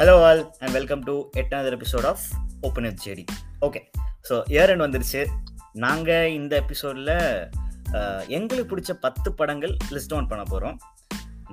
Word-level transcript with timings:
Hello 0.00 0.12
all 0.26 0.38
and 0.62 0.74
welcome 0.76 1.00
to 1.06 1.14
எட்டாவது 1.40 1.74
episode 1.76 2.06
of 2.10 2.22
open 2.66 2.86
with 2.86 3.02
JD 3.06 3.24
okay 3.66 3.80
so 4.28 4.34
year 4.54 4.70
end 4.72 4.84
வந்துருச்சு. 4.84 5.22
நாங்கள் 5.84 6.32
இந்த 6.36 6.52
எபிசோடில் 6.62 7.10
எங்களுக்கு 8.36 8.70
பிடிச்ச 8.72 8.94
பத்து 9.04 9.28
படங்கள் 9.40 9.74
லிஸ்ட் 9.94 10.10
டவுன் 10.12 10.30
பண்ண 10.30 10.44
போகிறோம் 10.52 10.76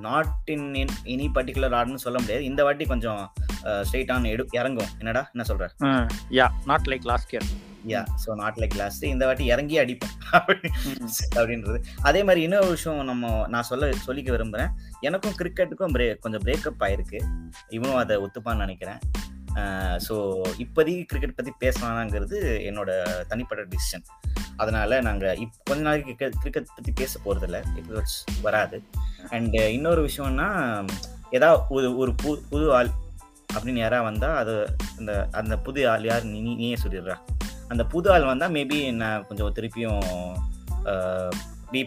not 0.06 0.32
in 0.56 0.66
in 0.82 0.96
any 1.16 1.28
particular 1.38 1.76
ஆர்டர்னு 1.80 2.04
சொல்ல 2.06 2.18
முடியாது. 2.24 2.46
இந்த 2.52 2.64
வாட்டி 2.68 2.88
கொஞ்சம் 2.94 3.22
ஸ்ட்ரெயிட் 3.88 4.14
ஆன் 4.16 4.32
எடு 4.34 4.46
இறங்கும். 4.60 4.94
என்னடா 5.02 5.24
என்ன 5.34 5.46
சொல்கிற 5.50 5.70
yeah 6.40 6.48
not 6.72 6.90
like 6.94 7.08
last 7.12 7.34
year 7.36 7.50
yeah 7.88 8.02
so 8.24 8.30
not 8.34 8.58
like 8.58 8.76
last 8.76 9.04
இந்த 9.04 9.26
வாட்டி 9.26 9.46
இறங்கி 9.46 9.76
அடிப்போம் 9.80 10.16
அப்படின்றது. 11.40 11.78
அதே 12.02 12.22
மாதிரி 12.24 12.42
இன்னொரு 12.42 12.70
விஷயம் 12.70 13.00
நம்ம 13.06 13.48
நான் 13.48 13.68
சொல்ல 13.70 13.90
சொல்லிக்க 14.08 14.30
விரும்புகிறேன் 14.32 14.72
எனக்கும் 15.02 15.38
கிரிக்கெட்டுக்கும் 15.40 15.94
பிரே 15.96 16.08
கொஞ்சம் 16.20 16.44
பிரேக்கப் 16.46 16.84
ஆயிருக்கு. 16.88 17.20
இவனும் 17.70 17.96
அதை 17.96 18.18
ஒத்துப்பான்னு 18.18 18.66
நினைக்கிறேன். 18.66 19.00
ஸோ 20.08 20.16
இப்போதைக்கு 20.60 21.06
கிரிக்கெட் 21.06 21.38
பற்றி 21.38 21.54
பேசலாம்ங்கிறது 21.64 22.40
என்னோட 22.70 22.90
தனிப்பட்ட 23.28 23.64
டிசிஷன் 23.74 24.06
அதனால 24.58 25.00
நாங்கள் 25.02 25.40
இப் 25.44 25.58
கொஞ்ச 25.70 25.82
நாளைக்கு 25.82 26.30
கிரிக்கெட் 26.42 26.76
பற்றி 26.76 26.92
பேச 26.92 27.20
போகிறதில்ல 27.26 27.60
எபிசோட்ஸ் 27.82 28.18
வராது. 28.42 28.78
அண்ட் 29.30 29.58
இன்னொரு 29.78 30.02
விஷயம்னா 30.08 30.48
ஏதாவது 31.32 31.62
ஒரு 31.76 31.88
ஒரு 31.98 32.12
புது 32.16 32.38
புது 32.50 32.68
ஆள் 32.74 32.92
அப்படின்னு 33.54 33.82
யாராவது 33.84 34.08
வந்தால் 34.10 34.38
அது 34.38 34.54
அந்த 35.00 35.12
அந்த 35.32 35.54
புது 35.58 35.82
ஆள் 35.90 36.06
யார் 36.06 36.30
நீ 36.34 36.40
நீயே 36.62 36.78
சொல்லிடுறா. 36.84 37.18
அந்த 37.72 37.84
புது 37.94 38.08
ஆள் 38.14 38.30
வந்தால் 38.32 38.54
மேபி 38.58 38.78
நான் 39.02 39.26
கொஞ்சம் 39.28 39.56
திருப்பியும் 39.58 40.04
ரீ 41.74 41.82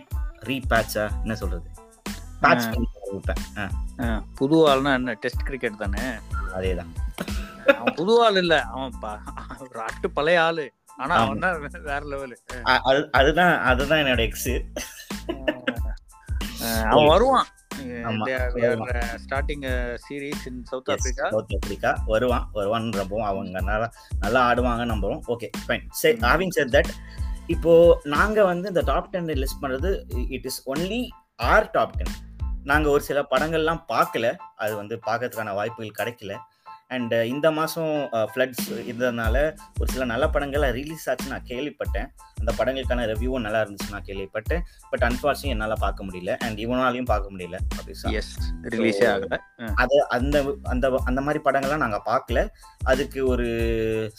ரீபேட்சா 0.49 1.05
என்ன 1.23 1.35
சொல்கிறது 1.43 1.69
பேட்ச் 2.43 2.67
விட்டேன் 3.15 3.73
புது 4.39 4.57
ஆள்னா 4.71 4.93
என்ன 4.99 5.15
டெஸ்ட் 5.23 5.47
கிரிக்கெட் 5.49 5.81
தானே? 5.83 6.05
அதே 6.57 6.73
தான் 6.81 6.93
அவன் 7.79 7.97
புது 7.99 8.13
ஆள் 8.25 8.39
இல்ல. 8.43 8.55
அவன் 8.75 8.95
ஒரு 9.67 9.81
அட்டு 9.89 10.09
பழைய 10.19 10.45
ஆளு. 10.47 10.67
ஆனா 11.03 11.15
அவன் 11.23 11.45
வேற 11.91 12.03
லெவலு 12.13 12.37
அதுதான் 13.19 13.55
அதுதான் 13.71 14.01
என்னோட 14.03 14.23
எக்ஸ் 14.29 14.51
அவன் 16.93 17.11
வருவான். 17.13 17.49
Starting 19.25 19.65
series 20.07 20.45
in 20.51 20.61
South 20.71 20.91
Africa 20.95 21.27
South 21.29 21.55
Africa 21.57 21.93
வருவான் 22.07 22.47
வருவான். 22.53 22.89
நம்புவோம் 23.01 23.29
அவங்க 23.31 23.61
நல்லா 23.61 23.89
நல்லா 24.25 24.43
ஆடுவாங்க 24.51 24.87
நம்புறோம். 24.93 25.23
ஓகே 25.35 25.51
ஃபைன் 25.67 25.87
சரி 26.03 26.19
ஹேவிங் 26.29 26.55
செட் 26.59 26.75
தட் 26.77 26.91
இப்போ 27.47 27.73
நாங்க 28.17 28.45
வந்து 28.45 28.69
இந்த 28.69 28.83
டாப் 28.91 29.11
டென் 29.11 29.31
லிஸ்ட் 29.43 29.63
பண்றது 29.63 29.91
it 30.37 30.49
is 30.51 30.61
only 30.71 31.03
our 31.53 31.71
top 31.71 31.97
ten 31.97 32.15
நாங்க 32.65 32.87
ஒரு 32.91 33.03
சில 33.03 33.19
படங்கள்லாம் 33.31 33.83
பார்க்கல. 33.93 34.27
அது 34.63 34.73
வந்து 34.77 34.95
பார்க்கறதுக்கான 35.07 35.55
வாய்ப்புகள் 35.55 35.99
கிடைக்கல. 36.01 36.33
அண்ட் 36.95 37.15
இந்த 37.33 37.47
மாதம் 37.59 37.95
ஃப்ளட்ஸ் 38.31 38.69
இருந்ததுனால 38.87 39.37
ஒரு 39.81 39.89
சில 39.95 40.05
நல்ல 40.13 40.25
படங்கள் 40.35 40.65
ரிலீஸ் 40.79 41.07
ஆச்சு 41.11 41.33
நான் 41.33 41.47
கேள்விப்பட்டேன். 41.51 42.09
அந்த 42.41 42.51
படங்களுக்கான 42.59 43.05
ரிவ்யூவும் 43.11 43.45
நல்லா 43.47 43.61
இருந்துச்சு 43.63 43.95
நான் 43.95 44.07
கேள்விப்பட்டேன். 44.09 44.63
பட் 44.91 45.05
அன்ஃபார்ச்சுனேட் 45.09 45.55
என்னால் 45.55 45.83
பார்க்க 45.85 46.07
முடியல. 46.09 46.35
அண்ட் 46.47 46.59
இவனாலையும் 46.65 47.11
பார்க்க 47.13 47.33
முடியல. 47.35 47.59
ரிலீஸே 48.75 49.07
ஆகல. 49.13 49.39
அது 49.83 49.97
அந்த 50.17 50.37
அந்த 50.73 50.89
அந்த 51.11 51.21
மாதிரி 51.27 51.43
படங்கள்லாம் 51.47 51.85
நாங்கள் 51.85 52.07
பார்க்கல. 52.11 52.43
அதுக்கு 52.93 53.21
ஒரு 53.33 53.49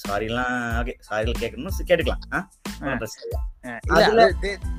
சாரிலாம் 0.05 0.55
ஓகே 0.81 0.95
சாரிகள் 1.09 1.41
கேட்கணும் 1.43 1.77
கேட்டுக்கலாம். 1.91 2.23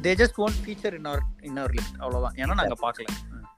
They 0.07 0.13
just 0.23 0.41
one 0.47 0.57
feature 0.63 0.97
in 0.99 1.11
our 1.13 1.25
in 1.49 1.61
our 1.63 1.77
list 1.79 2.01
அவ்வளவுதான். 2.05 2.37
ஏன்னா 2.41 2.55
நாங்க 2.63 2.79
பார்க்கல. 2.87 3.07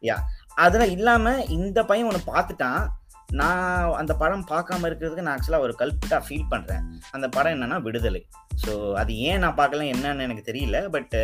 யா 0.08 0.16
அதுல 0.64 0.84
இல்லாம 0.96 1.34
இந்த 1.58 1.78
பையன் 1.88 2.08
ஒன்று 2.10 2.20
பார்த்துட்டான். 2.32 2.82
நான் 3.40 3.92
அந்த 4.00 4.12
படம் 4.22 4.44
பார்க்காம 4.50 4.86
இருக்கிறதுக்கு 4.88 5.24
நான் 5.26 5.36
ஆக்சுவலாக 5.36 5.66
ஒரு 5.66 5.74
கல்பிட்டா 5.80 6.18
ஃபீல் 6.26 6.50
பண்ணுறேன் 6.52 6.82
அந்த 7.16 7.26
படம் 7.36 7.54
என்னன்னா 7.54 7.78
விடுதலை. 7.86 8.20
ஸோ 8.62 8.72
அது 9.00 9.12
ஏன் 9.28 9.40
நான் 9.44 9.56
பார்க்கல 9.60 9.86
என்னன்னு 9.92 10.26
எனக்கு 10.26 10.44
தெரியல 10.50 10.80
பட் 10.94 11.14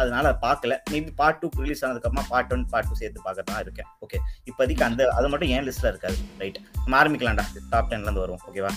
அதனால 0.00 0.26
பார்க்கல. 0.44 0.74
மேபி 0.92 1.10
பார்ட் 1.20 1.40
டூ 1.42 1.50
ரிலீஸ் 1.64 1.82
ஆனதுக்கப்புறமா 1.86 2.24
பார்ட் 2.32 2.52
ஒன் 2.56 2.64
பார்ட் 2.72 2.90
டூ 2.90 2.98
சேர்த்து 3.00 3.26
பார்க்க 3.26 3.50
தான் 3.50 3.62
இருக்கேன். 3.64 3.88
ஓகே 4.06 4.20
இப்போதைக்கு 4.50 4.86
அந்த 4.88 5.08
அது 5.18 5.30
மட்டும் 5.32 5.52
ஏன் 5.56 5.66
லிஸ்ட்டில் 5.68 5.92
இருக்காது. 5.92 6.18
ரைட் 6.42 6.60
நம்ம 6.82 6.98
ஆரம்பிக்கலாம்டா. 7.02 7.46
டாப் 7.72 7.90
டென்லேருந்து 7.92 8.24
வருவோம். 8.24 8.44
ஓகேவா 8.50 8.72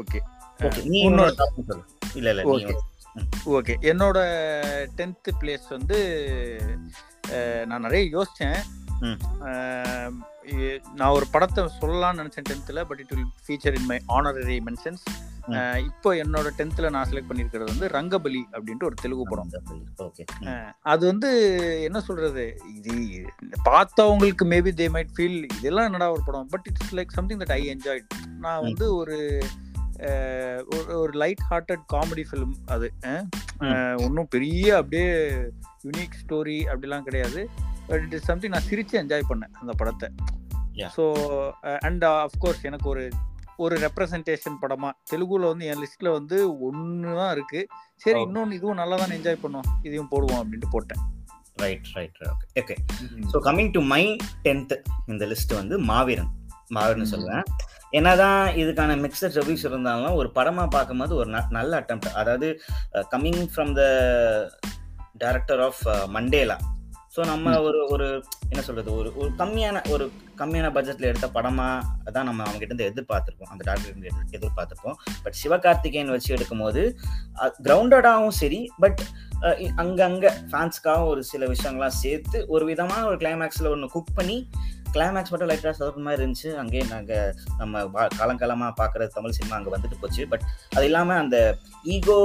ஓகே 0.00 0.20
ஓகே 0.68 0.82
நீ 0.92 1.00
உன்னோட 1.10 1.32
டாப் 1.40 1.58
சொல்லு. 1.70 1.84
இல்லை 2.18 2.32
இல்லை 2.34 2.44
நீ 2.44 2.76
ஓகே 3.58 3.74
என்னோட 3.90 4.18
டென்த்து 4.98 5.30
பிளேஸ் 5.40 5.68
வந்து 5.76 5.98
நான் 7.70 7.84
நிறைய 7.86 8.04
யோசித்தேன் 8.16 8.60
நான் 10.98 11.14
ஒரு 11.16 11.26
படத்தை 11.32 11.62
சொல்லலாம்னு 11.80 12.20
நினைச்சேன் 12.20 12.48
டென்த்தில் 12.50 12.86
but 12.90 13.00
it 13.02 13.12
will 13.14 13.32
feature 13.46 13.76
in 13.78 13.88
my. 13.90 13.98
Honorary 14.16 14.58
mentions 14.68 15.04
இப்போ 15.88 16.08
என்னோட 16.22 16.48
டென்த்தில் 16.56 16.92
நான் 16.94 17.08
செலக்ட் 17.10 17.28
பண்ணியிருக்கிறது 17.28 17.72
வந்து 17.74 17.86
ரங்கபலி 17.96 18.42
அப்படின்ட்டு 18.56 18.88
ஒரு 18.88 18.96
தெலுங்கு 19.02 19.24
படம். 19.30 19.52
அது 20.92 21.02
வந்து 21.10 21.30
என்ன 21.86 22.00
சொல்றது? 22.08 22.44
இது 22.78 22.94
பார்த்தவங்களுக்கு 23.70 24.46
மேபி 24.54 24.72
தே 24.80 24.88
மைட் 24.96 25.14
ஃபீல் 25.16 25.38
இதெல்லாம் 25.58 25.88
என்னடா 25.90 26.08
ஒரு 26.16 26.24
படம்? 26.26 26.50
But 26.54 26.68
it's 26.70 26.94
like 26.98 27.16
something 27.18 27.40
that 27.44 27.54
I 27.58 27.62
enjoy 27.74 28.02
நான் 28.44 28.62
வந்து 28.68 28.88
ஒரு 29.00 29.18
ஒரு 31.02 31.12
லைட் 31.22 31.46
ஹார்ட்டட் 31.50 31.84
காமெடி 31.94 32.24
ஃபிலிம் 32.28 32.52
அது. 32.74 32.88
ஒன்றும் 34.04 34.30
பெரிய 34.34 34.76
அப்படியே 34.80 35.08
யுனிக் 35.86 36.20
ஸ்டோரி 36.20 36.58
அப்படிலாம் 36.72 37.06
கிடையாது. 37.08 37.40
பட் 37.88 38.02
இட் 38.06 38.16
இஸ் 38.18 38.28
சம்திங் 38.30 38.54
நான் 38.56 38.68
சிரிச்சு 38.70 38.96
என்ஜாய் 39.02 39.28
பண்ணேன் 39.30 39.52
அந்த 39.62 39.72
படத்தை. 39.80 40.08
ஸோ 40.96 41.04
அண்ட் 41.88 42.04
அஃப்கோர்ஸ் 42.26 42.62
எனக்கு 42.70 42.88
ஒரு 42.94 43.04
ஒரு 43.64 43.76
ரெப்ரசன்டேஷன் 43.84 44.58
படமா 44.62 44.88
தெலுங்குல 45.10 45.46
வந்து 45.52 45.68
என் 45.70 45.80
லிஸ்ட்ல 45.84 46.08
வந்து 46.16 46.36
ஒன்று 46.66 47.12
தான் 47.20 47.32
இருக்கு. 47.36 47.60
சரி 48.04 48.20
இன்னொன்று 48.26 48.58
இதுவும் 48.58 48.80
நல்லா 48.82 48.98
தான் 49.00 49.14
என்ஜாய் 49.18 49.42
பண்ணுவோம் 49.44 49.70
இதையும் 49.86 50.10
போடுவோம் 50.12 50.40
அப்படின்ட்டு 50.42 50.74
போட்டேன். 50.74 51.02
Right 51.62 51.88
right 51.96 52.18
okay 52.32 52.46
okay 52.62 52.76
so 53.32 53.38
coming 53.48 53.72
to 53.76 53.80
my 53.94 54.02
tenth 54.46 54.74
இந்த 55.12 55.26
லிஸ்ட் 55.32 55.54
வந்து 55.60 55.76
மாவீரன். 55.90 56.30
மாவீரன் 56.76 57.12
சொல்லுவேன் 57.14 57.44
என்னதான் 57.98 58.40
இதுக்கான 58.62 58.96
மிக்சட் 59.04 59.36
ரிவ்யூஸ் 59.38 59.64
இருந்தாலும் 59.68 60.16
ஒரு 60.20 60.28
படமா 60.38 60.64
பார்க்கும்போது 60.74 61.14
ஒரு 61.20 61.30
நல்ல 61.58 61.70
அட்டம் 61.80 62.02
அதாவது 62.22 62.48
coming 63.14 63.44
from 63.52 63.72
the 63.78 63.84
director 65.22 65.62
of 65.68 65.80
Mandela 66.16 66.58
so 67.18 67.24
நம்ம 67.30 67.52
ஒரு 67.66 67.78
ஒரு 67.94 68.04
என்ன 68.48 68.60
சொல்றது? 68.66 68.90
ஒரு 68.98 69.08
ஒரு 69.20 69.30
கம்மியான 69.38 69.78
ஒரு 69.92 70.04
கம்மியான 70.40 70.68
பட்ஜெட்ல 70.74 71.08
எடுத்த 71.10 71.28
படமா 71.36 71.66
தான் 72.16 72.28
நம்ம 72.28 72.44
அவங்க 72.44 72.60
கிட்ட 72.60 72.74
இருந்து 72.74 72.86
எதிர்பார்த்திருப்போம் 72.90 73.50
அந்த 73.54 73.62
டாக்டர் 73.68 74.36
எதிர்பார்த்திருப்போம். 74.38 74.96
பட் 75.24 75.36
சிவகார்த்திகேயன் 75.40 76.12
வச்சு 76.14 76.30
எடுக்கும் 76.36 76.62
போது 76.64 76.82
கிரவுண்டடாகவும் 77.66 78.36
சரி 78.40 78.60
பட் 78.84 79.02
அங்கங்க 79.84 80.32
ஃபேன்ஸ்க்காகவும் 80.52 81.10
ஒரு 81.14 81.24
சில 81.32 81.48
விஷயங்கள்லாம் 81.54 81.98
சேர்த்து 82.04 82.44
ஒரு 82.54 82.66
விதமான 82.70 83.02
ஒரு 83.10 83.18
கிளைமேக்ஸ்ல 83.24 83.72
ஒன்று 83.74 83.90
குக் 83.96 84.16
பண்ணி 84.20 84.38
கிளைமேக்ஸ் 84.94 85.32
மட்டும் 85.32 85.50
லைட்டாக 85.52 85.74
சதுர 85.80 86.04
மாதிரி 86.06 86.22
இருந்துச்சு. 86.24 86.48
அங்கேயே 86.62 86.84
நாங்கள் 86.94 87.34
நம்ம 87.58 87.84
காலங்காலமாக 88.20 88.72
பார்க்குற 88.82 89.10
தமிழ் 89.18 89.36
சினிமா 89.40 89.58
அங்கே 89.58 89.74
வந்துட்டு 89.76 90.02
போச்சு. 90.04 90.22
பட் 90.32 90.46
அது 90.76 90.88
இல்லாமல் 90.90 91.22
அந்த 91.24 91.38
ஈகோ 91.96 92.20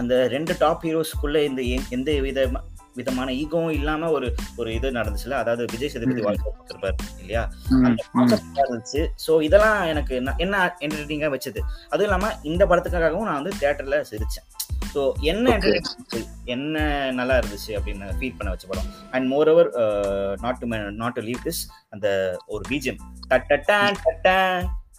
அந்த 0.00 0.14
ரெண்டு 0.32 0.52
டாப் 0.60 0.84
ஹீரோஸ்க்குள்ளே 0.86 1.40
இந்த 1.48 1.62
எந்த 1.96 2.10
வித 2.26 2.50
விதமான 2.96 3.28
ஈகோவும் 3.34 3.74
இல்லாம 3.74 4.10
ஒரு 4.10 4.28
ஒரு 4.56 4.70
இது 4.74 4.90
நடந்துச்சுல 4.90 5.36
அதாவது 5.36 5.64
விஜய் 5.72 5.92
சேதுபதி 5.92 6.22
வாழ்க்கை 6.22 6.50
இல்லையா 7.22 7.44
அந்த 8.18 8.40
இருந்துச்சு 8.58 9.02
ஸோ 9.26 9.34
இதெல்லாம் 9.42 9.78
எனக்கு 9.84 10.14
என்ன 10.38 10.64
என்டர்டெய்னிங்கா 10.80 11.30
வச்சது 11.30 11.62
அதுவும் 11.88 12.08
இல்லாம 12.08 12.32
இந்த 12.42 12.62
படத்துக்காகவும் 12.66 13.28
நான் 13.30 13.40
வந்து 13.40 13.54
தேட்டர்ல 13.60 13.98
சிரிச்சேன் 14.10 14.48
ஸோ 14.94 15.02
என்ன 15.22 15.54
என்ன 16.46 16.76
நல்லா 17.12 17.36
இருந்துச்சு 17.36 17.72
அப்படின்னு 17.78 18.08
ஃபீல் 18.18 18.36
பண்ண 18.38 18.50
வச்ச 18.50 18.66
படம் 18.66 18.90
and 19.12 19.26
moreover 19.52 19.70
not 20.40 20.60
to 20.60 20.68
not 20.96 21.16
to 21.16 21.24
leave 21.28 21.42
this 21.44 21.62
அந்த 21.90 22.08
ஒரு 22.46 22.64
பீஜம் 22.68 23.00
டட்டா 23.30 23.78
டட்டா 24.00 24.36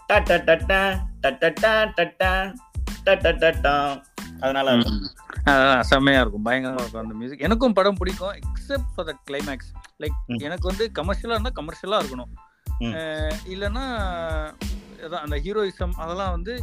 டட்டா 0.10 0.82
டட்டா 1.24 2.32
டட்டா 3.04 3.32
டட்டா 3.44 3.76
அதனால 4.44 4.70
செம்மையா 5.92 6.22
இருக்கும். 6.24 6.46
பயங்கரமா 6.48 6.82
இருக்கும் 6.84 7.04
அந்த 7.04 7.16
மியூசிக் 7.20 7.46
எனக்கும் 7.48 7.76
படம் 7.78 8.00
பிடிக்கும் 8.00 8.34
except 8.42 8.90
for 8.94 9.08
that 9.10 9.22
climax 9.30 9.70
like 10.04 10.18
எனக்கு 10.48 10.66
வந்து 10.72 10.86
கமர்ஷியலா 11.00 11.36
இருந்தா 11.36 11.54
கமர்ஷியலா 11.60 12.00
இருக்கணும். 12.04 12.32
இல்லைன்னா 13.54 13.86
அந்த 15.26 15.38
ஹீரோயிசம் 15.46 15.96
அதெல்லாம் 16.04 16.34
வந்து 16.38 16.54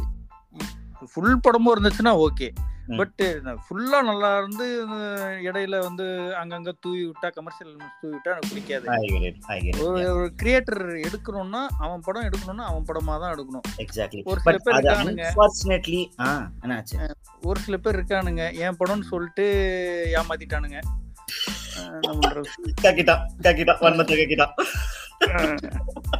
ஃபுல் 1.11 1.41
படமும் 1.45 1.73
இருந்துச்சுன்னா 1.75 2.13
ஓகே 2.25 2.47
பட் 2.99 3.21
ஃபுல்லா 3.65 3.99
நல்லா 4.09 4.29
இருந்து 4.37 4.65
இடையில 5.47 5.75
வந்து 5.87 6.05
அங்கங்க 6.41 6.71
தூவி 6.79 7.01
விட்டா 7.07 7.29
கமர்ஷியல் 7.37 7.73
தூவி 8.01 8.13
விட்டா 8.15 8.31
எனக்கு 8.33 8.51
பிடிக்காது. 8.51 8.85
ஒரு 10.11 10.25
கிரியேட்டர் 10.41 10.83
எடுக்கணும்னா 11.07 11.61
அவன் 11.77 12.05
படம் 12.05 12.27
எடுக்கணும்னா 12.29 12.65
அவன் 12.71 12.87
படமா 12.89 13.15
தான் 13.23 13.33
எடுக்கணும். 13.35 13.65
ஒரு 14.23 14.39
சில 14.45 14.57
பேர் 14.57 14.75
இருக்கானுங்க. 14.75 15.27
ஒரு 17.41 17.59
சில 17.65 17.77
பேர் 17.77 17.97
இருக்கானுங்க. 17.99 18.45
என் 18.65 18.79
படம்னு 18.81 19.11
சொல்லிட்டு 19.13 19.45
ஏமாத்திட்டானுங்க. 20.19 20.79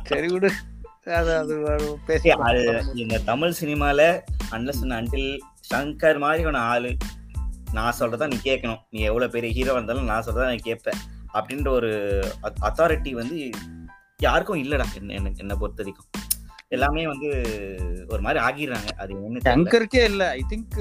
சரி 0.09 0.27
விடு. 0.33 0.51
அது 1.19 1.31
அது 1.37 1.55
பேசி 2.05 2.31
இந்த 2.93 3.17
தமிழ் 3.29 3.55
சினிமால 3.61 4.01
அன்லஸ் 4.55 4.83
அன்டில் 4.97 5.31
சங்கர் 5.71 6.19
மாதிரியான 6.19 6.59
ஆளு. 6.59 6.97
நான் 7.71 7.93
சொல்றதா 7.99 8.27
நீ 8.27 8.35
கேட்கணும் 8.35 8.79
நீ 8.89 8.99
எவ்வளவு 9.01 9.31
பெரிய 9.31 9.53
ஹீரோ 9.53 9.71
இருந்தாலும் 9.71 10.03
நான் 10.03 10.25
சொல்றதா 10.25 10.49
நீ 10.49 10.55
கேட்ப 10.55 10.91
அப்படின்ற 11.33 11.67
ஒரு 11.67 12.21
அத்தாரிட்டி 12.61 13.11
வந்து 13.11 13.49
யாருக்கும் 14.17 14.63
இல்லடா 14.63 14.85
என்ன 15.07 15.31
என்ன 15.35 15.55
பொறுத்த 15.55 15.83
வரைக்கும். 15.83 16.05
எல்லாமே 16.67 17.07
வந்து 17.07 17.27
ஒரு 18.09 18.21
மாதிரி 18.21 18.43
ஆகிடுறாங்க. 18.43 18.87
அது 18.97 19.13
என்ன 19.13 19.37
தெரியல. 19.37 19.57
சங்கருக்கே 19.57 20.03
இல்ல. 20.03 20.29
ஐ 20.29 20.45
திங்க் 20.49 20.77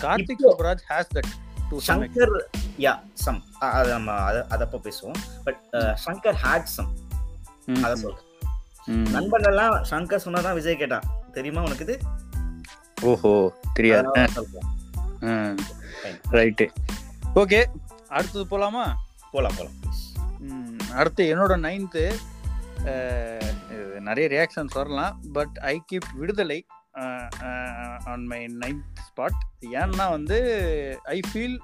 கார்த்திக் 0.00 0.34
இப்போ- 0.38 0.54
Subbaraj 0.58 0.78
has 0.88 1.08
that 1.14 1.76
Shankar 1.86 2.40
yeah 2.78 3.00
some 3.12 3.42
அது 3.60 3.90
நம்ம 3.90 4.12
அத 4.12 4.46
அதப்ப 4.50 4.74
பேசுவோம். 4.74 5.16
பட் 5.44 5.62
சங்கர் 6.06 6.34
ஹேட் 6.42 6.62
சம் 6.62 6.92
அத 7.82 7.96
சொல்றேன். 7.96 8.26
நண்பன் 9.12 9.42
எல்லாம் 9.42 9.84
சங்கர் 9.90 10.20
சொன்னதான் 10.24 10.54
விஜய் 10.54 10.76
கேட்டான். 10.76 11.02
தெரியுமா 11.32 11.60
உனக்கு 11.60 11.84
இது? 11.84 12.00
ஓஹோ 13.00 13.52
தெரியாது. 13.72 14.10
ரைட்டு. 16.30 16.68
ஓகே 17.34 17.64
அடுத்தது 18.08 18.44
போலாமா? 18.44 18.94
போலாம் 19.30 19.54
போலாம். 19.56 19.72
please. 19.82 20.30
ம், 20.38 20.78
அடுத்து 20.92 21.36
என்னோட 21.36 21.50
நைன்த்து 21.50 22.14
நிறைய 24.00 24.28
ரியாக்ஷன்ஸ் 24.28 24.74
வரலாம் 24.74 25.20
but 25.32 25.58
I 25.60 25.82
keep 25.92 26.14
Viduthalai 26.14 26.66
on 28.04 28.26
my 28.26 28.44
ninth 28.44 28.98
spot 28.98 29.66
ஏன்னா 29.72 30.10
வந்து 30.10 31.00
ஐ 31.02 31.20
ஃபீல் 31.32 31.58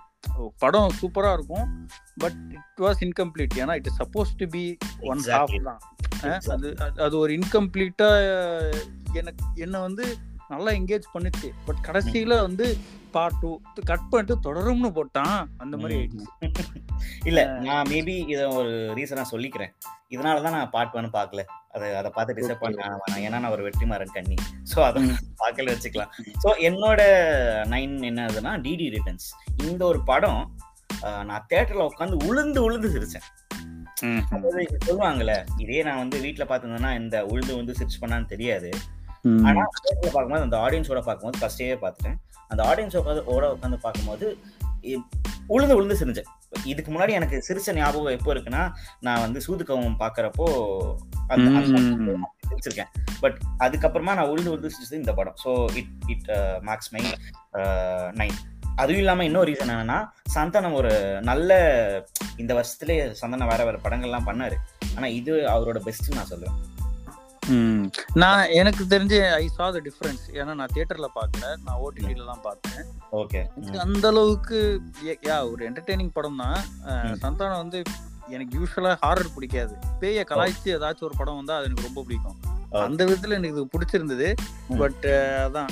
படம் 0.58 0.92
சூப்பராக 1.02 1.32
இருக்கும் 1.32 1.88
பட் 2.16 2.36
இட் 2.48 2.84
வாஸ் 2.84 3.04
இன்கம்ப்ளீட் 3.04 3.54
ஏன்னா 3.54 3.74
it 3.74 3.86
is 3.86 4.02
suppose 4.02 4.36
to 4.36 4.46
be 4.46 4.76
one 5.00 5.18
half. 5.18 5.62
தான். 5.62 5.80
அது- 6.46 7.00
அது 7.00 7.18
ஒரு 7.18 7.32
இன்கம்ப்ளீட்டாக 7.32 8.74
எனக்கு 9.12 9.44
என்ன 9.54 9.80
வந்து 9.80 10.16
நல்லா 10.52 10.70
என்கேஜ் 10.78 11.06
பண்ணுச்சு. 11.14 11.48
பட் 11.66 11.80
கடைசியில் 11.80 12.42
வந்து 12.46 12.66
பார்ட் 13.14 13.38
டூ 13.42 13.50
கட் 13.90 14.08
பண்ணிட்டு 14.12 14.34
தொடரும்னு 14.46 14.90
போட்டான். 14.96 15.36
அந்த 15.62 15.74
மாதிரி 15.76 15.94
ஆயிடுச்சு. 15.98 16.26
இல்ல 17.30 17.40
நான் 17.66 17.88
மேபி 17.90 18.14
இத 18.32 18.40
ஒரு 18.58 18.72
ரீசனா 18.98 19.24
சொல்லிக்கிறேன். 19.32 19.72
இதனால 20.10 20.42
தான் 20.42 20.56
நான் 20.56 20.72
பார்ட் 20.74 20.96
ஒன் 20.98 21.08
பார்க்கல. 21.16 21.42
அதை 21.74 21.86
அதை 22.00 22.10
பார்த்து 22.16 22.36
டிசப்பாயிண்ட் 22.38 22.80
வேணாம். 22.80 23.22
ஏன்னா 23.26 23.38
நான் 23.44 23.54
ஒரு 23.56 23.64
வெற்றிமாறன் 23.66 24.14
கண்ணி. 24.16 24.36
ஸோ 24.72 24.78
அதை. 24.88 25.02
பார்க்கல 25.42 25.74
வச்சுக்கலாம். 25.74 26.12
ஸோ 26.44 26.50
என்னோட 26.68 27.00
நைன் 27.74 27.96
என்னதுன்னா 28.10 28.52
டிடி 28.66 28.88
ரிட்டர்ன்ஸ் 28.96 29.28
இந்த 29.66 29.82
ஒரு 29.92 30.02
படம் 30.12 30.42
நான் 31.30 31.46
தேட்டர்ல 31.52 31.88
உட்காந்து 31.90 32.18
உளுந்து 32.28 32.60
உளுந்து 32.66 32.90
சிரிச்சேன். 32.96 33.26
சொல்லுவாங்கல்ல 34.86 35.34
இதே 35.64 35.82
நான் 35.88 36.02
வந்து 36.02 36.16
வீட்ல 36.20 36.44
பார்த்திருந்தேன்னா 36.50 36.92
இந்த 37.00 37.16
உளுந்து 37.32 37.52
உளுந்து 37.56 37.78
சிரிச்சு 37.80 38.00
பண்ணான்னு 38.02 38.32
தெரியாது. 38.34 38.70
ஆனா 39.24 39.62
பார்க்கும்போது 40.12 40.42
அந்த 40.42 40.56
ஆடியன்ஸோட 40.56 41.00
பார்க்கும்போது 41.00 41.38
ஃபர்ஸ்டே 41.40 41.68
பார்த்துட்டேன். 41.82 42.16
அந்த 42.48 42.62
ஆடியன்ஸ் 42.64 42.98
உட்காந்து 43.00 43.24
ஓட 43.24 43.52
உட்காந்து 43.52 43.76
பார்க்கும்போது 43.76 44.26
உளுந்து 45.48 45.76
உளுந்து 45.78 45.96
சிரிச்சேன் 46.00 46.28
இதுக்கு 46.64 46.90
முன்னாடி 46.92 47.08
எனக்கு 47.10 47.36
சிரிச்ச 47.48 47.74
ஞாபகம் 47.74 48.16
எப்போ 48.18 48.34
இருக்குன்னா 48.34 48.72
நான் 49.00 49.20
வந்து 49.20 49.40
சூதுக்கவும் 49.40 49.96
பார்க்கறப்போ 49.98 50.46
ம். 51.38 52.24
சிரிச்சிருக்கேன். 52.48 52.90
பட் 53.20 53.38
அதுக்கப்புறமா 53.58 54.14
நான் 54.14 54.30
உளுந்து 54.30 54.52
உளுந்து 54.52 54.72
சிரிச்சது 54.74 54.92
இந்த 54.92 55.14
படம். 55.14 55.34
So 55.44 55.76
it 55.76 55.92
it 56.06 56.28
marks 56.60 56.92
my 56.92 57.02
nine 58.12 58.36
அதுவும் 58.76 58.98
இல்லாம 58.98 59.24
இன்னொரு 59.24 59.52
ரீசன் 59.52 59.72
என்னன்னா 59.74 59.98
சந்தானம் 60.34 60.72
ஒரு 60.72 60.92
நல்ல 61.22 61.50
இந்த 62.36 62.54
வருஷத்துலயே 62.54 63.14
சந்தானம் 63.22 63.46
வேற 63.46 63.64
வேற 63.64 63.78
படங்கள்லாம் 63.78 64.26
பண்ணாரு. 64.26 64.56
ஆனா 64.96 65.06
இது 65.06 65.48
அவரோட 65.48 65.78
பெஸ்ட் 65.78 66.14
நான் 66.14 66.30
சொல்லுவேன். 66.30 66.56
நான் 68.22 68.42
எனக்கு 68.60 68.82
தெரிஞ்சு 68.92 69.18
ஐ 69.40 69.46
சா 69.56 69.66
த 69.76 69.80
டிஃபரன்ஸ் 69.86 70.24
ஏன்னா 70.38 70.52
நான் 70.60 70.72
தியேட்டர்ல 70.74 71.08
பார்க்கல 71.18 71.50
நான் 71.66 71.80
ஓடிடில 71.84 72.26
தான் 72.30 72.44
பார்த்தேன். 72.46 72.80
ஓகே. 73.20 73.40
அந்த 73.84 74.04
அளவுக்கு 74.12 74.58
யா 75.28 75.36
ஒரு 75.52 75.62
என்டர்டெய்னிங் 75.68 76.14
படம் 76.18 76.42
தான். 76.44 76.60
சந்தானம் 77.24 77.62
வந்து 77.64 77.80
எனக்கு 78.34 78.52
யூஸ்வலா 78.58 78.92
ஹாரர் 79.04 79.34
பிடிக்காது. 79.36 79.74
பேய 80.02 80.24
கலாய்ச்சி 80.30 80.74
ஏதாச்சும் 80.76 81.08
ஒரு 81.08 81.16
படம் 81.20 81.38
வந்தா 81.40 81.56
அது 81.58 81.68
எனக்கு 81.68 81.88
ரொம்ப 81.88 82.02
பிடிக்கும். 82.06 82.38
அந்த 82.86 83.00
விதத்துல 83.08 83.38
எனக்கு 83.40 83.56
இது 83.56 83.72
பிடிச்சிருந்தது. 83.74 84.28
பட் 84.82 85.06
அதான் 85.46 85.70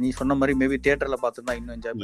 நீ 0.00 0.08
சொன்ன 0.18 0.34
மாதிரி 0.40 0.52
மேபி 0.60 0.76
தியேட்டர்ல 0.84 1.16
பார்த்துருந்தா 1.22 1.56
இன்னும் 1.60 1.74
என்ஜாய் 1.76 1.96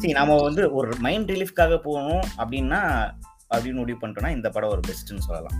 சரி 0.00 0.14
நாம 0.18 0.36
வந்து 0.48 0.62
ஒரு 0.78 0.90
மைண்ட் 1.06 1.30
ரிலீஃப்காக 1.34 1.76
போகணும் 1.88 2.24
அப்படின்னா 2.40 2.80
அப்படின்னு 3.50 3.80
முடிவு 3.82 3.98
பண்ணிட்டோம்னா 4.00 4.32
இந்த 4.36 4.48
படம் 4.54 4.72
ஒரு 4.76 4.82
பெஸ்ட்னு 4.88 5.26
சொல்லலாம். 5.28 5.58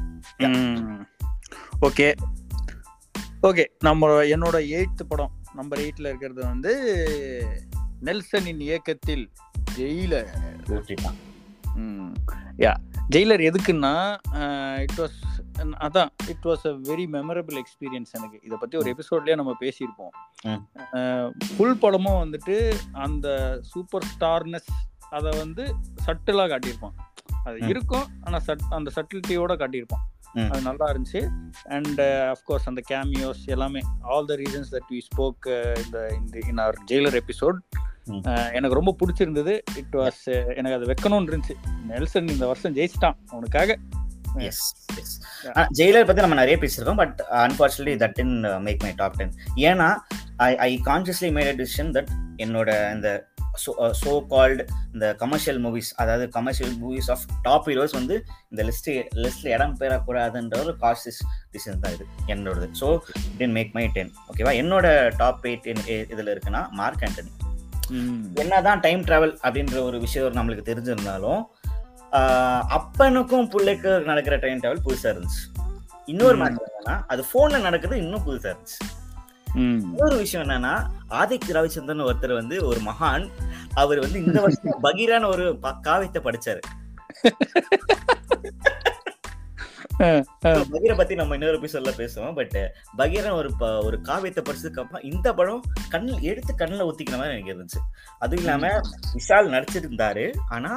ஓகே. 1.81 2.15
ஓகே 3.43 3.65
நம்ம 3.79 4.09
என்னோட 4.23 4.59
எயித்து 4.75 5.05
படம் 5.09 5.33
நம்பர் 5.55 5.79
எயிட்ல 5.79 6.07
இருக்கிறது 6.09 6.43
வந்து 6.45 6.73
நெல்சனின் 8.01 8.61
இயக்கத்தில் 8.61 9.33
ஜெயிலர். 9.77 10.29
யா 12.59 12.75
ஜெயிலர் 13.11 13.43
எதுக்குன்னா 13.49 13.95
இட் 14.79 14.99
வாஸ் 14.99 15.17
அதான் 15.59 16.09
it 16.27 16.45
was 16.45 16.65
a 16.65 16.73
very 16.89 17.07
memorable 17.15 17.61
experience 17.63 18.13
எனக்கு. 18.13 18.39
இதை 18.43 18.57
பத்தி 18.61 18.79
ஒரு 18.79 18.95
எபிசோட்லயே 18.95 19.35
நம்ம 19.35 19.55
பேசியிருப்போம். 19.61 20.15
ஃபுல் 21.57 21.79
படமும் 21.79 22.19
வந்துட்டு 22.23 22.75
அந்த 22.93 23.59
சூப்பர் 23.63 24.07
ஸ்டார்னஸ் 24.13 24.73
அதை 25.11 25.31
வந்து 25.39 25.75
சட்டிலாக 26.07 26.49
காட்டியிருப்பான். 26.51 26.97
அது. 27.45 27.59
இருக்கும் 27.69 28.07
ஆனா 28.25 28.39
சட் 28.39 28.67
அந்த 28.71 28.91
சட்டிலிட்டியோட 28.97 29.55
காட்டியிருப்பான். 29.57 30.05
அது 30.51 30.63
நல்லா 30.69 30.87
இருந்துச்சு. 30.93 31.21
அண்ட் 31.77 32.01
அஃப்கோர்ஸ் 32.33 32.69
அந்த 32.71 32.83
கேமியோஸ் 32.91 33.43
எல்லாமே 33.55 33.83
all 34.13 34.31
the 34.31 34.37
reasons 34.43 34.73
that 34.75 34.89
we 34.93 35.01
spoke 35.09 35.47
இந்த 35.85 35.99
இந்த 36.21 36.39
இன் 36.49 36.63
அவர் 36.65 36.79
ஜெயிலர் 36.91 37.19
எபிசோட். 37.23 37.59
எனக்கு 38.57 38.79
ரொம்ப 38.79 38.93
பிடிச்சிருந்தது. 39.01 39.53
இட் 39.81 39.95
வாஸ் 40.01 40.25
எனக்கு 40.59 40.77
அது 40.79 40.91
வைக்கணும்னு 40.93 41.31
இருந்துச்சு. 41.31 41.55
நெல்சன் 41.91 42.29
இந்த 42.35 42.47
வருஷம் 42.47 42.77
ஜெயிச்சிட்டான் 42.77 43.17
அவனுக்காக 43.29 43.79
எஸ் 44.49 44.65
எஸ் 45.01 45.15
ஜெயிலர் 45.79 46.07
பத்தி 46.09 46.25
நம்ம 46.25 46.39
நிறைய 46.43 46.57
பேசியிருக்கோம் 46.63 47.01
but 47.03 47.21
unfortunately 47.45 47.95
that 48.03 48.19
in 48.25 48.35
make 48.67 48.83
my 48.83 48.93
top 48.97 49.17
ten 49.17 49.33
ஏன்னா 49.69 49.89
I 50.49 50.51
I 50.67 50.71
consciously 50.85 51.31
made 51.37 51.51
a 51.53 51.57
decision 51.63 51.91
that 51.97 52.11
என்னோட 52.45 52.71
இந்த 52.95 53.11
சோ 54.01 54.13
கால்டு 54.33 54.63
இந்த 54.95 55.07
கமர்ஷியல் 55.23 55.61
மூவிஸ் 55.65 55.91
அதாவது 55.97 56.25
commercial 56.29 56.75
movies 56.83 57.11
of 57.15 57.25
top 57.43 57.69
heroes 57.71 57.95
வந்து 57.99 58.17
இந்த 58.51 58.63
லிஸ்ட் 58.69 58.91
லிஸ்ட்ல 59.25 59.49
இடம் 59.57 59.77
பெறக்கூடாதுன்ற 59.81 60.59
ஒரு 60.65 60.75
கான்சியஸ் 60.85 61.21
டிசிஷன் 61.55 61.83
தான் 61.85 61.95
இது 61.97 62.07
என்னோடது. 62.35 62.69
So 62.81 62.89
it 63.39 63.55
make 63.59 63.73
my 63.79 63.85
ten 63.97 64.13
ஓகேவா 64.31 64.55
என்னோட 64.63 64.87
டாப் 65.23 65.47
எயிட் 65.51 65.69
இதுல 66.15 66.29
இருக்குன்னா 66.35 66.63
மார்க் 66.81 67.05
ஆண்டனி. 67.09 67.33
என்னதான் 68.43 68.81
டைம் 68.87 69.03
டிராவல் 69.09 69.35
அப்படின்ற 69.43 69.77
ஒரு 69.89 69.99
விஷயம் 70.01 70.37
நம்மளுக்கு 70.39 70.69
தெரிஞ்சிருந்தாலும் 70.71 71.43
அப்பனுக்கும் 72.77 73.49
பிள்ளைக்கு 73.53 73.91
நடக்கிற 74.11 74.37
டைம் 74.37 74.61
டிராவல் 74.63 74.85
புதுசா 74.87 75.09
இருந்துச்சு. 75.13 75.43
இன்னொரு 76.07 76.37
ம். 76.37 76.41
மேட்டர் 76.43 76.69
என்னன்னா 76.69 76.97
அது 77.13 77.23
போன்ல 77.33 77.59
நடக்குது 77.61 77.95
இன்னும் 78.03 78.25
புதுசா 78.27 78.49
இருந்துச்சு. 78.53 78.79
இன்னொரு 79.57 80.17
விஷயம் 80.17 80.47
என்னன்னா 80.47 80.73
ஆதித்ய 81.21 81.55
ரவிச்சந்திரன் 81.57 82.07
ஒருத்தர் 82.09 82.35
வந்து 82.41 82.57
ஒரு 82.71 82.81
மகான். 82.89 83.25
அவர் 83.75 83.99
வந்து 83.99 84.19
இந்த 84.25 84.39
வருஷம் 84.41 84.83
பகீரான 84.87 85.29
ஒரு 85.35 85.45
காவியத்தை 85.87 86.21
படிச்சாரு. 86.27 86.61
பகீரை 90.73 90.95
பத்தி 90.97 91.15
நம்ம 91.15 91.37
இன்னொரு 91.39 91.59
எபிசோட்ல 91.61 91.93
பேசுவோம். 92.01 92.35
பட் 92.35 92.57
பகீரன் 92.99 93.37
ஒரு 93.41 93.51
ஒரு 93.87 93.99
காவியத்தை 94.09 94.43
படிச்சதுக்கு 94.49 94.83
அப்புறம் 94.83 95.07
இந்த 95.11 95.29
படம் 95.35 95.63
கண்ணில் 95.95 96.27
எடுத்து 96.31 96.55
கண்ணில் 96.55 96.87
ஊத்திக்கிற 96.89 97.19
மாதிரி 97.21 97.35
எனக்கு 97.35 97.55
இருந்துச்சு. 97.55 97.83
அதுவும் 98.19 98.45
இல்லாம 98.45 98.73
விஷால் 99.17 99.53
நடிச்சிருந்தாரு. 99.57 100.27
ஆனா 100.57 100.73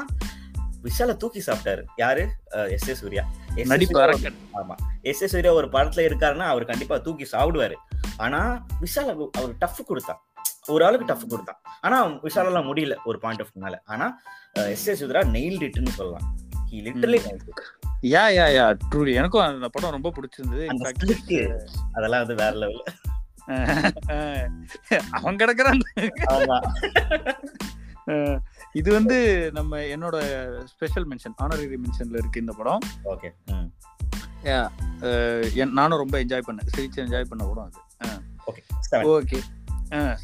விஷால 0.83 1.17
தூக்கி 1.17 1.43
சாப்பிட்டாரு. 1.47 1.83
யாரு? 1.95 2.29
S 2.49 2.89
A 2.89 2.93
Surya. 2.93 3.27
ஆமா. 4.53 4.75
எஸ் 5.01 5.21
ஏ 5.21 5.27
சூர்யா 5.27 5.53
ஒரு 5.53 5.67
படத்துல 5.67 6.01
இருக்காருன்னா 6.05 6.37
அவர் 6.37 6.65
கண்டிப்பா 6.65 6.97
தூக்கி 6.97 7.27
சாப்பிடுவாரு. 7.31 7.73
ஆனா 8.17 8.65
விஷால் 8.81 8.99
அவ- 8.99 9.29
அவர் 9.33 9.57
டஃப் 9.57 9.87
கொடுத்தான். 9.87 10.19
ஒரு 10.67 10.85
ஆளுக்கு 10.85 11.05
டஃப் 11.05 11.29
கொடுத்தான். 11.29 11.61
ஆனா 11.81 12.07
விஷாலெல்லாம் 12.07 12.73
முடியல 12.73 12.95
ஒரு 13.05 13.19
பாயிண்ட் 13.19 13.41
ஆஃப் 13.41 13.49
மேல. 13.53 13.81
ஆனா 13.85 14.21
எஸ் 14.53 14.87
ஏ 14.87 14.95
சூர்யா 14.95 15.21
நெயில் 15.21 15.61
இட்னு 15.61 15.89
சொல்லலாம். 15.89 16.35
யா 18.01 18.39
யா 18.39 18.59
யா 18.59 18.77
ட்ரூலி 18.91 19.13
எனக்கும் 19.13 19.41
அந்த 19.41 19.67
படம் 19.71 19.91
ரொம்ப 19.91 20.11
பிடிச்சிருந்தது. 20.11 20.65
அதெல்லாம் 21.93 22.25
வந்து 22.25 22.43
வேற 22.43 22.51
லெவல் 22.51 22.83
அவன் 25.11 25.35
கிடக்குறான். 25.35 25.79
இது 28.79 28.89
வந்து 28.95 29.17
நம்ம 29.57 29.77
என்னோட 29.93 30.17
ஸ்பெஷல் 30.71 31.05
மென்ஷன் 31.11 31.35
ஆனரரி 31.43 31.77
மென்ஷன்ல 31.83 32.19
இருக்கு 32.21 32.41
இந்த 32.43 32.53
படம். 32.59 32.83
ஓகே 33.13 33.29
நானும் 35.77 36.01
ரொம்ப 36.01 36.15
என்ஜாய் 36.23 36.45
பண்ணேன். 36.47 36.69
சிரிச்சு 36.75 37.03
என்ஜாய் 37.05 37.29
பண்ண 37.31 37.45
படம் 37.49 37.67
அது. 37.67 37.79
Okay 38.49 38.61
okay 39.15 39.39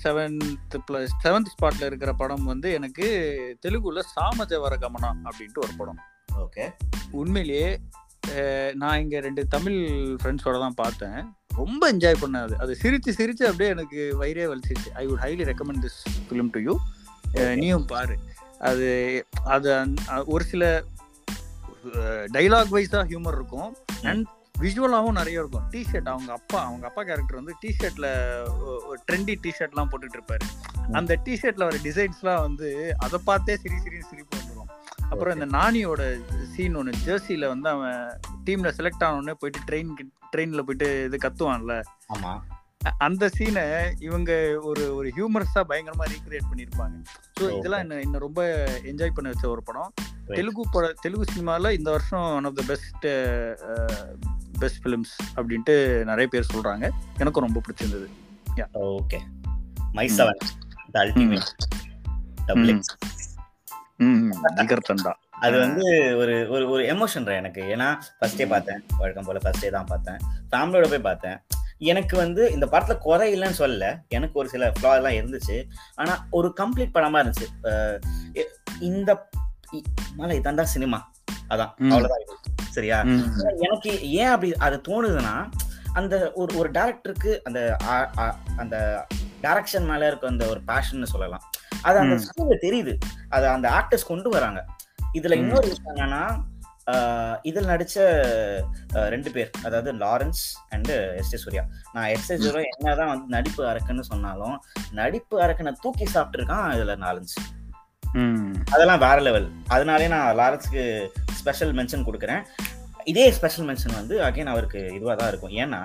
seventh 0.01 0.75
plus 0.87 1.13
seventh 1.23 1.51
ஸ்பாட்ல 1.53 1.87
இருக்கிற 1.89 2.11
படம் 2.21 2.45
வந்து 2.51 2.67
எனக்கு 2.79 3.05
தெலுங்குல 3.63 4.01
சாமஜவர 4.15 4.73
கமனா 4.83 5.09
அப்படின்ட்டு 5.29 5.63
ஒரு 5.65 5.73
படம். 5.79 6.01
ஓகே 6.45 6.65
உண்மையிலேயே 7.21 7.69
நான் 8.81 8.99
இங்க 9.03 9.15
ரெண்டு 9.27 9.41
தமிழ் 9.55 9.79
ஃப்ரெண்ட்ஸோட 10.21 10.59
தான் 10.65 10.77
பார்த்தேன். 10.83 11.17
ரொம்ப 11.61 11.83
என்ஜாய் 11.93 12.21
பண்ணேன் 12.21 12.45
அது. 12.47 12.55
அது 12.63 12.73
சிரிச்சு 12.83 13.11
சிரிச்சு 13.19 13.43
அப்படியே 13.49 13.69
எனக்கு 13.75 13.99
வயிறே 14.21 14.45
வலிச்சிச்சு 14.51 14.89
I 15.01 15.03
would 15.09 15.23
highly 15.25 15.43
recommend 15.51 15.83
this 15.85 15.99
film 16.27 16.49
to 16.55 16.61
you 16.67 16.75
நீயும் 17.61 17.85
பாரு. 17.85 18.15
அது 18.59 18.87
அது 19.55 19.69
ஒரு 20.25 20.43
சில 20.43 20.63
டைலாக் 22.35 22.73
வைஸா 22.75 23.01
ஹியூமர் 23.11 23.37
இருக்கும். 23.39 23.71
அண்ட் 24.03 24.25
விஷுவலாகவும் 24.59 25.17
நிறைய 25.19 25.41
இருக்கும். 25.43 25.65
டிஷர்ட் 25.71 26.09
அவங்க 26.13 26.31
அப்பா 26.31 26.59
அவங்க 26.65 26.85
அப்பா 26.87 27.01
கேரக்டர் 27.03 27.39
வந்து 27.41 27.55
டிஷர்ட்ல 27.63 28.07
ட்ரெண்டி 29.07 29.35
டிஷர்ட்லாம் 29.45 29.89
போட்டுட்டு 29.91 30.17
இருப்பாரு. 30.19 30.45
அந்த 30.91 31.19
டிஷர்ட்ல 31.25 31.67
வர 31.69 31.77
டிசைன்ஸ்லாம் 31.83 32.45
வந்து 32.47 32.69
அதை 32.97 33.19
பார்த்தே 33.23 33.57
சிரி 33.57 33.79
சிரி 33.79 33.99
சிரிப்பு 34.09 34.37
வந்துடும் 34.37 34.71
அப்புறம் 35.09 35.33
இந்த 35.39 35.47
நானியோட 35.57 36.01
சீன் 36.53 36.75
ஒன்று 36.75 36.93
ஜெர்சியில 37.05 37.47
வந்து 37.47 37.69
அவன் 37.69 37.99
டீம்ல 38.45 38.71
செலக்ட் 38.77 39.05
ஆனோடனே 39.07 39.35
போயிட்டு 39.41 39.59
ட்ரெயின் 39.69 39.91
ட்ரெயின்ல 40.33 40.61
போயிட்டு 40.69 40.87
இது 41.03 41.17
கத்துவான்ல. 41.25 41.75
அந்த 42.97 43.29
சீனை 43.37 43.63
இவங்க 43.99 44.31
ஒரு 44.61 44.95
ஒரு 44.95 45.07
ஹியூமரஸா 45.17 45.61
பயங்கரமா 45.69 46.05
ரீக்ரியேட் 46.13 46.49
பண்ணிருப்பாங்க. 46.51 46.95
ஸோ 47.39 47.57
இதெல்லாம் 47.57 47.79
என்ன 47.79 47.95
என்ன 47.95 48.17
ரொம்ப 48.17 48.41
என்ஜாய் 48.91 49.15
பண்ண 49.15 49.29
வச்ச 49.29 49.49
ஒரு 49.49 49.63
படம். 49.63 49.93
தெலுங்கு 50.27 50.63
பட 50.71 50.93
தெலுங்கு 51.01 51.25
சினிமால 51.33 51.71
இந்த 51.71 51.89
வருஷம் 51.91 52.35
one 52.35 52.43
of 52.43 52.55
the 52.55 52.63
best 52.67 53.07
best 54.59 54.81
films 54.83 55.15
அப்படின்ட்டு 55.35 55.75
நிறைய 56.03 56.27
பேர் 56.27 56.51
சொல்றாங்க. 56.53 56.85
எனக்கும் 57.17 57.45
ரொம்ப 57.47 57.61
பிடிச்சிருந்தது. 57.67 58.07
Okay 58.99 59.19
my. 59.91 60.07
Seven 60.07 60.41
the 60.91 60.99
ultimate 61.05 61.51
அது 65.45 65.57
வந்து 65.59 65.85
ஒரு 66.17 66.47
ஒரு 66.49 66.69
ஒரு 66.69 66.83
எமோஷன் 66.93 67.29
எனக்கு. 67.41 67.61
ஏன்னா 67.73 67.87
ஃபர்ஸ்டே 68.19 68.45
பார்த்தேன். 68.47 68.81
வழக்கம் 68.97 69.23
போல 69.23 69.39
ஃபர்ஸ்டே 69.45 69.69
தான் 69.69 69.85
பார்த்தேன். 69.85 70.19
ஃபேமிலியோட 70.51 70.87
போய் 70.89 71.07
பார்த்தேன். 71.09 71.37
எனக்கு 71.77 72.17
வந்து 72.17 72.51
இந்த 72.51 72.65
படத்துல 72.65 72.97
குறை 72.97 73.39
இல்லைன்னு 73.39 73.59
சொல்லல. 73.59 73.87
எனக்கு 74.07 74.39
ஒரு 74.39 74.49
சில 74.49 74.71
ஃப்ளா 74.79 74.93
எல்லாம் 74.95 75.17
இருந்துச்சு. 75.19 75.57
ஆனா 75.95 76.27
ஒரு 76.29 76.53
கம்ப்ளீட் 76.59 76.95
படமா 76.97 77.21
இருந்துச்சு. 77.23 77.47
இந்த 78.79 79.27
மலை 80.15 80.39
இதான் 80.39 80.63
சினிமா 80.63 81.11
அதான். 81.49 81.73
அவ்வளவுதான் 81.91 82.25
சரியா? 82.69 83.01
எனக்கு 83.59 84.11
ஏன் 84.11 84.27
அப்படி 84.27 84.55
அது 84.55 84.81
தோணுதுன்னா 84.87 85.35
அந்த 85.93 86.31
ஒரு 86.35 86.57
ஒரு 86.57 86.71
டேரக்டருக்கு 86.71 87.39
அந்த 87.41 87.59
அந்த 88.57 89.05
டைரக்ஷன் 89.41 89.85
மேல 89.85 90.07
இருக்க 90.07 90.27
அந்த 90.27 90.45
ஒரு 90.47 90.61
பேஷன் 90.61 91.05
சொல்லலாம். 91.05 91.43
அது 91.81 91.97
அந்த 91.97 92.15
ஸ்கூல்ல 92.23 92.55
தெரியுது. 92.61 92.93
அது 93.29 93.47
அந்த 93.47 93.67
ஆக்டர்ஸ் 93.69 94.07
கொண்டு 94.07 94.29
வராங்க. 94.29 94.65
இதுல 95.13 95.33
இன்னொரு 95.33 95.67
விஷயம் 95.67 95.95
என்னன்னா 95.95 96.23
இதில் 97.49 97.69
நடிச்ச 97.71 97.95
ரெண்டு 99.13 99.29
பேர் 99.35 99.51
அதாவது 99.65 99.91
Lawrence 100.03 100.41
and 100.75 100.95
S 101.21 101.33
A 101.35 101.39
Surya. 101.43 101.63
நான் 101.95 102.09
எஸ் 102.15 102.29
ஏ 102.33 102.35
சூர்யா 102.43 102.63
என்னதான் 102.73 103.11
வந்து 103.11 103.27
நடிப்பு 103.35 103.61
அரக்குன்னு 103.71 104.03
சொன்னாலும் 104.11 104.57
நடிப்பு 104.99 105.35
அரக்கனை 105.45 105.73
தூக்கி 105.83 106.07
சாப்பிட்டுருக்கான் 106.15 106.67
இதுல 106.75 106.95
லாரன்ஸ். 107.05 107.35
அதெல்லாம் 108.73 109.01
வேற 109.05 109.17
லெவல் 109.27 109.47
அதனாலே 109.75 110.09
நான் 110.15 110.37
லாரன்ஸ்க்கு 110.41 110.83
ஸ்பெஷல் 111.39 111.73
மென்ஷன் 111.79 112.05
கொடுக்குறேன். 112.09 112.43
இதே 113.13 113.25
ஸ்பெஷல் 113.37 113.67
மென்ஷன் 113.69 113.97
வந்து 114.01 114.15
அகைன் 114.27 114.51
அவருக்கு 114.53 114.81
இதுவாக 114.97 115.15
தான் 115.21 115.31
இருக்கும். 115.31 115.55
ஏன்னா 115.63 115.81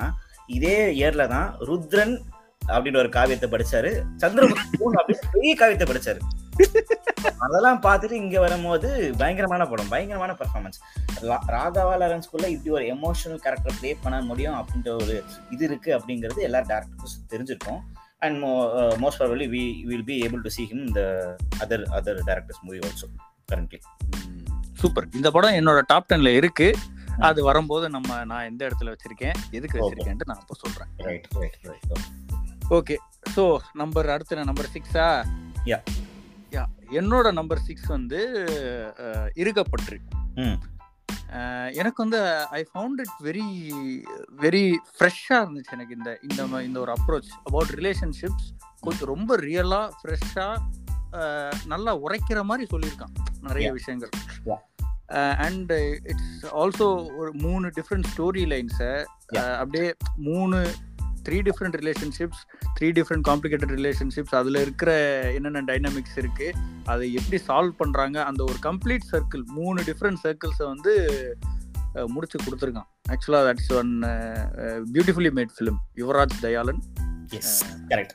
இதே 0.58 0.76
இயர்ல 0.98 1.24
தான் 1.34 1.48
ருத்ரன் 1.70 2.14
அப்படின்னு 2.74 3.00
ஒரு 3.02 3.10
காவியத்தை 3.16 3.48
படிச்சாரு. 3.54 3.90
சந்திரமுகி 4.22 4.62
அப்படின்னு 5.00 5.32
பெரிய 5.34 5.52
காவியத்தை 5.62 5.88
படிச்சாரு. 5.90 6.20
அதெல்லாம் 7.38 7.80
பார்த்துட்டு 7.82 8.12
இங்க 8.12 8.40
வரும்போது 8.40 9.14
பயங்கரமான 9.18 9.66
படம் 9.66 9.88
பயங்கரமான 9.88 10.32
பெர்ஃபார்மன்ஸ் 10.32 10.78
ராகவா 11.54 11.94
லாரன்ஸ்குள்ள 12.02 12.46
இப்படி 12.46 12.70
ஒரு 12.70 12.84
எமோஷனல் 12.84 13.40
கேரக்டர் 13.44 13.78
பிளே 13.80 13.96
பண்ண 14.02 14.20
முடியும் 14.20 14.54
அப்படின்ற 14.54 14.90
ஒரு 15.02 15.24
இது 15.50 15.64
இருக்கு 15.64 15.98
அப்படிங்கிறது 15.98 16.36
எல்லா 16.36 16.58
டேரக்டர்ஸும் 16.58 17.26
தெரிஞ்சிருக்கும். 17.30 17.80
And 18.18 18.38
most 19.02 19.20
probably 19.20 19.48
we 19.56 19.82
will 19.84 20.04
be 20.04 20.16
able 20.26 20.40
to 20.40 20.48
see 20.48 20.64
him 20.64 20.86
இந்த 20.86 21.02
other 21.58 21.84
other 21.98 22.20
directors 22.28 22.62
movie 22.62 22.78
also 22.78 23.08
currently 23.52 23.80
super 24.72 25.08
இந்த 25.14 25.30
படம் 25.30 25.52
என்னோட 25.52 25.80
டாப் 25.86 26.08
டென்ல 26.12 26.28
இருக்கு. 26.40 26.68
அது 27.18 27.42
வரும்போது 27.44 27.90
நம்ம 27.90 28.24
நான் 28.24 28.44
எந்த 28.44 28.68
இடத்துல 28.68 28.92
வச்சிருக்கேன் 28.94 29.36
எதுக்கு 29.50 29.78
வச்சிருக்கேன்ட்டு 29.78 30.28
நான் 30.30 30.40
இப்போ 30.40 30.54
சொல்றேன். 30.54 30.90
Right 30.96 31.26
right 31.40 31.58
right 31.62 32.04
okay 32.68 32.96
so 33.36 33.58
number 33.72 34.10
அடுத்த 34.10 34.44
நம்பர் 34.44 34.72
சிக்ஸா 34.74 35.06
யா 35.64 35.78
என்னோட 36.92 37.32
நம்பர் 37.32 37.58
சிக்ஸ் 37.58 37.86
வந்து 37.86 38.20
இருக்கப்பற்று 39.34 39.98
எனக்கு 41.72 41.96
வந்து 41.96 42.20
I 42.50 42.64
found 42.74 42.98
it 42.98 43.14
very 43.22 43.46
very 44.38 44.74
ஃப்ரெஷ்ஷாக 44.98 45.42
இருந்துச்சு 45.44 45.72
எனக்கு 45.72 45.96
இந்த 45.96 46.18
இந்த 46.22 46.62
இந்த 46.62 46.80
ஒரு 46.80 46.92
அப்ரோச் 46.92 47.30
அபவுட் 47.44 47.70
ரிலேஷன்ஷிப்ஸ் 47.70 48.48
கொஞ்சம் 48.80 49.08
ரொம்ப 49.08 49.36
ரியலாக 49.36 49.90
ஃப்ரெஷ்ஷாக 50.00 50.58
நல்லா 51.66 51.96
உரைக்கிற 51.96 52.42
மாதிரி 52.42 52.76
சொல்லியிருக்கான் 52.76 53.14
நிறைய 53.40 53.72
விஷயங்கள். 53.72 54.08
அண்ட் 55.36 55.72
இட்ஸ் 56.04 56.46
ஆல்சோ 56.46 57.16
ஒரு 57.16 57.32
மூணு 57.32 57.68
டிஃப்ரெண்ட் 57.68 58.04
ஸ்டோரி 58.16 58.44
லைன்ஸை 58.44 59.04
அப்படியே 59.56 59.94
மூணு 60.16 60.70
three 61.30 61.38
different 61.42 61.76
relationships 61.80 62.40
three 62.78 62.88
different 62.90 63.24
complicated 63.28 63.74
relationships 63.78 64.34
அதில் 64.34 64.56
இருக்கிற 64.56 64.92
என்னென்ன 65.32 65.60
டைனாமிக்ஸ் 65.60 66.16
இருக்குது 66.16 66.56
அதை 66.84 67.12
எப்படி 67.12 67.38
சால்வ் 67.48 67.74
பண்ணுறாங்க 67.82 68.16
அந்த 68.22 68.44
ஒரு 68.44 68.58
கம்ப்ளீட் 68.62 69.06
சர்க்கிள் 69.12 69.44
மூணு 69.44 69.82
டிஃப்ரெண்ட் 69.82 70.20
சர்க்கிள்ஸை 70.24 70.66
வந்து 70.66 70.92
முடிச்சு 72.06 72.38
கொடுத்துருக்கான். 72.38 72.88
ஆக்சுவலாக 73.08 73.44
that's 73.48 73.70
one 73.78 73.92
beautifully 74.94 75.30
made 75.38 75.54
film 75.58 75.78
Yuvaraj 75.96 76.36
Dhayalan 76.42 76.82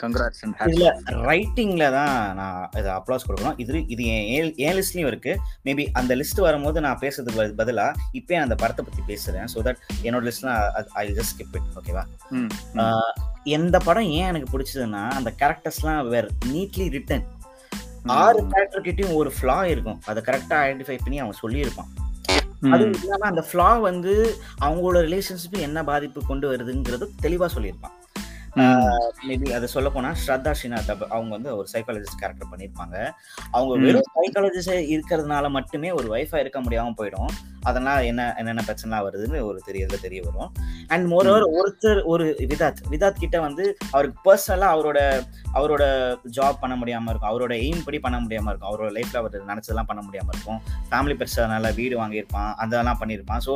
congrats 0.04 0.42
இதுல 0.68 0.88
ரைட்டிங்ல 1.30 1.86
தான் 1.98 2.16
நான் 2.40 2.60
இதை 2.80 2.90
அப்ளாஸ் 2.98 3.26
கொடுக்கணும். 3.28 3.58
இது 3.64 3.82
இது 3.96 4.04
என் 4.16 4.52
என் 4.66 4.78
லிஸ்ட்லயும் 4.80 5.10
இருக்கு. 5.12 5.34
மேபி 5.68 5.86
அந்த 6.02 6.16
லிஸ்ட் 6.22 6.42
வரும்போது 6.48 6.86
நான் 6.88 7.02
பேசுறதுக்கு 7.04 7.60
பதிலா 7.62 7.88
இப்போ 8.20 8.42
அந்த 8.46 8.58
படத்தை 8.64 8.84
பத்தி 8.88 9.04
பேசுறேன். 9.12 9.48
ஸோ 9.54 9.64
தட் 9.68 9.82
என்னோட 10.08 10.24
லிஸ்ட்ல 10.30 10.58
ஐ 11.04 11.06
ஜஸ்ட் 11.20 11.34
ஸ்கிப் 11.36 11.56
இட் 11.60 11.72
ஓகேவா 11.82 12.06
எந்த 13.58 13.78
படம் 13.88 14.12
ஏன் 14.20 14.30
எனக்கு 14.32 14.52
பிடிச்சதுன்னா 14.54 15.04
அந்த 15.20 15.32
கேரக்டர்ஸ்லாம் 15.42 16.10
வேற 16.14 16.28
நீட்லி 16.54 16.88
ரிட்டன் 16.98 17.26
ஆறு 18.22 18.40
கேரக்டர் 18.54 18.88
கிட்டயும் 18.88 19.18
ஒரு 19.20 19.30
ஃபிளா 19.36 19.60
இருக்கும். 19.74 20.00
அதை 20.10 20.20
கரெக்டா 20.26 20.58
ஐடென்டிஃபை 20.66 20.98
பண்ணி 21.04 21.20
அவன் 21.24 21.42
சொல்லியிருப்பான். 21.44 21.92
அது 22.74 22.84
இல்லாம 23.00 23.26
அந்த 23.30 23.44
ஃபிளா 23.48 23.70
வந்து 23.90 24.14
அவங்களோட 24.66 24.98
ரிலேஷன்ஷிப் 25.08 25.58
என்ன 25.68 25.80
பாதிப்பு 25.90 26.20
கொண்டு 26.30 26.46
வருதுங்கிறது 26.52 27.08
தெளிவா 27.26 27.48
சொல்லியிருப்பான். 27.56 27.96
மேபி 29.28 29.50
அதை 29.54 29.68
சொல்ல 29.68 29.90
போனா 29.90 30.10
ஸ்ரத்தா 30.12 30.52
ஸ்ரீநாத் 30.60 30.92
அவங்க 31.10 31.30
வந்து 31.30 31.58
ஒரு 31.58 31.68
சைக்காலஜிஸ்ட் 31.74 32.20
கேரக்டர் 32.20 32.52
பண்ணியிருப்பாங்க. 32.52 33.12
அவங்க 33.52 33.74
வெறும் 33.86 34.10
சைக்காலஜிஸ்ட் 34.18 34.92
இருக்கிறதுனால 34.94 35.50
மட்டுமே 35.50 35.92
ஒரு 35.92 36.08
ஒய்ஃபா 36.16 36.36
இருக்க 36.36 36.62
முடியாம 36.62 36.94
போயிடும். 36.98 37.32
அதெல்லாம் 37.66 38.00
என்ன 38.04 38.36
என்னென்ன 38.38 38.62
பிரச்சனை 38.62 39.00
வருதுன்னு 39.08 39.40
ஒரு 39.42 39.62
தெரியல 39.68 40.00
தெரிய 40.02 40.22
வரும். 40.26 40.52
அண்ட் 40.88 41.06
மோர் 41.08 41.28
ஓவர் 41.28 41.46
ஒருத்தர் 41.60 42.02
ஒரு 42.04 42.26
விதாத் 42.52 42.82
விதாத் 42.90 43.20
கிட்ட 43.20 43.40
வந்து 43.40 43.78
அவருக்கு 43.92 44.18
பர்சனலா 44.28 44.70
அவரோட 44.76 45.00
அவரோட 45.54 45.84
ஜாப் 46.38 46.62
பண்ண 46.62 46.76
முடியாம 46.76 47.10
இருக்கும். 47.10 47.32
அவரோட 47.32 47.54
எய்ம் 47.66 47.84
படி 47.84 48.00
பண்ண 48.00 48.18
முடியாம 48.20 48.50
இருக்கும். 48.50 48.72
அவரோட 48.72 48.90
லைஃப்ல 48.98 49.16
அவர் 49.16 49.50
நினைச்சதெல்லாம் 49.52 49.90
பண்ண 49.92 50.02
முடியாம 50.02 50.30
இருக்கும். 50.34 50.60
ஃபேமிலி 50.90 51.16
பிரச்சனால 51.16 51.74
வீடு 51.76 51.96
வாங்கியிருப்பான். 52.02 52.52
அதெல்லாம் 52.56 53.02
பண்ணியிருப்பான். 53.02 53.44
ஸோ 53.48 53.54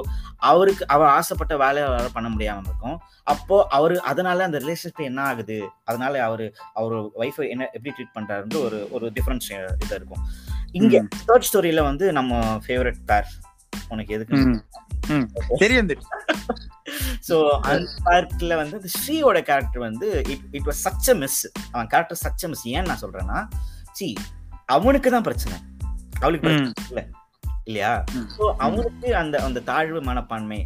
அவருக்கு 0.51 0.87
அவர் 0.87 1.07
ஆசைப்பட்ட 1.07 1.57
வேலையை 1.57 1.87
பண்ண 2.13 2.29
முடியாம 2.29 2.63
இருக்கும். 2.65 2.97
அப்போ 3.23 3.57
அவரு 3.69 3.95
அதனால 4.01 4.43
அந்த 4.43 4.57
ரிலேஷன்ஷிப் 4.57 5.03
என்ன 5.03 5.21
ஆகுது? 5.21 5.57
அதனால 5.83 6.23
அவரு 6.23 6.45
அவர் 6.73 6.95
ஒய்ஃபை 7.21 7.49
என்ன 7.49 7.69
எப்படி 7.73 7.93
ட்ரீட் 7.97 8.15
பண்றாருன்னு 8.15 8.63
ஒரு 8.65 8.79
ஒரு 8.91 9.05
டிஃபரன்ஸ் 9.15 9.49
இது 9.83 9.95
இருக்கும். 9.95 10.23
இங்க 10.71 10.95
தேர்ட் 11.27 11.47
ஸ்டோரியில 11.49 11.83
வந்து 11.83 12.05
நம்ம 12.11 12.33
ஃபேவரட் 12.65 12.99
பேர் 13.05 13.29
உனக்கு 13.89 14.15
எதுக்கு? 14.15 14.39
தெரியும் 15.58 15.89
ஸோ 17.27 17.36
அந்த 17.69 17.89
பார்ட்ல 18.05 18.55
வந்து 18.55 18.75
அந்த 18.79 18.89
ஸ்ரீயோட 18.98 19.39
கேரக்டர் 19.41 19.86
வந்து 19.88 20.08
it 20.27 20.46
it 20.51 20.67
was 20.69 20.81
such 20.86 21.10
miss 21.15 21.39
அவன் 21.72 21.88
கேரக்டர் 21.88 22.22
சச் 22.24 22.46
மிஸ் 22.48 22.65
ஏன் 22.67 22.84
நான் 22.84 23.01
சொல்றேன்னா 23.01 23.39
சி 23.91 24.08
அவனுக்கு 24.65 25.10
தான் 25.12 25.24
பிரச்சனை. 25.24 25.58
அவளுக்கு 26.19 26.46
பிரச்சனை 26.48 26.74
இல்லை. 26.89 27.03
இல்லையா? 27.69 27.91
ஸோ 28.35 28.43
அவனுக்கு 28.65 29.09
அந்த 29.21 29.35
அந்த 29.47 29.59
தாழ்வு 29.69 29.99
மனப்பான்மை 30.07 30.59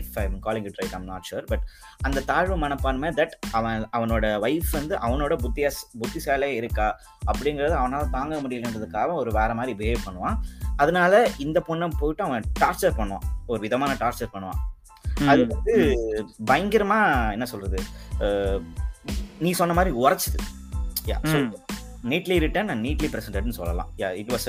if 0.00 0.16
I 0.22 0.24
calling 0.46 0.66
it 0.68 0.80
right 0.80 0.96
I'm 0.98 1.06
not 1.10 1.26
sure 1.28 1.46
but 1.52 1.64
அந்த 2.06 2.22
தாழ்வு 2.30 2.56
மனப்பான்மை 2.64 3.10
தட் 3.20 3.34
அவன் 3.58 3.86
அவனோட 3.98 4.24
ஒய்ஃப் 4.46 4.72
வந்து 4.78 4.94
அவனோட 5.06 5.36
புத்தியா 5.44 5.70
புத்திசாலே 6.02 6.50
இருக்கா 6.60 6.88
அப்படிங்கறது 7.30 7.74
அவனால் 7.82 8.12
தாங்க 8.16 8.40
முடியலன்றதுக்காக 8.44 9.14
ஒரு 9.22 9.32
வேற 9.38 9.50
மாதிரி 9.60 9.74
பிஹேவ் 9.80 10.06
பண்ணுவான். 10.08 10.38
அதனால 10.82 11.22
இந்த 11.46 11.58
பொண்ணை 11.68 11.88
போயிட்டு 12.02 12.24
அவன் 12.28 12.48
டார்ச்சர் 12.62 12.98
பண்ணுவான். 13.00 13.26
ஒரு 13.52 13.60
விதமான 13.66 13.94
டார்ச்சர் 14.04 14.34
பண்ணுவான். 14.34 14.60
அது 15.32 15.42
வந்து 15.54 15.74
பயங்கரமா 16.50 16.98
என்ன 17.36 17.46
சொல்றது? 17.52 17.78
நீ 19.44 19.50
சொன்ன 19.60 19.74
மாதிரி 19.78 19.92
உரைச்சுது. 20.02 20.40
நீட்லி 22.10 22.36
ரிட்டன் 22.44 22.70
அண்ட் 22.72 22.84
நீட்லி 22.86 23.08
ப்ரெசன்டட்னு 23.12 23.58
சொல்லலாம். 23.58 23.90
Yeah 24.00 24.08
it 24.20 24.32
was 24.34 24.48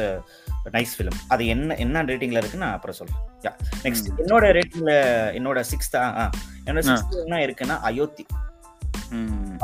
nice 0.76 0.96
film 0.98 1.20
அது 1.34 1.44
என்ன 1.54 1.78
என்ன 1.86 2.04
ரேட்டிங்ல 2.10 2.42
இருக்குன்னு 2.42 2.66
நான் 2.66 2.78
அப்புறம் 2.78 2.98
சொல்றேன். 3.00 3.22
Yeah 3.46 3.54
next. 3.86 4.12
என்னோட 4.24 4.52
ரேட்டிங்ல 4.58 4.94
என்னோட 5.40 5.62
சிக்ஸ்தா 5.72 6.04
என்னோட. 6.68 6.84
சிக்ஸ்த் 6.90 7.18
என்ன 7.24 7.42
இருக்குன்னா 7.48 7.78
அயோத்தி. 7.90 8.26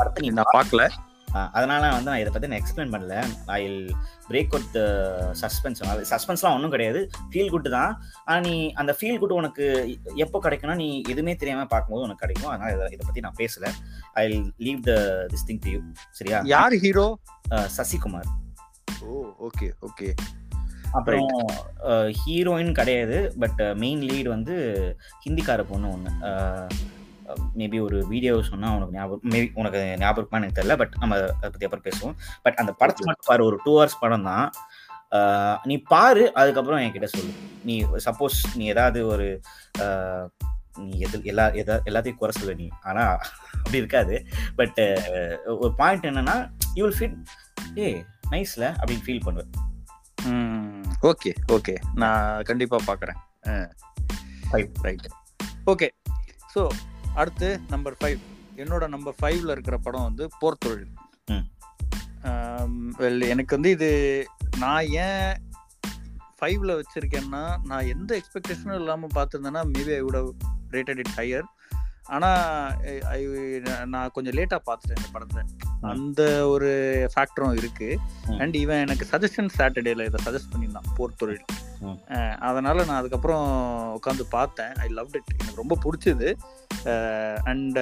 படத்தை 0.00 0.20
நீ 0.24 0.32
நான் 0.40 0.56
பார்க்கல 0.56 0.84
அதனால 1.56 1.82
வந்து 1.94 2.10
நான் 2.10 2.20
இதை 2.20 2.30
பத்தி 2.34 2.48
நான் 2.50 2.60
எக்ஸ்பிளைன் 2.60 2.92
பண்ணல. 2.92 3.16
ஐ 3.56 3.60
பிரேக் 4.28 4.54
அவுட் 4.56 4.76
சஸ்பென்ஸ் 5.40 5.80
சஸ்பென்ஸ்லாம் 6.10 6.54
ஒன்றும் 6.56 6.72
கிடையாது. 6.74 7.00
ஃபீல் 7.30 7.52
குட் 7.54 7.68
தான். 7.76 7.92
ஆனால் 8.26 8.42
நீ 8.46 8.54
அந்த 8.80 8.92
ஃபீல் 8.98 9.20
குட் 9.22 9.36
உனக்கு 9.38 9.64
எப்போ 10.24 10.38
கிடைக்கும்னா 10.46 10.76
நீ 10.82 10.88
எதுவுமே 11.12 11.34
தெரியாம 11.42 11.66
பார்க்கும்போது 11.74 12.06
உனக்கு 12.06 12.24
கிடைக்கும். 12.24 12.50
அதனால 12.52 12.72
இதை 12.76 12.88
இதை 12.96 13.04
பத்தி 13.06 13.24
நான் 13.26 13.38
பேசல. 13.42 13.72
I 14.22 14.24
leave 14.66 14.82
the 14.90 14.92
this 15.34 15.46
thing 15.50 15.62
to 15.66 15.72
you 15.74 15.80
சரியா? 16.20 16.40
யார் 16.54 16.76
hero 16.86 17.06
Sasikumar. 17.78 18.28
Oh 19.06 19.22
okay 19.48 19.68
okay 19.88 20.10
அப்புறம் 20.98 21.28
ஹீரோயின் 22.20 22.72
கிடையாது. 22.78 23.18
பட் 23.42 23.60
மெயின் 23.82 24.02
லீட் 24.10 24.28
வந்து 24.36 24.54
ஹிந்திக்கார 25.26 25.62
பொண்ணு 25.70 25.92
ஒன்று 25.96 26.10
மேபி 27.60 27.78
ஒரு 27.86 27.98
வீடியோ 28.12 28.32
சொன்னால் 28.50 28.76
உனக்கு 28.76 28.96
ஞாபகம் 28.98 29.32
மேபி 29.32 29.48
உனக்கு 29.60 29.80
ஞாபகம் 30.00 30.20
இருக்குமா 30.20 30.40
எனக்கு 30.40 30.58
தெரியல 30.58 30.76
பட் 30.80 30.94
நம்ம 31.02 31.16
அதை 31.16 31.48
பற்றி 31.48 31.66
அப்புறம் 31.68 31.86
பேசுவோம். 31.88 32.16
பட் 32.44 32.58
அந்த 32.62 32.72
படத்தை 32.80 33.04
மட்டும் 33.08 33.28
பாரு 33.30 33.42
ஒரு 33.50 33.58
டூ 33.64 33.72
ஹவர்ஸ் 33.76 34.00
படம் 34.02 34.28
தான். 34.30 34.46
நீ 35.68 35.76
பாரு 35.92 36.24
அதுக்கப்புறம் 36.40 36.82
என்கிட்ட 36.84 37.08
சொல்லு. 37.14 37.32
நீ 37.68 37.76
சப்போஸ் 38.06 38.38
நீ 38.58 38.64
ஏதாவது 38.74 39.00
ஒரு 39.12 39.28
நீ 40.82 40.90
எது 41.06 41.16
எல்லா 41.30 41.44
எதா 41.60 41.76
எல்லாத்தையும் 41.88 42.20
குறை 42.20 42.32
சொல்ல 42.36 42.52
நீ. 42.60 42.68
ஆனால் 42.88 43.16
அப்படி 43.62 43.80
இருக்காது. 43.82 44.16
பட் 44.58 44.78
ஒரு 45.62 45.72
பாயிண்ட் 45.80 46.06
என்னன்னா 46.10 46.36
யூ 46.76 46.82
வில் 46.84 46.98
ஃபீல் 46.98 47.16
ஏ 47.84 47.88
நைஸ்ல 48.34 48.64
அப்படின்னு 48.80 49.06
ஃபீல் 49.06 49.26
பண்ணுவேன். 49.26 49.50
ஓகே 51.00 51.30
ஓகே 51.52 51.74
நான் 51.94 52.42
கண்டிப்பா 52.42 52.78
பார்க்குறேன் 52.86 53.20
Five. 54.52 54.68
ரைட் 54.82 55.06
ஓகே 55.64 55.88
ஸோ 56.54 56.62
அடுத்து 57.14 57.60
நம்பர் 57.68 57.96
ஃபைவ் 58.00 58.18
என்னோட 58.56 58.88
நம்பர் 58.88 59.14
ஃபைவ்ல 59.22 59.50
இருக்கிற 59.50 59.76
படம் 59.78 60.02
வந்து 60.02 60.28
போர் 60.38 60.58
தொழில். 60.58 60.88
வெல் 62.98 63.22
எனக்கு 63.28 63.56
வந்து 63.56 63.70
இது 63.70 63.90
நான் 64.58 64.86
ஏன் 65.04 65.30
ஃபைவ்ல 66.40 66.76
வச்சிருக்கேன்னா 66.80 67.42
நான் 67.62 67.86
எந்த 67.86 68.20
எக்ஸ்பெக்டேஷனும் 68.20 68.78
இல்லாமல் 68.78 69.14
பார்த்துருந்தேன்னா 69.14 69.62
maybe 69.72 69.94
I 69.94 70.00
would 70.00 70.20
rated 70.70 70.98
it 70.98 71.14
higher 71.16 71.46
ஆனால் 72.10 72.74
ஐ 73.04 73.24
நான் 73.86 74.10
கொஞ்சம் 74.12 74.32
லேட்டாக 74.32 74.58
பார்த்துட்டேன் 74.66 74.96
இந்த 74.96 75.08
படத்தை. 75.12 75.42
அந்த 75.80 76.48
ஒரு 76.48 76.70
ஃபேக்டரும் 77.14 77.56
இருக்கு. 77.56 77.98
அண்ட் 78.38 78.54
இவன் 78.54 78.80
எனக்கு 78.80 79.06
சஜஷன் 79.10 79.48
சாட்டர்டேல 79.58 80.04
இதை 80.04 80.24
சஜஸ்ட் 80.24 80.50
பண்ணியிருந்தான் 80.52 80.88
போர் 80.96 81.14
தொழில் 81.14 81.44
ம். 81.80 81.98
அஹ் 82.08 82.36
அதனால 82.38 82.84
நான் 82.84 82.96
அதுக்கப்புறம் 82.96 83.46
உட்காந்து 83.98 84.22
பார்த்தேன். 84.30 84.72
ஐ 84.72 84.88
லவ் 84.88 85.08
இட் 85.12 85.36
எனக்கு 85.38 85.62
ரொம்ப 85.62 85.78
பிடிச்சது. 85.84 86.28
அண்ட் 87.44 87.78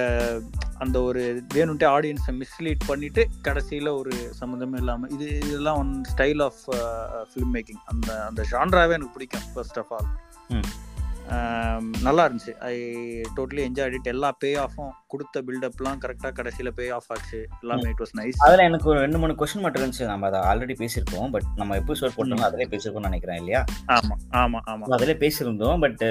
அந்த 0.77 1.01
ஒரு 1.01 1.43
வேணுன்ட்டே 1.53 1.87
ஆடியன்ஸை 1.87 2.41
மிஸ்லீட் 2.41 2.79
பண்ணிட்டு 2.87 3.27
கடைசியில் 3.41 3.87
ஒரு 3.87 4.31
சம்மந்தமே 4.39 4.75
இல்லாமல் 4.75 5.09
இது 5.09 5.35
இதெல்லாம் 5.35 5.77
one 5.77 6.01
style 6.15 6.43
of 6.43 6.75
film 7.33 7.53
making 7.53 7.81
அந்த 7.85 8.25
அந்த 8.25 8.45
ஜான்ராவே 8.51 8.91
எனக்கு 8.91 9.13
பிடிக்கும் 9.13 9.41
ஃபர்ஸ்ட் 9.53 9.79
ஆஃப் 9.79 9.93
ஆல். 9.93 10.09
நல்லா 12.01 12.23
இருந்துச்சு. 12.27 12.53
ஐ 12.57 12.75
டோட்டலி 13.37 13.61
என்ஜாய் 13.67 13.93
இட் 13.93 14.07
எல்லா 14.07 14.31
பே 14.31 14.55
ஆஃபும் 14.55 14.91
கொடுத்த 15.07 15.41
பில்டப்லாம் 15.41 15.99
கரெக்டாக 16.03 16.31
கடைசியில் 16.31 16.73
பே 16.73 16.89
ஆஃப் 16.89 17.03
ஆச்சு. 17.07 17.47
எல்லாமே 17.61 17.81
இட் 17.81 18.01
வாஸ் 18.03 18.15
நைஸ் 18.19 18.37
அதுல 18.37 18.63
எனக்கு 18.63 18.89
ஒரு 18.89 18.99
ரெண்டு 18.99 19.17
மூணு 19.17 19.33
கொஸ்டின் 19.33 19.61
மட்டும் 19.61 19.83
இருந்துச்சு. 19.83 20.05
நம்ம 20.05 20.27
அதை 20.27 20.39
ஆல்ரெடி 20.39 20.75
பேசியிருக்கோம் 20.81 21.31
பட் 21.31 21.43
நம்ம 21.55 21.77
எபிசோட் 21.77 22.15
போட்டோம் 22.17 22.39
அதிலே 22.39 22.67
பேசியிருக்கோம்னு 22.67 23.09
நினைக்கிறேன் 23.09 23.37
இல்லையா? 23.37 23.63
ஆமா 23.87 24.15
ஆமா 24.31 24.59
ஆமா. 24.71 24.83
அதிலே 24.97 25.13
பேசியிருந்தோம். 25.13 25.79
பட் 25.79 26.03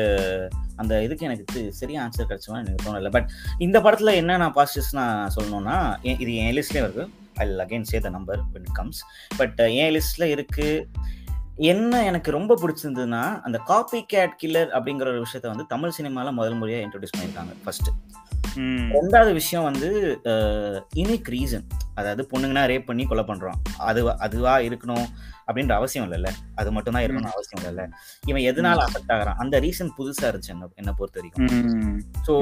அந்த 0.77 1.03
இதுக்கு 1.03 1.27
எனக்கு 1.27 1.73
சரியா 1.73 2.09
ஆன்சர் 2.09 2.31
கிடைச்சுமா 2.31 2.65
எனக்கு 2.65 2.85
தோணல. 2.87 3.11
பட் 3.11 3.29
இந்த 3.59 3.81
படத்துல 3.81 4.15
என்ன 4.15 4.37
நான் 4.37 4.55
பாசிட்டிவ்ஸ் 4.55 4.93
நான் 4.93 5.31
சொல்லணும்னா 5.37 5.97
இது 6.03 6.35
என் 6.37 6.57
லிஸ்ட்லயே 6.57 6.85
இருக்கு 6.87 7.09
I 7.35 7.49
again 7.49 7.83
say 7.83 7.99
the 7.99 8.09
number 8.09 8.41
it 8.55 8.69
comes. 8.79 8.99
But 9.37 9.59
என் 9.59 9.93
லிஸ்ட்ல 9.95 10.25
இருக்கு. 10.25 10.89
என்ன 11.59 12.05
எனக்கு 12.05 12.31
ரொம்ப 12.31 12.55
பிடிச்சிருந்ததுன்னா 12.55 13.41
அந்த 13.41 13.59
காப்பி 13.59 14.03
கேட் 14.03 14.37
கில்லர் 14.43 14.69
அப்படிங்கிற 14.69 15.03
ஒரு 15.03 15.23
விஷயத்த 15.23 15.47
வந்து 15.47 15.67
தமிழ் 15.67 15.95
சினிமால 15.99 16.33
முதல் 16.33 16.61
முறையா 16.63 16.81
இன்ட்ரோடியூஸ் 16.85 17.17
பண்ணியிருக்காங்க 17.17 17.55
ஃபர்ஸ்ட் 17.65 17.91
ரெண்டாவது 18.93 19.33
விஷயம் 19.33 19.65
வந்து 19.65 19.89
யூனிக் 20.95 21.29
ரீசன் 21.29 21.67
அதாவது 21.95 22.29
பொண்ணுங்கன்னா 22.31 22.63
ரேப் 22.67 22.85
பண்ணி 22.85 23.05
கொலை 23.07 23.25
பண்றோம். 23.25 23.59
அது 23.77 24.19
அதுவா 24.19 24.59
இருக்கணும் 24.59 25.07
அப்படின்ற 25.47 25.71
அவசியம் 25.71 26.13
இல்லைல்ல. 26.13 26.29
அது 26.55 26.73
மட்டும் 26.73 26.95
தான் 26.95 27.03
இருக்கணும் 27.03 27.33
அவசியம் 27.33 27.63
இல்லைல்ல. 27.63 27.89
இவன் 28.27 28.43
எதனால 28.43 28.85
அஃபெக்ட் 28.85 29.13
ஆகுறான்? 29.13 29.37
அந்த 29.37 29.61
ரீசன் 29.61 29.91
புதுசா 29.99 30.25
இருந்துச்சு 30.29 30.49
என்ன 30.49 30.69
என்ன 30.75 30.93
பொறுத்த 30.93 31.21
வரைக்கும். 31.21 31.47
ஸோ. 32.27 32.35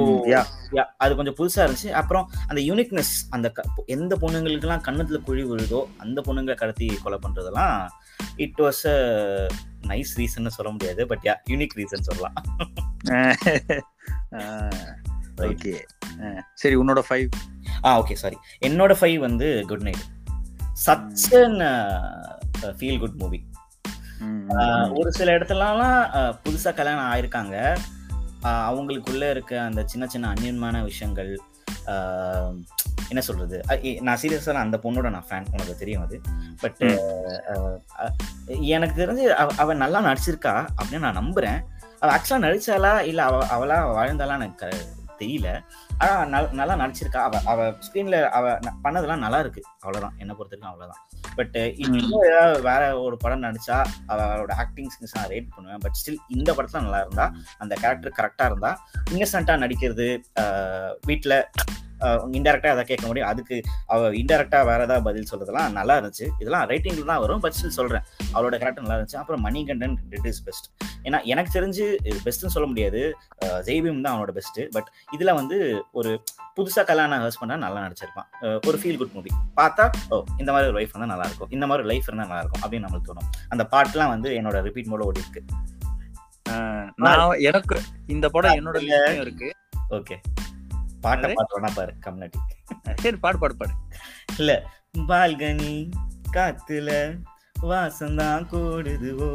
அது 0.97 1.17
கொஞ்சம் 1.17 1.35
புதுசா 1.35 1.61
இருந்துச்சு. 1.67 1.91
அப்புறம் 1.91 2.31
அந்த 2.47 2.61
யூனிக்னஸ் 2.63 3.15
அந்த 3.31 3.53
எந்த 3.87 4.17
பொண்ணுங்களுக்கெல்லாம் 4.17 4.85
கண்ணத்துல 4.89 5.21
குழி 5.23 5.45
விழுதோ 5.45 5.85
அந்த 5.99 6.23
பொண்ணுங்களை 6.27 6.55
கடத்தி 6.55 6.89
கொலை 7.03 7.19
பண்றதெல்லாம் 7.23 7.89
it 8.37 8.59
was 8.59 8.89
a 8.89 9.49
nice 9.83 10.19
reason 10.19 10.51
சொல்ல 10.51 10.71
முடியாது 10.71 11.07
பட் 11.07 11.21
யா 11.25 11.35
யூனிக் 11.51 11.73
ரீசன் 11.77 12.03
சொல்லலாம். 12.03 12.35
ஓகே 15.47 15.85
சரி 16.55 16.77
உன்னோட 16.77 17.03
ஃபைவ் 17.09 17.29
ஆ 17.85 17.99
ஓகே 17.99 18.15
சாரி 18.15 18.37
என்னோட 18.63 18.93
ஃபைவ் 18.93 19.19
வந்து 19.19 19.65
good 19.67 19.83
night 19.83 19.99
such 20.79 21.35
feel 22.79 22.99
good 22.99 23.15
movie 23.15 23.45
ஒரு 24.95 25.13
சில 25.13 25.37
இடத்துலலாம் 25.37 26.15
அஹ், 26.15 26.39
புதுசா 26.43 26.75
கல்யாணம் 26.75 27.07
ஆயிருக்காங்க. 27.07 27.77
அவங்களுக்குள்ள 28.69 29.31
இருக்க 29.31 29.61
அந்த 29.61 29.85
சின்ன 29.87 30.07
சின்ன 30.07 30.33
அந்நியமான 30.33 30.85
விஷயங்கள் 30.85 31.39
என்ன 33.09 33.21
சொல்றது? 33.21 33.61
நான் 34.01 34.19
சீரியஸாக 34.23 34.53
அந்த 34.53 34.79
பொண்ணோட 34.83 35.11
நான் 35.11 35.25
ஃபேன் 35.29 35.47
உனக்கு 35.53 35.77
தெரியும் 35.77 36.03
அது. 36.03 36.21
பட் 36.61 37.01
எனக்கு 38.47 39.07
தெரிஞ்சு 39.07 39.29
அவ- 39.35 39.55
அவ 39.57 39.75
நல்லா 39.75 40.01
நடிச்சிருக்கா 40.01 40.67
அப்படின்னு 40.83 40.99
நான் 40.99 41.19
நம்புறேன். 41.19 41.63
அவ 42.01 42.17
ஆக்சுவலா 42.17 42.43
நடிச்சாலா 42.43 43.01
இல்ல 43.01 43.25
அவ 43.25 43.47
அவளா 43.47 43.79
வாழ்ந்தாலா 43.99 44.33
எனக்கு 44.33 44.71
தெரியல. 45.19 45.65
ஆனா 45.99 46.41
நல்- 46.41 46.51
நல்லா 46.51 46.75
நடிச்சிருக்கா. 46.75 47.17
அவ 47.17 47.41
அவ 47.45 47.63
ஸ்க்ரீன்ல 47.71 48.29
அவ 48.29 48.59
பண்ணதெல்லாம் 48.85 49.19
நல்லா 49.19 49.39
இருக்கு. 49.39 49.63
அவ்வளவுதான். 49.81 50.15
என்ன 50.19 50.35
பொறுத்த 50.35 50.57
வரைக்கும் 50.57 50.71
அவ்வளவுதான். 50.71 51.09
பட் 51.37 51.75
இன்னும் 51.77 52.23
ஏதாவது 52.23 52.63
வேற 52.63 53.01
ஒரு 53.01 53.17
படம் 53.17 53.43
நடிச்சா 53.43 53.85
அவளோட 54.09 54.53
ஆக்டிங் 54.53 54.89
ஸ்கில்ஸ் 54.89 55.15
நான் 55.15 55.27
ரேட் 55.27 55.47
பண்ணுவேன். 55.55 55.79
பட் 55.79 55.97
ஸ்டில் 56.05 56.17
இந்த 56.29 56.53
படத்துல 56.53 56.81
நல்லா 56.81 56.99
இருந்தா 56.99 57.33
அந்த 57.59 57.75
கேரக்டர் 57.75 58.33
கரெக்டா 58.33 58.45
இருந்தா 58.45 58.81
இன்னசென்ட்டா 59.11 59.59
நடிக்கிறது 59.59 60.23
ஆஹ் 60.41 60.95
வீட்ல 62.03 62.39
இன்டெரக்டா 62.39 62.71
அதை 62.75 62.83
கேட்க 62.91 63.05
முடியும்? 63.07 63.29
அதுக்கு 63.33 63.57
அவ 63.95 64.11
இன்டெரக்டா 64.21 64.59
வேற 64.71 64.81
ஏதாவது 64.87 65.05
பதில் 65.09 65.29
சொல்றதெல்லாம் 65.31 65.77
நல்லா 65.79 65.95
இருந்துச்சு. 65.99 66.27
இதெல்லாம் 66.41 66.67
ரைட்டிங்ல 66.73 67.05
தான் 67.11 67.23
வரும் 67.25 67.43
பட் 67.45 67.57
ஸ்டில் 67.59 67.77
சொல்றேன். 67.79 68.05
அவளோட 68.35 68.55
கேரக்டர் 68.63 68.85
நல்லா 68.85 68.99
இருந்துச்சு. 68.99 69.19
அப்புறம் 69.23 69.43
மணிகண்டன் 69.47 69.97
டிட் 70.13 70.29
இஸ் 70.33 70.43
பெஸ்ட் 70.49 70.69
ஏன்னா 71.07 71.19
எனக்கு 71.33 71.51
தெரிஞ்சு 71.59 71.85
பெஸ்ட்னு 72.27 72.55
சொல்ல 72.57 72.69
முடியாது. 72.73 73.01
ஜெய்பீம் 73.69 74.03
தான் 74.07 74.15
அவனோட 74.15 74.33
பெஸ்ட் 74.39 74.61
பட் 74.77 74.89
இதுல 75.17 75.35
வந்து 75.41 75.59
ஒரு 76.01 76.13
புதுசா 76.57 76.83
கல்யாணம் 76.91 77.25
ஹஸ்பண்டா 77.27 77.57
நல்லா 77.65 77.81
நடிச்சிருப்பான். 77.87 78.29
ஒரு 78.69 78.77
ஃபீல் 78.83 78.99
குட் 79.01 79.15
மூவி 79.17 79.33
பார்த்தா 79.61 79.85
ஓ 80.15 80.23
இந்த 80.43 80.51
மாதிரி 80.53 80.69
ஒரு 80.71 80.77
லைஃப் 80.79 80.93
இருந்தா 80.95 81.11
நல்லா 81.13 81.27
இருக்கும். 81.31 81.51
இந்த 81.57 81.67
மாதிரி 81.71 81.89
லைஃப் 81.93 82.09
இருந்தா 82.11 82.27
நல்லா 82.31 82.43
இருக்கும். 82.45 82.63
அப்படின்னு 82.65 82.87
நம்மளுக்கு 82.87 83.11
தோணும். 83.11 83.29
அந்த 83.55 83.65
பாட்டுலாம் 83.75 84.13
வந்து 84.15 84.31
என்னோட 84.39 84.61
ரிப்பீட் 84.69 84.91
மோட 84.93 85.09
ஓடி 85.11 85.25
இருக்கு. 85.25 85.43
நான் 87.05 87.41
எனக்கு 87.51 87.79
இந்த 88.15 88.27
படம் 88.35 88.59
என்னோட 88.61 88.79
இருக்கு. 89.23 89.49
ஓகே 89.99 90.17
பாட்டை 91.07 91.31
வேணா 91.53 91.71
பாரு 91.75 91.93
கம்னாட்டி 92.07 92.41
சரி 93.03 93.17
பாடு 93.17 93.39
பாடு 93.39 93.55
பாடு. 93.57 93.73
இல்ல 94.39 94.53
பால்கனி 95.11 95.75
காத்துல 96.37 96.91
வாசந்தான் 97.63 98.47
கூடுதுவோ 98.51 99.31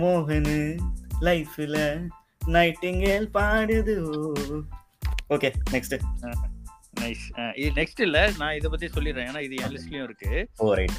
மோகனு 0.00 0.58
லைஃப்ல 1.20 1.76
நைட்டிங்கேல் 2.54 3.28
பாடுதுவோ 3.36 4.20
ஓகே 5.34 5.48
நெக்ஸ்ட் 5.72 5.96
நைஸ் 7.00 7.24
இது 7.54 7.70
நெக்ஸ்ட் 7.80 8.00
இல்ல 8.00 8.18
நான் 8.38 8.54
இத 8.54 8.68
பத்தி 8.68 8.86
சொல்லிடுறேன். 8.86 9.28
ஏன்னா 9.30 9.40
இது 9.40 9.54
என் 9.56 9.74
லிஸ்ட்லயும் 9.74 10.06
இருக்கு. 10.08 10.30
ஓ 10.58 10.74
ரைட் 10.74 10.98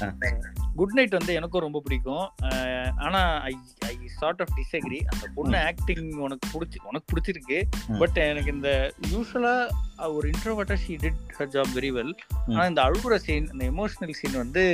குட் 0.76 0.92
நைட் 0.92 1.10
வந்து 1.10 1.34
எனக்கும் 1.34 1.60
ரொம்ப 1.60 1.80
பிடிக்கும். 1.84 2.32
அஹ் 2.42 2.90
ஆனா 2.96 3.40
I 3.40 3.56
I 3.78 3.98
sort 4.06 4.40
of 4.40 4.48
disagree 4.56 5.00
அந்த 5.12 5.28
பொண்ணு 5.34 5.64
ஆக்டிங் 5.64 6.12
உனக்கு 6.12 6.48
பிடிச்சி 6.48 6.76
உனக்கு 6.82 7.14
பிடிச்சிருக்கு. 7.14 7.62
பட் 7.98 8.16
எனக்கு 8.16 8.52
இந்த 8.52 8.92
யூஸ்வலா 9.12 9.70
ஒரு 10.14 10.30
இன்ட்ரோவர்ட்டா 10.30 10.76
she 10.88 10.96
did 10.96 11.20
her 11.38 11.52
job 11.52 11.68
very 11.74 11.90
well 11.92 12.12
ம். 12.46 12.52
ஆனா 12.52 12.66
இந்த 12.66 12.82
அழுகுற 12.82 13.16
சீன் 13.16 13.48
இந்த 13.52 13.70
எமோஷனல் 13.70 14.10
சீன் 14.10 14.36
வந்து 14.36 14.64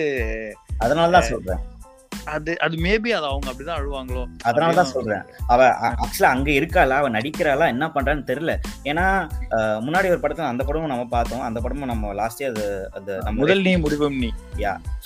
அதனால 0.78 1.10
தான் 1.10 1.22
சொல்றேன். 1.22 1.58
அது 2.32 2.60
அது 2.60 2.76
மேபி 2.76 3.10
அது 3.12 3.26
அவங்க 3.26 3.46
அப்படிதான் 3.50 3.78
அழுவாங்களோ? 3.78 4.22
அதனால 4.42 4.74
தான் 4.74 4.84
சொல்றேன். 4.86 5.22
அவ 5.46 5.60
ஆக்சுவலா 5.98 6.30
அங்க 6.30 6.50
இருக்காளா? 6.50 6.96
அவ 6.96 7.10
நடிக்கிறாளா? 7.10 7.68
என்ன 7.68 7.86
பண்றான்னு 7.88 8.24
தெரியல. 8.26 8.54
ஏன்னா 8.84 9.06
அஹ், 9.50 9.78
முன்னாடி 9.80 10.10
ஒரு 10.10 10.20
படத்துல 10.22 10.42
அந்த 10.46 10.64
படமும் 10.64 10.88
நம்ம 10.88 11.06
பார்த்தோம். 11.06 11.40
அந்த 11.40 11.60
படமும் 11.60 11.86
நம்ம 11.86 12.12
லாஸ்ட் 12.14 12.42
அது 12.42 12.64
அது 12.92 13.12
நம்ம 13.22 13.38
முதல் 13.38 13.62
நீ 13.62 13.76
முடிவும் 13.76 14.18
நீ. 14.18 14.30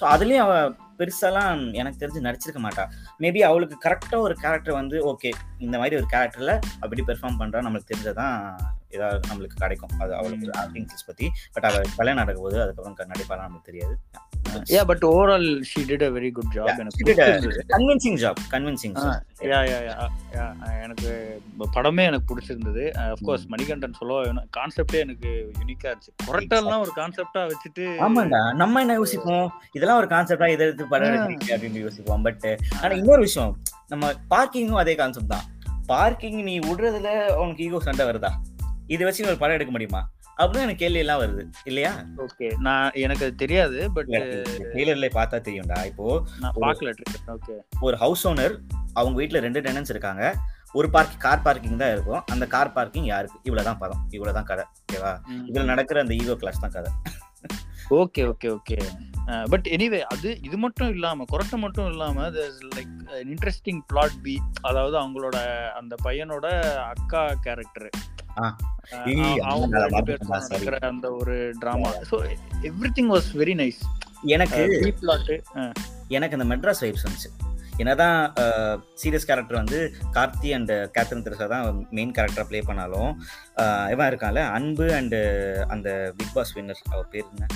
ஸோ 0.01 0.05
அதுலயும் 0.13 0.45
அவ 0.45 0.55
பெருசாலாம் 0.99 1.75
எனக்கு 1.75 2.07
தெரிஞ்சு 2.07 2.25
நடிச்சிருக்க 2.25 2.61
மாட்டா. 2.63 2.85
மேபி 3.19 3.39
அவளுக்கு 3.39 3.77
கரெக்டா 3.89 4.17
ஒரு 4.17 4.35
கேரக்டர் 4.35 4.75
வந்து 4.75 5.17
ஓகே 5.17 5.33
இந்த 5.59 5.79
மாதிரி 5.79 5.97
ஒரு 5.97 6.07
கேரக்டர்ல 6.13 6.59
அப்படி 6.81 7.03
பெர்ஃபார்ம் 7.07 7.39
பண்றா 7.39 7.63
நம்மளுக்கு 7.63 7.91
தெரிஞ்சதான் 7.95 8.37
ஏதாவது 8.89 9.29
நம்மளுக்கு 9.29 9.57
கிடைக்கும். 9.59 9.91
அது 9.99 10.15
அவளுக்கு 10.15 10.53
ஆக்டிங் 10.55 10.85
ஸ்கில்ஸ் 10.85 11.07
பத்தி. 11.07 11.31
பட் 11.53 11.65
அவ 11.65 11.81
கல்யாணம் 11.97 12.25
நடக்க 12.25 12.43
போது 12.43 12.63
அதுக்கப்புறம் 12.63 13.11
நடிப்பாலாம் 13.11 13.49
நமக்கு 13.49 13.73
தெரியாது. 13.73 13.99
Yeah 14.69 14.85
but 14.85 15.05
overall 15.05 15.63
she 15.63 15.81
did 15.81 16.03
a 16.03 16.11
very 16.11 16.31
good 16.33 16.53
job 16.55 16.79
எனக்கு. 16.79 17.05
கன்வின்சிங் 17.69 18.19
ஜாப் 18.25 18.41
கன்வின்சிங் 18.51 18.97
ஆ, 18.97 19.23
யா 19.51 19.59
யா 19.71 19.79
யா 20.35 20.45
எனக்கு 20.85 21.11
படமே 21.75 22.03
எனக்கு 22.11 22.29
பிடிச்சிருந்தது. 22.31 22.85
அஃப்கோர்ஸ் 23.05 23.47
மணிகண்டன் 23.47 23.97
சொல்ல 23.99 24.21
வேணும். 24.21 24.47
கான்செப்டே 24.57 24.99
எனக்கு 25.05 25.31
யூனிக்கா 25.59 25.89
இருந்துச்சு. 25.91 26.13
கொரட்டெல்லாம் 26.27 26.83
ஒரு 26.85 26.93
கான்செப்டா 27.01 27.43
வச்சுட்டு 27.51 27.87
ஆமாண்டா. 28.07 28.43
நம்ம 28.55 28.81
என்ன 28.81 28.93
யோசிப்போம்? 28.93 29.47
இதெல்லாம் 29.73 30.01
ஒரு 30.03 30.11
கான்செப்டா 30.15 30.49
இதை 30.55 30.67
எடுத்து 30.67 30.87
படம். 30.87 31.09
எடுக்கிறீங்க 31.09 31.55
அப்படின்னு 31.57 31.85
யோசிப்போம். 31.87 32.23
பட் 32.23 32.47
ஆனா 32.81 32.93
இன்னொரு 32.95 33.21
விஷயம். 33.21 33.53
நம்ம 33.89 34.13
பார்க்கிங்கும் 34.35 34.83
அதே 34.85 34.95
கான்செப்ட் 34.95 35.35
தான். 35.37 35.47
பார்க்கிங் 35.87 36.41
நீ 36.43 36.57
விடுறதுல 36.59 37.11
உனக்கு 37.35 37.65
ஈகோ 37.65 37.81
சண்டை 37.81 38.07
வருதா? 38.07 38.33
இதை 38.87 39.05
வச்சு 39.07 39.31
ஒரு 39.31 39.39
படம் 39.39 39.55
எடுக்க 39.55 39.73
முடியுமா? 39.73 40.03
அப்படின்னு 40.39 40.65
எனக்கு 40.67 40.83
கேள்வி 40.83 40.99
எல்லாம் 40.99 41.21
வருது. 41.23 41.43
இல்லையா? 41.65 41.91
ஓகே 42.17 42.47
நான் 42.59 42.95
எனக்கு 43.05 43.25
அது 43.25 43.35
தெரியாது 43.35 43.79
பட் 43.93 44.13
ட்ரெய்லர்ல 44.73 45.09
பார்த்தா 45.17 45.39
தெரியும்டா. 45.49 45.79
இப்போ 45.91 46.07
நான் 46.41 46.55
பார்க்கல 46.61 46.93
ஓகே 47.35 47.55
ஒரு 47.81 47.97
ஹவுஸ் 47.97 48.23
ஓனர் 48.29 48.55
அவங்க 48.99 49.15
வீட்ல 49.21 49.41
ரெண்டு 49.47 49.61
டெனன்ஸ் 49.67 49.93
இருக்காங்க. 49.95 50.23
ஒரு 50.79 50.89
பார்க் 50.95 51.17
கார் 51.25 51.45
பார்க்கிங் 51.47 51.81
தான் 51.83 51.93
இருக்கும். 51.95 52.21
அந்த 52.33 52.45
கார் 52.55 52.75
பார்க்கிங் 52.77 53.09
யாருக்கு? 53.13 53.39
இவ்வளவுதான் 53.49 53.81
பதம் 53.83 54.03
இவ்வளவுதான் 54.17 54.49
கதை. 54.51 54.65
ஓகேவா? 54.83 55.13
இதுல 55.49 55.65
நடக்கிற 55.73 56.01
அந்த 56.05 56.15
ஈகோ 56.21 56.37
கிளாஸ் 56.43 56.63
தான் 56.65 56.75
கதை. 56.77 56.93
Okay 58.01 58.23
okay 58.33 58.49
okay. 58.57 58.77
But 59.53 59.67
anyway 59.75 59.99
அது 60.13 60.29
இது 60.47 60.57
மட்டும் 60.63 60.91
இல்லாம 60.95 61.25
கொரட்டை 61.33 61.59
மட்டும் 61.65 61.89
இல்லாம 61.93 62.29
லைக் 62.77 62.95
இன்ட்ரெஸ்டிங் 63.33 63.81
பிளாட் 63.91 64.17
பி 64.25 64.35
அதாவது 64.69 64.97
அவங்களோட 65.03 65.37
அந்த 65.81 65.95
பையனோட 66.07 66.47
அக்கா 66.93 67.23
கேரக்டர் 67.47 67.89
அவங்க 69.51 69.77
அந்த 70.93 71.09
ஒரு 71.21 71.37
drama 71.63 71.91
so 72.11 72.19
everything 72.99 73.13
was 73.15 73.29
very 73.43 73.57
nice 73.63 73.81
எனக்கு 74.37 74.63
எனக்கு 76.17 76.37
அந்த 76.39 76.49
மெட்ராஸ் 76.53 76.83
வைப்ஸ் 76.85 77.07
வந்துச்சு. 77.07 77.31
என்னதான் 77.79 78.19
சீரியஸ் 78.97 79.27
கேரக்டர் 79.27 79.61
வந்து 79.61 79.79
கார்த்தி 80.13 80.51
அண்ட் 80.55 80.73
கேத்ரின் 80.95 81.25
திருசா 81.25 81.47
தான் 81.49 81.67
மெயின் 81.91 82.13
கேரக்டர் 82.13 82.49
ப்ளே 82.49 82.61
பண்ணாலும் 82.61 83.11
இவன் 83.93 84.09
இருக்கான்ல 84.09 84.43
அன்பு 84.51 84.89
அண்ட் 84.95 85.17
அந்த 85.69 85.89
பிக் 86.17 86.35
பாஸ் 86.35 86.55
வின்னர் 86.57 86.83
அவர் 86.93 87.09
பேர் 87.09 87.29
என்ன? 87.33 87.49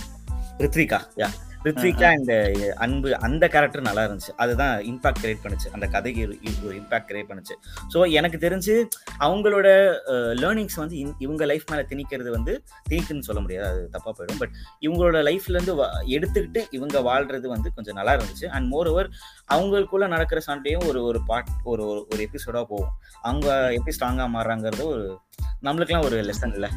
ரித்விகா 0.61 1.01
யா 1.17 1.29
ரித்விகா 1.67 2.05
அண்ட் 2.05 2.31
அன்பு 2.77 3.19
அந்த 3.19 3.49
கேரக்டர் 3.49 3.81
நல்லா 3.81 4.05
இருந்துச்சு. 4.05 4.31
அதுதான் 4.37 4.81
இம்பாக்ட் 4.81 5.15
கிரியேட் 5.23 5.37
பண்ணுச்சு. 5.43 5.69
அந்த 5.73 5.87
கதைக்கு 5.87 6.27
ஒரு- 6.27 6.47
இம்பாக்ட் 6.67 7.07
கிரியேட் 7.09 7.29
பண்ணுச்சு. 7.29 7.55
ஸோ 7.95 8.11
எனக்கு 8.11 8.39
தெரிஞ்சு 8.39 8.87
அவங்களோட 9.21 9.97
லேர்னிங்ஸ் 10.09 10.77
வந்து 10.77 10.97
இவ- 10.97 11.15
இவங்க 11.19 11.45
லைஃப் 11.45 11.71
மேலே 11.71 11.83
திணிக்கிறது 11.83 12.31
வந்து 12.31 12.63
திணிக்குன்னு 12.91 13.21
சொல்ல 13.21 13.41
முடியாது. 13.41 13.67
அது 13.69 13.91
தப்பாக 13.93 14.09
போயிடும். 14.09 14.39
பட் 14.39 14.51
இவங்களோட 14.81 15.19
லைஃப்ல 15.19 15.61
இருந்து 15.61 15.75
வ- 15.77 15.89
எடுத்துக்கிட்டு 16.07 16.67
இவங்க 16.71 17.01
வாழ்றது 17.01 17.47
வந்து 17.47 17.75
கொஞ்சம் 17.75 17.95
நல்லா 17.95 18.15
இருந்துச்சு. 18.15 18.47
அண்ட் 18.47 18.69
மோர் 18.69 18.87
ஓவர் 18.89 19.11
அவங்களுக்குள்ள 19.53 20.09
நடக்கிற 20.09 20.41
சண்டையும் 20.41 20.87
ஒரு 20.87 21.03
ஒரு 21.03 21.25
பார்ட் 21.25 21.49
ஒரு 21.65 21.83
ஒரு- 21.83 22.15
ஒரு 22.15 22.29
எபிசோடா 22.33 22.65
போகும். 22.65 22.89
அவங்க 23.23 23.73
எப்படி 23.73 23.97
ஸ்ட்ராங்கா 24.01 24.25
மாறுறாங்கிறது 24.25 24.83
ஒரு 24.83 25.19
நம்மளுக்குலாம் 25.63 26.05
ஒரு 26.05 26.23
லெசன் 26.23 26.53
இல்ல. 26.53 26.71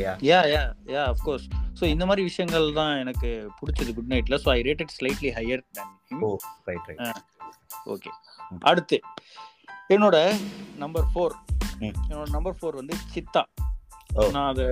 இல்லையா? 0.00 0.12
யா 0.28 0.38
யா 0.54 0.62
யா 0.94 1.02
அஃப்கோர்ஸ் 1.12 1.46
ஸோ 1.78 1.84
இந்த 1.94 2.04
மாதிரி 2.06 2.22
விஷயங்கள் 2.28 2.66
தான் 2.78 2.92
எனக்கு 3.02 3.28
பிடிச்சது 3.58 3.90
குட் 3.96 4.10
நைட்ல 4.12 4.36
so 4.44 4.48
I 4.56 4.60
rated 4.68 4.94
slightly 4.96 5.30
higher 5.38 5.62
than 5.78 6.22
oh 6.26 6.30
right 6.68 6.88
right 6.90 7.20
okay 7.94 8.10
அடுத்து 8.70 8.98
என்னோட 9.94 10.16
நம்பர் 10.82 11.06
ஃபோர். 11.12 11.32
என்னோட 11.86 12.26
நம்பர் 12.34 12.56
ஃபோர் 12.58 12.78
வந்து 12.80 12.96
சித்தா. 13.14 13.42
நான் 14.34 14.48
அதை 14.50 14.66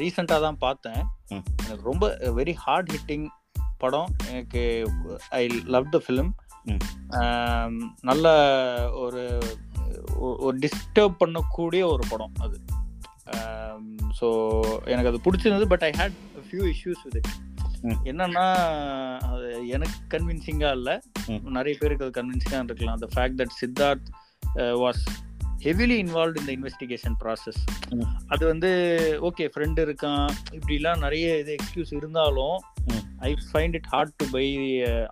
ரீசெண்டாக 0.00 0.40
தான் 0.46 0.58
பார்த்தேன். 0.64 1.00
எனக்கு 1.64 1.84
ரொம்ப 1.90 2.06
வெரி 2.38 2.54
ஹார்ட் 2.64 2.90
ஹிட்டிங் 2.94 3.26
படம். 3.82 4.10
எனக்கு 4.30 4.62
ஐ 5.38 5.42
லவ் 5.74 5.92
த 5.94 6.00
ஃபிலிம். 6.06 6.32
நல்ல 8.10 8.26
ஒரு 9.04 9.22
ஒரு 10.46 10.56
டிஸ்டர்ப் 10.64 11.20
பண்ணக்கூடிய 11.22 11.82
ஒரு 11.94 12.04
படம் 12.12 12.34
அது. 12.46 12.56
ஸோ 14.20 14.28
எனக்கு 14.84 15.10
அது 15.12 15.20
பிடிச்சிருந்தது 15.26 15.68
but 15.68 15.82
I 15.82 15.92
had 16.00 16.16
few 16.48 16.64
issues 16.72 17.02
with 17.06 17.18
it. 17.20 17.30
என்னன்னா 18.10 18.44
அது 19.30 19.48
எனக்கு 19.68 19.98
கன்வின்சிங்கா 20.14 20.70
இல்ல. 20.70 20.90
நிறைய 21.58 21.74
பேருக்கு 21.80 22.04
அது 22.04 22.18
கன்வின்சிங்கா 22.20 22.60
இருக்கலாம் 22.64 22.98
அந்த 22.98 23.08
fact 23.14 23.38
that 23.42 23.56
Siddharth 23.60 24.08
was 24.84 25.02
heavily 25.64 25.96
involve 26.04 26.38
இந்த 26.40 26.50
இன்வெஸ்டிகேஷன் 26.52 27.16
ப்ராசஸ். 27.22 27.60
அது 28.26 28.42
வந்து 28.46 28.70
ஓகே 29.28 29.44
ஃப்ரெண்ட் 29.54 29.78
இருக்கான் 29.80 30.26
இப்படிலாம் 30.52 30.98
நிறைய 30.98 31.38
இது 31.38 31.52
எக்ஸ்கியூஸ் 31.52 31.92
இருந்தாலும். 31.92 32.56
I 33.20 33.30
find 33.50 33.76
it 33.76 33.88
hard 33.92 34.14
to 34.16 34.26
buy 34.30 34.44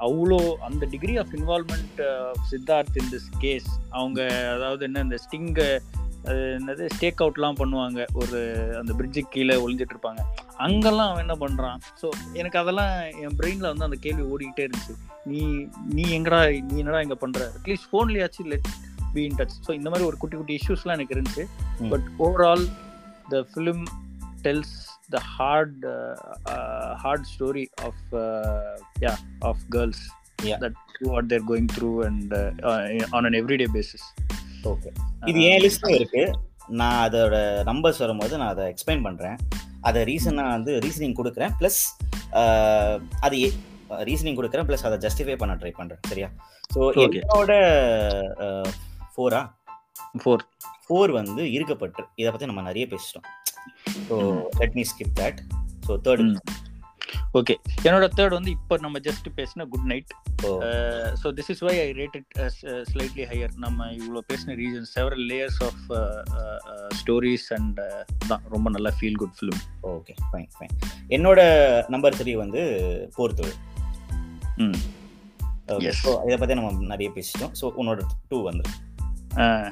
அவ்வளோ 0.07 0.39
அந்த 0.61 0.87
degree 0.87 1.15
of 1.17 1.33
involvement 1.35 2.01
Siddharth 2.51 2.99
in 3.03 3.11
this 3.15 3.31
case 3.39 3.71
அவங்க 3.91 4.21
அதாவது 4.57 4.85
என்ன 4.85 5.01
இந்த 5.01 5.19
ஸ்டிங் 6.25 6.53
என்னது 6.59 6.85
ஸ்டேக் 6.95 7.23
அவுட்லாம் 7.25 7.59
பண்ணுவாங்க. 7.61 8.01
ஒரு 8.21 8.39
அந்த 8.81 8.93
பிரிட்ஜுக்கு 8.99 9.35
கீழே 9.35 9.57
ஒளிஞ்சிட்டு 9.65 9.95
இருப்பாங்க. 9.95 10.23
அங்கெல்லாம் 10.67 11.11
அவன் 11.11 11.25
என்ன 11.25 11.37
பண்றான்? 11.45 11.79
ஸோ 12.01 12.09
எனக்கு 12.41 12.59
அதெல்லாம் 12.63 12.95
என் 13.25 13.37
பிரெயின்ல 13.41 13.67
வந்து 13.73 13.87
அந்த 13.89 13.99
கேள்வி 14.07 14.25
ஓடிக்கிட்டே 14.33 14.67
இருந்துச்சு. 14.67 14.95
நீ 15.33 15.43
நீ 15.97 16.05
எங்கடா 16.19 16.41
நீ 16.71 16.79
என்னடா 16.83 17.03
இங்க 17.07 17.19
பண்ற? 17.25 17.51
At least 17.59 17.89
ஃபோன்லயாச்சும் 17.91 18.51
let 18.55 18.71
be 19.17 19.25
in 19.29 19.39
touch 19.41 19.59
so 19.67 19.73
இந்த 19.81 19.89
மாதிரி 19.91 20.09
ஒரு 20.11 20.17
குட்டி 20.23 20.37
குட்டி 20.37 20.59
இஷ்யூஸ்லாம் 20.61 20.97
எனக்கு 20.99 21.17
இருந்துச்சு. 21.17 21.45
But 21.93 22.09
overall 22.27 22.67
the 23.35 23.45
film 23.53 23.85
tells 24.47 24.77
the 25.15 25.21
hard 25.37 25.87
hard 27.05 27.27
story 27.35 27.67
of 27.89 28.05
yeah 29.07 29.15
of 29.51 29.65
girls. 29.77 30.05
That 30.65 30.81
what 31.11 31.29
there 31.33 31.45
going 31.51 31.69
through 31.77 31.91
and 32.07 32.35
on 33.17 33.27
an 33.31 33.39
everyday 33.43 33.69
basis 33.77 34.07
okay 34.73 34.91
இது 35.31 35.41
என் 35.51 35.63
லிஸ்ட்ல 35.65 35.91
இருக்கு. 35.99 36.23
நான் 36.81 36.99
அதோட 37.07 37.37
நம்பர்ஸ் 37.71 38.03
வரும்போது 38.05 38.35
நான் 38.41 38.53
அதை 38.55 38.65
எக்ஸ்பிளைன் 38.73 39.03
பண்றேன். 39.03 39.37
அதை 39.81 40.03
ரீசன் 40.11 40.39
நான் 40.41 40.55
வந்து 40.57 40.73
ரீசனிங் 40.85 41.17
கொடுக்குறேன். 41.21 41.55
ப்ளஸ் 41.61 41.81
அது 43.27 43.39
ரீசனிங் 44.09 44.39
கொடுக்குறேன். 44.39 44.67
ப்ளஸ் 44.69 44.87
அதை 44.89 44.99
ஜஸ்டிஃபை 45.07 45.37
பண்ண 45.43 45.55
ட்ரை 45.55 45.73
பண்றேன். 45.81 46.01
சரியா? 46.09 46.29
ஸோ. 46.75 46.81
என்னோட 47.19 47.53
ஃபோரா 49.15 49.43
ஃபோர் 50.23 50.45
ஃபோர் 50.87 51.13
வந்து 51.21 51.43
இருக்கப்பட்டு 51.57 52.03
இதை 52.21 52.31
பத்தி 52.31 52.47
நம்ம 52.51 52.63
நிறைய 52.63 52.87
பேசிட்டோம். 52.93 53.27
So. 54.09 54.17
Let 54.61 54.77
me 54.79 54.85
skip 54.93 55.15
that 55.21 55.39
so 55.87 55.95
third 56.07 56.37
okay 57.35 57.55
என்னோட 57.85 58.07
தேர்ட் 58.15 58.37
வந்து 58.37 58.51
இப்போ 58.51 58.75
நம்ம 58.83 59.01
ஜஸ்ட் 59.07 59.27
பேசின 59.37 59.67
good 59.69 59.87
night 59.91 60.13
so 61.21 61.29
this 61.37 61.51
is 61.51 61.63
why 61.63 61.75
I 61.81 61.89
rated 61.99 62.29
slightly 62.89 63.25
higher 63.31 63.55
நம்ம 63.59 63.89
இவ்வளோ 63.99 64.23
பேசின 64.29 64.57
reason 64.61 64.89
several 64.93 65.25
layers 65.31 65.61
of 65.63 65.83
stories 66.99 67.49
and 67.53 67.81
தான் 68.27 68.45
ரொம்ப 68.51 68.71
நல்ல 68.71 68.91
feel 68.97 69.19
good 69.19 69.37
film 69.39 69.61
okay 69.93 70.15
fine 70.25 70.49
fine 70.55 70.75
என்னோட 71.11 71.41
நம்பர் 71.89 72.19
த்ரீ 72.19 72.35
வந்து 72.37 72.63
போர் 73.17 73.37
தொழில் 73.37 73.61
ம். 74.61 74.79
ஸோ 76.01 76.11
இதை 76.27 76.37
பத்தி 76.37 76.55
நம்ம 76.55 76.89
நிறைய 76.89 77.11
பேசிட்டோம். 77.13 77.53
ஸோ 77.61 77.67
உன்னோட 77.79 78.01
டூ 78.31 78.39
வந்து 78.49 78.65
அஹ், 79.37 79.69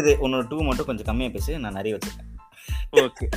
இது 0.00 0.12
உன்னோட 0.20 0.42
டூ 0.48 0.58
மட்டும் 0.62 0.88
கொஞ்சம் 0.88 1.08
கம்மியா 1.08 1.30
பேசு 1.30 1.58
நான் 1.58 1.76
நிறைய 1.78 1.94
வச்சிருக்கேன். 1.96 2.29
ஓகே 2.92 3.28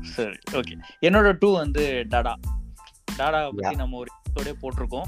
சரி. 0.00 0.38
ஓகே 0.52 0.78
என்னோட 1.00 1.36
டூ 1.38 1.56
வந்து 1.56 2.04
டாடா 2.08 2.36
டாடா 3.16 3.50
பத்தி 3.50 3.76
நம்ம 3.76 3.96
ஒரு 3.96 4.10
எபிசோடே 4.22 4.54
போட்டிருக்கோம். 4.62 5.06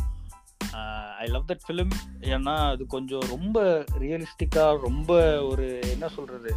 ஐ 1.19 1.27
லவ் 1.27 1.45
தட் 1.49 1.61
ஃபிலிம் 1.69 1.91
ஏன்னா 2.21 2.71
அது 2.71 2.87
கொஞ்சம் 2.87 3.21
ரொம்ப 3.21 3.85
ரியலிஸ்டிக்கா 4.01 4.81
ரொம்ப 4.81 5.43
ஒரு 5.43 5.81
என்ன 5.83 6.09
சொல்றது? 6.09 6.55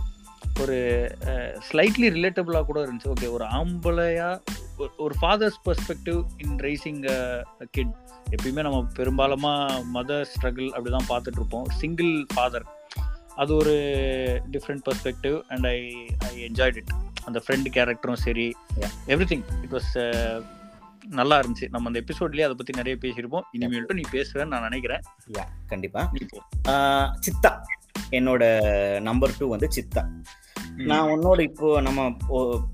ஒரு 0.60 1.08
ஸ்லைட்லி 1.72 2.10
ரிலேட்டபிளா 2.10 2.66
கூட 2.66 2.86
இருந்துச்சு. 2.86 3.14
ஓகே 3.20 3.32
ஒரு 3.32 3.46
ஆம்பளையா 3.46 4.42
ஒரு- 4.78 4.96
ஒரு 4.98 5.16
father's 5.22 5.60
perspective 5.66 6.26
in 6.38 6.56
raising 6.56 7.44
kid 7.72 7.96
எப்பயுமே 8.30 8.62
நம்ம 8.62 8.88
பெரும்பாலுமா 8.96 9.84
மதர் 9.94 10.26
ஸ்ட்ரகிள் 10.26 10.70
அப்படிதான் 10.70 11.10
பார்த்துட்டு 11.10 11.32
இருப்போம். 11.32 11.66
சிங்கிள் 11.66 12.26
ஃபாதர் 12.34 12.79
அது 13.42 13.52
ஒரு 13.56 13.74
different 14.54 14.84
perspective 14.88 15.36
and 15.54 15.66
I 15.66 15.78
I 16.28 16.32
enjoyed 16.48 16.80
it 16.82 16.92
அந்த 17.28 17.42
ஃப்ரெண்ட் 17.46 17.68
கேரக்டரும் 17.76 18.24
சரி. 18.26 18.48
எவ்ரி 19.14 19.28
திங் 19.32 19.46
இட் 19.64 19.74
வாஸ் 19.76 19.94
நல்லா 21.20 21.36
இருந்துச்சு. 21.40 21.68
நம்ம 21.76 21.90
அந்த 21.90 22.00
எபிசோட்லயே 22.06 22.46
அதை 22.48 22.56
பத்தி 22.60 22.74
நிறைய 22.80 22.96
பேசியிருப்போம். 23.04 23.46
இனிமேல்ட்டும் 23.58 24.00
நீ 24.00 24.04
பேசுவேன்னு 24.12 24.54
நான் 24.54 24.68
நினைக்கிறேன். 24.68 25.04
யா 25.38 25.46
கண்டிப்பா. 25.68 26.02
சித்தா. 27.26 27.52
என்னோட 28.18 28.44
நம்பர் 29.08 29.38
டூ 29.40 29.48
வந்து 29.54 29.68
சித்தா. 29.78 30.04
நான் 30.90 31.10
உன்னோட 31.14 31.40
இப்போ 31.48 31.68
நம்ம 31.86 32.02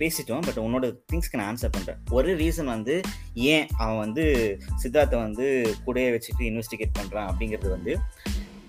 பேசிட்டோம் 0.01 0.43
பட் 0.47 0.59
உன்னோட 0.65 0.85
திங்ஸ்க்கு 1.11 1.39
நான் 1.39 1.49
ஆன்சர் 1.51 1.73
பண்றேன். 1.75 1.99
ஒரு 2.17 2.29
ரீசன் 2.41 2.73
வந்து 2.73 2.95
ஏன் 3.53 3.67
அவன் 3.83 4.01
வந்து 4.05 4.25
சித்தார்த்தை 4.81 5.17
வந்து 5.25 5.47
கூடயே 5.85 6.09
வச்சுட்டு 6.15 6.43
இன்வெஸ்டிகேட் 6.49 6.97
பண்றான் 6.99 7.29
அப்படிங்கிறது 7.31 7.69
வந்து 7.69 7.93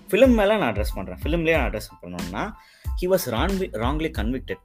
ஃபிலிம் 0.09 0.35
மேலே 0.39 0.53
நான் 0.59 0.69
அட்ரஸ் 0.73 0.93
பண்ணுறேன் 0.97 1.19
ஃபிலிம்லேயே 1.21 1.55
நான் 1.59 1.69
அட்ரஸ் 1.69 1.89
பண்ணணும்னா 2.03 2.43
he 2.99 3.07
was 3.13 3.25
wrongly 3.35 3.67
wrongly 3.83 4.09
convicted 4.19 4.61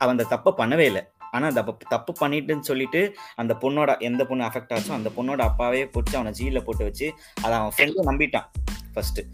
அவன் 0.00 0.14
அந்த 0.14 0.24
தப்பை 0.34 0.50
பண்ணவே 0.60 0.86
இல்லை. 0.90 1.02
ஆனால் 1.34 1.50
அந்த 1.50 1.62
தப்பு 1.92 2.12
பண்ணிட்டுன்னு 2.20 2.68
சொல்லிட்டு 2.70 3.00
அந்த 3.42 3.52
பொண்ணோட 3.62 3.90
எந்த 4.08 4.22
பொண்ணு 4.30 4.42
அஃபெக்ட் 4.48 4.72
ஆச்சோ 4.76 4.92
அந்த 4.98 5.10
பொண்ணோட 5.16 5.40
அப்பாவே 5.50 5.82
பிடிச்சி 5.94 6.16
அவனை 6.18 6.32
ஜீலில் 6.38 6.64
போட்டு 6.66 6.84
வச்சு 6.88 7.06
அதை 7.44 7.54
அவன் 7.60 7.74
ஃப்ரெண்டை 7.76 8.04
நம்பிட்டான் 8.10 8.48
ஃபஸ்ட்டு 8.94 9.24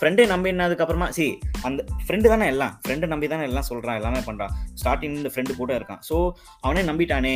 ஃப்ரெண்டை 0.00 0.24
நம்பினதுக்கப்புறமா 0.32 1.06
சி 1.16 1.24
அந்த 1.68 1.80
ஃப்ரெண்டு 2.04 2.26
தானே 2.32 2.46
எல்லாம். 2.52 2.74
ஃப்ரெண்டு 2.82 3.06
நம்பி 3.12 3.28
தானே 3.32 3.46
எல்லாம் 3.50 3.66
சொல்கிறான் 3.70 3.98
எல்லாமே 4.00 4.20
பண்ணுறான் 4.26 4.52
ஸ்டார்டிங் 4.80 5.16
இந்த 5.20 5.30
ஃப்ரெண்டு 5.34 5.56
கூட 5.60 5.70
இருக்கான். 5.78 6.02
ஸோ 6.08 6.16
அவனே 6.60 6.82
நம்பிட்டானே. 6.90 7.34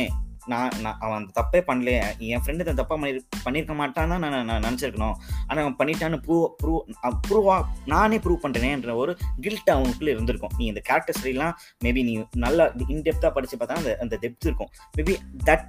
நான் 0.51 0.73
நான் 0.83 0.97
அவன் 1.03 1.17
அந்த 1.19 1.31
தப்பே 1.39 1.59
பண்ணலையே. 1.67 2.01
என் 2.33 2.41
ஃப்ரெண்டு 2.43 2.63
இந்த 2.65 2.73
தப்பாக 2.79 2.97
பண்ணி 3.01 3.21
பண்ணியிருக்க 3.45 3.75
மாட்டான்னு 3.81 4.13
தான் 4.13 4.23
நான் 4.25 4.47
நான் 4.49 4.65
நினச்சிருக்கணும். 4.67 5.15
ஆனால் 5.47 5.63
அவன் 5.63 5.77
பண்ணிட்டான்னு 5.81 6.19
ப்ரூவ் 6.25 6.47
ப்ரூவ் 6.63 6.81
ப்ரூவா 7.27 7.55
நானே 7.93 8.19
ப்ரூவ் 8.25 8.43
பண்ணுறேனேன்ற 8.45 8.93
ஒரு 9.03 9.13
கில்ட் 9.45 9.71
அவனுக்குள்ளே 9.75 10.13
இருந்திருக்கும். 10.15 10.53
நீ 10.59 10.65
இந்த 10.71 10.83
கேரக்டர் 10.89 11.17
ஸ்டோரிலாம் 11.19 11.55
மேபி 11.85 12.03
நீ 12.09 12.15
நல்லா 12.45 12.65
இன்டெப்த்தாக 12.95 13.31
படித்து 13.37 13.57
பார்த்தா 13.61 13.79
அந்த 13.81 13.93
அந்த 14.05 14.17
டெப்த் 14.25 14.49
இருக்கும். 14.49 14.71
Maybe 14.99 15.15
that 15.49 15.67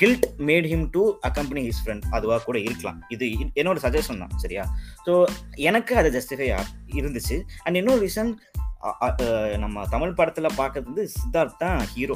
guilt 0.00 0.26
made 0.48 0.66
him 0.72 0.84
to 0.96 1.00
accompany 1.28 1.62
his 1.68 1.80
friend 1.84 2.04
அதுவாக 2.16 2.40
கூட 2.48 2.58
இருக்கலாம். 2.66 2.98
இது 3.14 3.24
என்னோட 3.60 3.78
சஜஷன் 3.86 4.22
தான் 4.22 4.34
சரியா? 4.44 4.64
ஸோ 5.06 5.14
எனக்கு 5.70 5.92
அது 6.02 6.10
ஜஸ்டிஃபை 6.18 6.48
இருந்துச்சு. 7.00 7.38
அண்ட் 7.64 7.78
இன்னொரு 7.80 8.02
ரீசன் 8.06 8.32
நம்ம 9.62 9.82
தமிழ் 9.92 10.14
படத்தில் 10.18 10.56
பார்க்கறது 10.60 10.88
வந்து 10.90 11.04
சித்தார்த் 11.16 11.60
தான் 11.64 11.82
ஹீரோ 11.92 12.14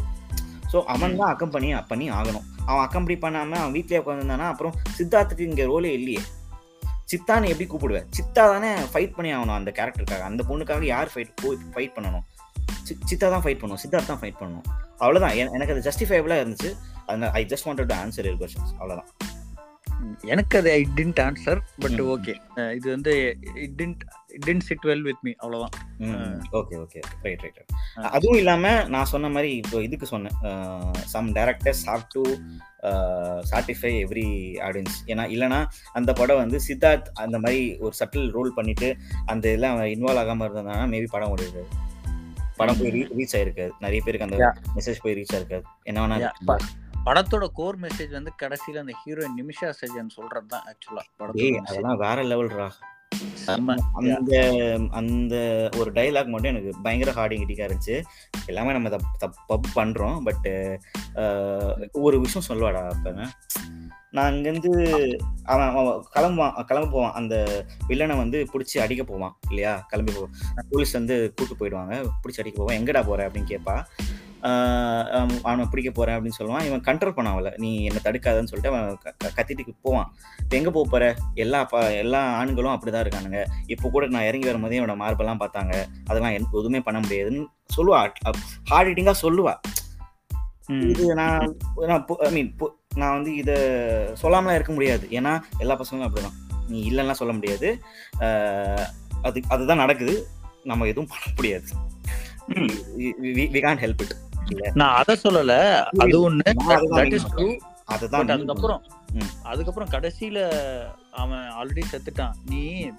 ஸோ 0.72 0.82
அவன் 0.84 1.16
தான் 1.16 1.36
அக்கம்பனி 1.36 1.86
பண்ணி 1.86 2.10
ஆகணும். 2.10 2.44
அவன் 2.66 2.88
அக்கம்பனி 2.88 3.18
பண்ணாமல் 3.18 3.58
அவன் 3.58 3.72
வீட்டிலே 3.72 4.00
உட்காந்துருந்தானா 4.00 4.46
அப்புறம் 4.46 4.74
சித்தார்த்துக்கு 4.98 5.40
இங்கே 5.40 5.64
ரோலே 5.64 5.92
இல்லையே. 5.92 6.20
சித்தான்னு 7.12 7.48
எப்படி 7.48 7.66
கூப்பிடுவேன்? 7.66 8.06
சித்தா 8.18 8.44
தானே 8.46 8.74
ஃபைட் 8.92 9.14
பண்ணி 9.14 9.34
ஆகணும் 9.34 9.54
அந்த 9.54 9.72
கேரக்டருக்காக 9.76 10.20
அந்த 10.20 10.44
பொண்ணுக்காக 10.48 10.84
யார் 10.84 11.10
ஃபைட் 11.14 11.32
போய் 11.42 11.56
ஃபைட் 11.74 11.96
பண்ணணும்? 11.96 12.24
சி- 12.88 12.98
சித்தா 13.10 13.30
தான் 13.30 13.42
ஃபைட் 13.42 13.60
பண்ணணும் 13.60 13.82
சித்தார்த் 13.84 14.06
தான் 14.06 14.20
ஃபைட் 14.20 14.40
பண்ணணும் 14.40 14.66
அவ்வளோதான் 15.00 15.36
எனக்கு 15.36 15.72
அது 15.72 15.90
ஜஸ்டிஃபைபிளாக 15.90 16.42
இருந்துச்சு. 16.44 16.76
அந்த 17.06 17.30
I 17.30 17.44
just 17.44 17.66
wanted 17.66 17.86
to 17.86 17.94
answer 17.94 18.26
your 18.26 18.40
questions 18.40 18.74
அவ்வளோதான் 18.80 19.08
எனக்கு 20.22 20.58
அது 20.58 20.70
I 20.70 20.82
didn't 20.96 21.20
answer 21.24 21.60
but. 21.78 22.00
Okay 22.12 22.32
இது 22.74 22.90
வந்து 22.90 23.12
it 23.54 23.74
didn't 23.80 24.02
it 24.34 24.44
didn't 24.46 24.64
sit 24.68 24.84
well 24.84 25.04
with 25.08 25.22
me 25.22 25.32
அவ்வளவுதான் 25.36 25.74
ஓகே 26.52 26.74
ஓகே 26.82 27.00
ரைட் 27.22 27.40
ரைட் 27.40 27.60
அதுவும் 27.94 28.36
இல்லாம 28.36 28.72
நான் 28.94 29.10
சொன்ன 29.12 29.28
மாதிரி 29.28 29.50
இப்போ 29.56 29.82
இதுக்கு 29.82 30.06
சொன்னேன். 30.06 30.36
Some 31.14 31.32
directors 31.34 31.84
have 31.86 32.04
to 32.08 32.22
satisfy 33.50 33.92
every 34.02 34.26
audience 34.68 34.96
ஏன்னா 35.06 35.24
இல்லைனா 35.34 35.60
அந்த 35.92 36.12
படம் 36.12 36.42
வந்து 36.42 36.60
சித்தார்த் 36.68 37.10
அந்த 37.24 37.38
மாதிரி 37.38 37.76
ஒரு 37.78 37.94
சட்டில் 38.00 38.30
ரோல் 38.30 38.54
பண்ணிட்டு 38.54 38.96
அந்த 39.26 39.44
இதெல்லாம் 39.48 39.80
இன்வால்வ் 39.80 40.22
ஆகாம 40.24 40.46
இருந்ததுனா 40.48 40.78
மேபி 40.94 41.08
படம் 41.10 41.36
ஓடிருக்காது 41.36 41.68
படம் 42.56 42.78
போய் 42.80 43.08
ரீச் 43.16 43.34
ஆயிருக்காது. 43.38 43.70
நிறைய 43.84 44.00
பேருக்கு 44.04 44.26
அந்த. 44.26 44.36
மெசேஜ் 44.76 45.02
போய் 45.02 45.14
ரீச் 45.18 45.34
ஆயிருக்காது. 45.36 45.64
என்ன 45.82 46.06
வேணா. 46.06 46.18
படத்தோட 47.06 47.46
கோர் 47.58 47.76
மெசேஜ் 47.80 48.12
வந்து 48.18 48.32
கடைசியில 48.42 48.82
அந்த 48.82 48.94
ஹீரோயின் 49.02 49.38
நிமிஷா 49.40 49.68
சஜன் 49.80 50.14
சொல்றது 50.16 50.46
தான் 50.52 50.64
ஆக்சுவலா 50.70 51.04
message. 51.18 51.58
அதெல்லாம் 51.70 52.02
வேற 52.04 52.18
லெவல்ரா. 52.30 52.68
அந்த 53.98 54.34
அந்த 55.00 55.34
ஒரு 55.78 55.90
டைலாக் 55.98 56.32
மட்டும் 56.32 56.52
எனக்கு 56.52 56.72
பயங்கர 56.86 57.12
ஹார்டிங் 57.18 57.42
கிட்டிக்கா 57.42 57.66
இருந்துச்சு. 57.66 57.96
எல்லாமே 58.46 58.72
நம்ம 58.76 58.90
தப் 58.94 59.36
தப்பு 59.52 59.68
பண்றோம். 59.78 60.18
பட் 60.28 60.48
ஒரு 62.06 62.16
விஷயம் 62.24 62.48
சொல்லுவாடா 62.48 62.82
அப்ப 62.94 63.14
நான் 64.16 64.34
இங்கேருந்து 64.34 64.72
அவன் 65.52 65.72
கிளம்புவான் 66.16 66.54
கிளம்ப 66.68 66.90
போவான். 66.92 67.16
அந்த 67.20 67.64
வில்லனை 67.88 68.16
வந்து 68.22 68.38
பிடிச்சி 68.52 68.76
அடிக்க 68.84 69.02
போவான் 69.04 69.34
இல்லையா? 69.48 69.72
கிளம்பி 69.90 70.12
போவான் 70.12 70.36
போலீஸ் 70.70 70.98
வந்து 71.00 71.16
கூட்டு 71.36 71.54
போயிடுவாங்க. 71.60 71.94
பிடிச்சி 72.22 72.42
அடிக்க 72.44 72.56
போவான். 72.58 72.78
எங்கடா 72.80 73.02
போற 73.10 73.28
அப்படின்னு 73.28 73.52
கேட்பா. 73.54 73.76
அவன் 75.42 75.70
பிடிக்க 75.72 75.90
போறேன் 75.90 76.16
அப்படின்னு 76.16 76.38
சொல்லுவான். 76.38 76.66
இவன் 76.68 76.84
கண்ட்ரோல் 76.88 77.16
பண்ண 77.16 77.30
அவளை. 77.30 77.52
நீ 77.64 77.70
என்ன 77.88 78.00
தடுக்காதன்னு 78.04 78.50
சொல்லிட்டு 78.50 78.72
அவன் 78.72 78.98
கத்திட்டு 79.38 79.74
போவான். 79.86 80.08
இப்போ 80.42 80.56
எங்க 80.56 80.70
போக 80.76 80.86
போற? 80.90 81.04
எல்லா 81.44 81.60
எல்லா 82.02 82.20
ஆண்களும் 82.40 82.74
அப்படிதான் 82.74 83.04
இருக்கானுங்க. 83.06 83.40
இப்போ 83.74 83.86
கூட 83.94 84.06
நான் 84.14 84.28
இறங்கி 84.30 84.48
வரும்போதே 84.50 84.80
என்னோட 84.80 84.96
மார்பெல்லாம் 85.04 85.42
பார்த்தாங்க. 85.44 85.74
அதெல்லாம் 86.06 86.34
எனக்கு 86.36 86.58
எதுவுமே 86.60 86.80
பண்ண 86.88 87.00
முடியாதுன்னு 87.00 87.44
சொல்லுவா. 87.76 88.00
ஹார்ட் 88.70 88.90
ஹிட்டிங்கா 88.90 89.14
சொல்லுவா. 89.22 89.54
இது 90.92 91.02
நான் 91.14 91.56
நான் 91.90 92.04
ஐ 92.28 92.30
மீன் 92.36 92.52
நான் 93.00 93.16
வந்து 93.16 93.32
இதை 93.40 93.56
சொல்லாமலாம் 94.22 94.58
இருக்க 94.58 94.72
முடியாது. 94.76 95.04
ஏன்னா 95.18 95.32
எல்லா 95.58 95.74
பசங்களும் 95.80 96.06
அப்படிதான். 96.08 96.36
நீ 96.68 96.78
இல்லைன்னா 96.90 97.16
சொல்ல 97.20 97.32
முடியாது. 97.32 97.68
அது 99.26 99.40
அதுதான் 99.54 99.82
நடக்குது. 99.84 100.14
நம்ம 100.70 100.86
எதுவும் 100.92 101.10
பண்ண 101.12 101.26
முடியாது. 101.36 101.68
வி 103.54 103.60
கான் 103.66 103.82
ஹெல்ப் 103.84 104.02
இட் 104.04 104.14
நான் 104.74 104.96
அத 104.96 105.18
சொல்லல. 105.24 105.84
அது 105.98 106.30
ஒண்ணு. 106.30 107.56
அதுதான் 107.84 108.28
அதுக்கப்புறம். 108.28 108.82
அதுக்கப்புறம் 109.42 109.88
கடைசியில 109.88 110.50
அவன் 111.10 111.38
ஆல்ரெடி 111.38 111.82
செத்துட்டான். 111.92 112.32
நீ 112.46 112.90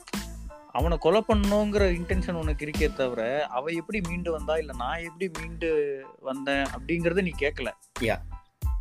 அவனை 0.72 0.98
கொலை 0.98 1.24
பண்ணணுங்கிற 1.28 1.98
இன்டென்ஷன் 1.98 2.32
உனக்கு 2.32 2.66
இருக்கே 2.66 2.94
தவிர 2.94 3.46
அவ 3.46 3.70
எப்படி 3.70 4.02
மீண்டு 4.08 4.32
வந்தா 4.32 4.58
இல்ல 4.58 4.74
நான் 4.78 5.04
எப்படி 5.04 5.32
மீண்டு 5.40 6.02
வந்தேன் 6.20 6.64
அப்படிங்கறத 6.64 7.22
நீ 7.22 7.32
கேட்கல. 7.40 7.68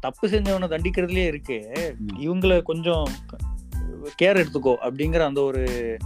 தப்பு 0.00 0.28
செஞ்சவனை 0.28 0.68
தண்டிக்கிறதுலயே 0.68 1.26
இருக்கு. 1.26 1.72
இவங்கள 2.18 2.62
கொஞ்சம் 2.62 3.08
கேர் 4.22 4.42
எடுத்துக்கோ 4.42 4.74
அப்படிங்கிற 4.82 5.20
அந்த 5.20 5.40
ஒரு 5.40 5.96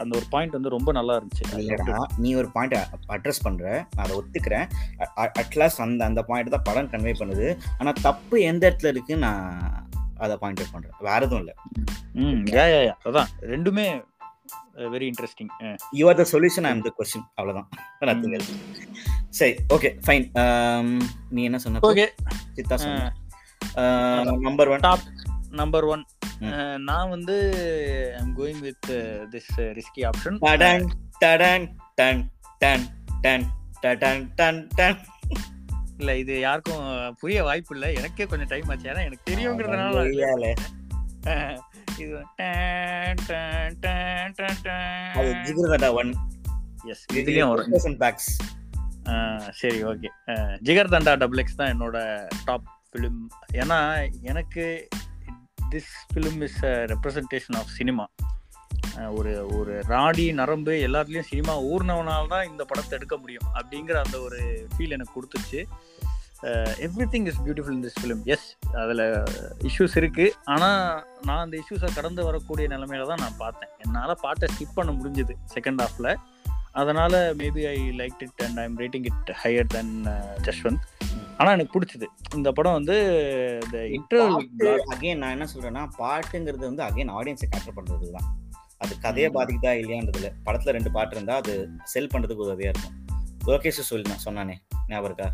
அந்த 0.00 0.12
ஒரு 0.18 0.26
பாயிண்ட் 0.34 0.56
வந்து 0.56 0.74
ரொம்ப 0.76 0.92
நல்லா 0.98 1.14
இருந்துச்சு. 1.18 1.44
நீ 2.24 2.30
ஒரு 2.40 2.48
பாயிண்ட் 2.56 2.76
அட்ரஸ் 3.16 3.42
பண்ற 3.46 3.64
நான் 3.94 4.04
அதை 4.06 4.16
ஒத்துக்கிறேன். 4.20 4.66
அட்லாஸ்ட் 5.42 5.82
அந்த 5.86 6.04
அந்த 6.10 6.22
பாயிண்ட் 6.30 6.54
தான் 6.56 6.66
படம் 6.68 6.90
கன்வே 6.94 7.14
பண்ணுது. 7.20 7.48
ஆனா 7.78 7.92
தப்பு 8.06 8.38
எந்த 8.52 8.62
இடத்துல 8.70 8.92
இருக்கு 8.94 9.16
நான் 9.26 9.44
அதை 10.24 10.34
பாயிண்ட் 10.42 10.60
அவுட் 10.62 10.74
பண்றேன். 10.76 10.96
வேற 11.08 11.20
எதுவும் 11.26 11.42
இல்ல. 11.44 11.52
ம் 12.22 12.42
யா 12.56 12.64
யா 12.72 12.96
அதான் 13.10 13.30
ரெண்டுமே 13.52 13.86
very 14.94 15.06
interesting 15.12 15.50
you 15.98 16.04
are 16.10 16.18
the 16.20 16.24
solution 16.34 16.66
I 16.68 16.72
am 16.74 16.84
the 16.88 16.92
question 16.98 17.26
else. 18.36 18.52
சரி 19.38 19.52
ஓகே 19.74 19.90
ஃபைன் 20.06 20.24
நீ 21.36 21.42
என்ன 21.48 21.58
சொன்ன 21.64 21.82
ஓகே 21.90 22.06
சித்தா 22.56 22.76
சொன்ன. 22.84 23.12
Number 24.48 24.70
one 24.74 24.84
top 24.88 25.04
number 25.60 25.86
one. 25.94 26.02
நான் 26.78 27.08
வந்து 27.08 27.34
I'm 28.18 28.34
going 28.38 28.60
with 28.60 28.88
this 29.34 29.50
risky 29.78 30.02
option 30.10 30.38
டடன் 30.40 30.86
டடன் 31.20 31.66
டன் 31.94 32.22
டன் 32.60 32.84
டன் 33.20 33.46
டடன் 33.82 34.22
டன் 34.34 34.68
டன் 34.74 34.98
இல்ல 35.98 36.16
இது 36.16 36.40
யாருக்கும் 36.40 36.84
புரிய 37.20 37.42
வாய்ப்பு 37.42 37.74
இல்ல 37.74 37.92
எனக்கே 37.92 38.26
கொஞ்சம் 38.26 38.48
டைம் 38.48 38.70
ஆச்சு. 38.70 38.88
ஏன்னா 38.88 39.04
எனக்கு 39.04 39.30
தெரியுங்கிறதுனால 39.30 40.54
இது 42.02 42.20
டன், 42.36 43.18
டன், 43.28 43.76
டன், 43.80 44.32
டன், 44.32 44.56
டன். 44.62 45.12
அது 45.14 45.30
ஜிகிர்தண்டா 45.44 45.94
ஒன். 45.94 46.10
Yes, 46.84 47.00
இதுலயும் 47.14 47.48
வரும் 47.48 47.98
பேக்ஸ் 47.98 48.30
சரி 49.50 49.84
ஓகே. 49.84 50.08
ஜிகர் 50.62 50.88
தண்டா 50.88 51.14
டபுள் 51.16 51.38
எக்ஸ் 51.38 51.56
தான் 51.56 51.72
என்னோட 51.72 51.96
டாப் 52.44 52.66
ஃபிலிம் 52.88 53.20
ஏன்னா 53.52 53.78
எனக்கு 54.22 54.64
this 55.74 55.92
film 56.12 56.40
is 56.48 56.60
a 56.70 56.74
representation 56.92 57.58
of 57.60 57.72
cinema 57.78 58.06
ஒரு 59.18 59.32
ஒரு 59.56 59.74
ராடி 59.92 60.24
நரம்பு 60.38 60.72
எல்லாத்துலேயும் 60.86 61.28
சினிமா 61.30 61.54
ஊர்னவனால 61.70 62.28
தான் 62.32 62.48
இந்த 62.50 62.62
படத்தை 62.70 62.94
எடுக்க 62.98 63.16
முடியும் 63.16 63.46
அப்படிங்கிற 63.58 63.96
அந்த 64.04 64.16
ஒரு 64.26 64.38
ஃபீல் 64.72 64.94
எனக்கு 64.96 65.14
கொடுத்துச்சு. 65.16 65.60
Everything 67.12 67.26
is 67.30 67.40
beautiful 67.44 67.74
in 67.76 67.84
this 67.84 67.98
film 68.00 68.22
yes 68.34 68.46
அதில் 68.82 69.02
இஷ்யூஸ் 69.68 69.94
இருக்குது 70.00 70.34
ஆனால் 70.54 70.80
நான் 71.26 71.42
அந்த 71.44 71.56
இஷ்யூஸை 71.62 71.90
கடந்து 71.98 72.22
வரக்கூடிய 72.28 72.66
நிலமையில 72.74 73.06
தான் 73.10 73.22
நான் 73.24 73.40
பார்த்தேன். 73.44 73.72
என்னால் 73.84 74.14
பாட்டை 74.24 74.48
ஸ்கிப் 74.54 74.78
பண்ண 74.78 74.92
முடிஞ்சுது 74.98 75.36
செகண்ட் 75.54 75.82
ஹாஃபில் 75.84 76.10
அதனால் 76.80 77.18
maybe 77.42 77.62
I 77.74 77.78
like 78.00 78.20
it 78.26 78.42
and 78.46 78.60
I'm 78.64 78.76
rating 78.82 79.06
it 79.10 79.30
higher 79.44 79.70
than 79.76 79.94
Jashwanth 80.48 80.84
ஆனால் 81.38 81.52
எனக்கு 81.52 81.74
பிடிச்சது. 81.74 82.06
இந்த 82.34 82.52
படம் 82.52 82.72
வந்து 82.72 82.96
இந்த 83.64 83.78
இன்டர்வல் 83.88 84.82
அகைன் 84.94 85.16
நான் 85.16 85.30
என்ன 85.30 85.46
சொல்றேன்னா 85.54 85.84
பாட்டுங்கிறது 85.98 86.64
வந்து 86.70 86.82
அகைன் 86.82 87.12
ஆடியன்ஸை 87.18 87.48
கேப்சர் 87.52 87.76
பண்றது 87.76 88.10
தான் 88.10 88.28
அது 88.78 88.98
கதையை. 88.98 89.30
பாதிக்குதா 89.34 89.72
இல்லையான்றதுல. 89.82 90.28
படத்துல 90.46 90.74
ரெண்டு 90.76 90.90
பாட்டு 90.90 91.14
இருந்தா 91.14 91.34
அது 91.36 91.68
செல் 91.84 92.12
பண்றதுக்கு 92.14 92.46
உதவியா 92.46 92.70
இருக்கும். 92.74 92.96
லோகேஷ் 93.46 93.88
சொல்லி 93.90 94.10
நான் 94.10 94.24
சொன்னானே 94.24 94.54
ஞாபகம் 94.88 95.04
இருக்கா? 95.04 95.28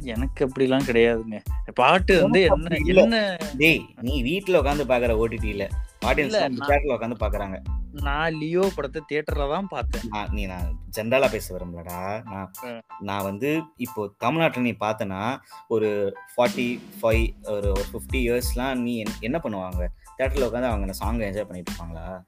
எனக்கு 0.00 0.40
அப்படிலாம் 0.46 0.86
கிடையாதுங்க. 0.88 1.38
பாட்டு 1.74 2.22
வந்து 2.22 2.40
என்ன. 2.42 2.76
என்ன 3.02 3.36
டேய் 3.56 3.84
நீ 4.00 4.22
வீட்ல 4.22 4.60
உட்காந்து 4.62 4.84
பாக்குற 4.92 5.12
ஓடிடில 5.22 5.64
ஆடியன்ஸ் 6.06 6.64
தியேட்டர்ல 6.66 6.94
உட்காந்து 6.94 7.14
பாக்குறாங்க. 7.20 7.62
நான் 7.92 8.32
லியோ 8.32 8.72
படத்தை 8.74 9.02
தியேட்டர்ல 9.12 9.50
தான் 9.50 9.68
பார்த்தேன். 9.68 10.02
நீ 10.30 10.46
நான் 10.46 10.78
ஜென்ரலா 10.96 11.30
பேச 11.30 11.56
விரும்பலடா. 11.56 12.22
நான். 12.24 12.54
நான் 13.00 13.22
வந்து 13.22 13.62
இப்போ 13.76 14.10
தமிழ்நாட்டுல 14.18 14.64
நீ 14.64 14.70
பார்த்தனா 14.80 15.36
ஒரு 15.68 16.16
ஃபார்ட்டி 16.36 16.80
ஃபைவ் 17.02 17.34
ஒரு 17.42 17.70
ஒரு 17.70 17.84
ஃபிஃப்டி 17.92 18.16
இயர்ஸ்லாம் 18.16 18.74
நீ 18.74 19.04
என்ன- 19.20 19.40
பண்ணுவாங்க? 19.42 19.86
தேட்டர்ல 20.18 20.46
உட்காந்து 20.46 20.62
அவங்க 20.62 20.92
சாங் 20.92 21.18
என்ஜாய் 21.18 21.44
பண்ணிட்டு 21.44 21.72
இருப்பாங்களா? 21.72 22.22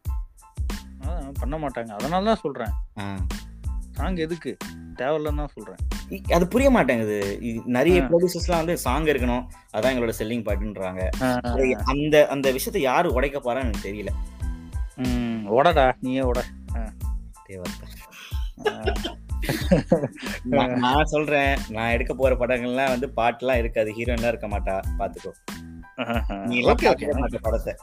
பண்ண 1.41 1.59
மாட்டாங்க. 1.59 1.89
அதனால 1.89 2.25
தான் 2.25 2.39
சொல்றேன். 2.43 2.73
சாங் 3.99 4.17
எதுக்கு? 4.17 4.57
தேவையில்லன்னு 4.97 5.37
தான் 5.37 5.53
சொல்றேன். 5.53 5.77
அது 6.33 6.49
புரிய 6.49 6.71
மாட்டேங்குது. 6.71 7.39
நிறைய. 7.65 8.03
ப்ரொடியூசர்ஸ்லாம் 8.03 8.57
வந்து 8.57 8.79
சாங் 8.79 9.05
இருக்கணும். 9.05 9.47
அதான் 9.73 9.75
எங்களோட 9.75 10.13
செல்லிங் 10.19 10.19
பாட்டுன்றாங்க 10.19 11.09
அந்த 11.85 12.29
அந்த 12.29 12.53
விஷயத்தை 12.53 12.83
யாரு 12.83 13.13
உடைக்க 13.13 13.39
போறான்னு 13.39 13.61
எனக்கு 13.61 13.91
தெரியல. 13.91 14.11
ம், 14.97 15.51
ஓடடா 15.51 15.93
நீயே 16.01 16.21
ஆ. 16.77 16.93
நான் 20.77 21.05
சொல்றேன். 21.05 21.59
நான் 21.69 21.91
எடுக்க 21.91 22.15
போற 22.15 22.35
படங்கள்லாம் 22.35 22.85
வந்து 22.89 23.13
பாட்டுலாம் 23.17 23.59
இருக்காது. 23.59 23.93
ஹீரோயின்லாம் 23.93 24.27
இருக்க 24.27 24.49
மாட்டா. 24.49 24.83
பாத்துக்கோ. 24.99 25.33
நீ 26.47 26.61
படத்தை. 27.41 27.75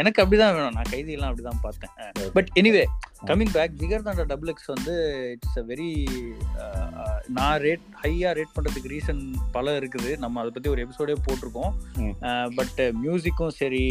எனக்கு 0.00 0.22
அப்படிதான் 0.22 0.54
வேணும். 0.56 0.76
நான் 0.76 0.90
கைதி 0.90 1.12
எல்லாம் 1.12 1.30
அப்படிதான் 1.30 1.62
பார்த்தேன். 1.62 2.30
But 2.32 2.50
anyway 2.60 2.84
coming 3.26 3.52
back 3.52 3.76
Jigarthanda 4.06 4.24
double 4.32 4.50
X 4.52 4.70
வந்து 4.72 4.94
இட்ஸ் 5.32 5.58
அ 5.58 5.64
வெரி 5.70 5.88
நான் 7.38 7.60
ரேட் 7.60 7.84
ஹையா 8.02 8.30
ரேட் 8.38 8.54
பண்றதுக்கு 8.56 8.92
ரீசன் 8.94 9.22
பல 9.56 9.78
இருக்குது. 9.78 10.10
நம்ம 10.18 10.40
அதை 10.40 10.52
பத்தி 10.56 10.70
ஒரு 10.74 10.86
எபிசோடே 10.86 11.16
போட்டிருக்கோம். 11.26 11.74
பட் 12.58 12.80
மியூசிக்கும் 13.04 13.54
சரி 13.60 13.84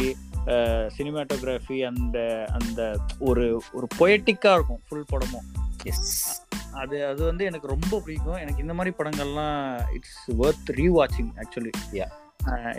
சினிமாட்டோகிராஃபி 0.96 1.78
அந்த 1.90 2.18
அந்த 2.58 2.80
ஒரு 3.18 3.46
ஒரு 3.72 3.88
பொயட்டிக்கா 3.98 4.52
இருக்கும் 4.58 4.82
ஃபுல் 4.88 5.08
படமும். 5.12 5.46
எஸ் 5.84 6.42
அது 6.82 6.96
அது 7.06 7.22
வந்து 7.24 7.44
எனக்கு 7.44 7.66
ரொம்ப 7.66 7.94
பிடிக்கும். 8.04 8.40
எனக்கு 8.42 8.62
இந்த 8.62 8.74
மாதிரி 8.74 8.94
படங்கள்லாம் 8.98 9.94
it's 9.94 10.20
worth 10.44 10.70
rewatching 10.98 11.32
actually 11.42 11.74
Yeah. 11.92 12.12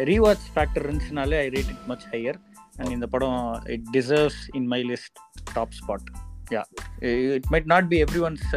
Rewatch 0.08 0.47
factor 0.56 0.84
இருந்துச்சுனாலே 0.86 1.38
I 1.43 1.47
rate 1.54 1.69
it 1.73 1.86
much 1.91 2.04
higher 2.12 2.38
and 2.77 2.91
இந்த 2.91 3.07
படம் 3.07 3.61
it 3.65 3.85
deserves 3.93 4.41
in 4.53 4.65
my 4.65 4.81
list 4.83 5.19
top 5.53 5.75
spot 5.79 6.09
yeah 6.51 6.63
it 7.33 7.45
might 7.51 7.69
not 7.73 7.88
be 7.88 8.03
everyone's 8.27 8.47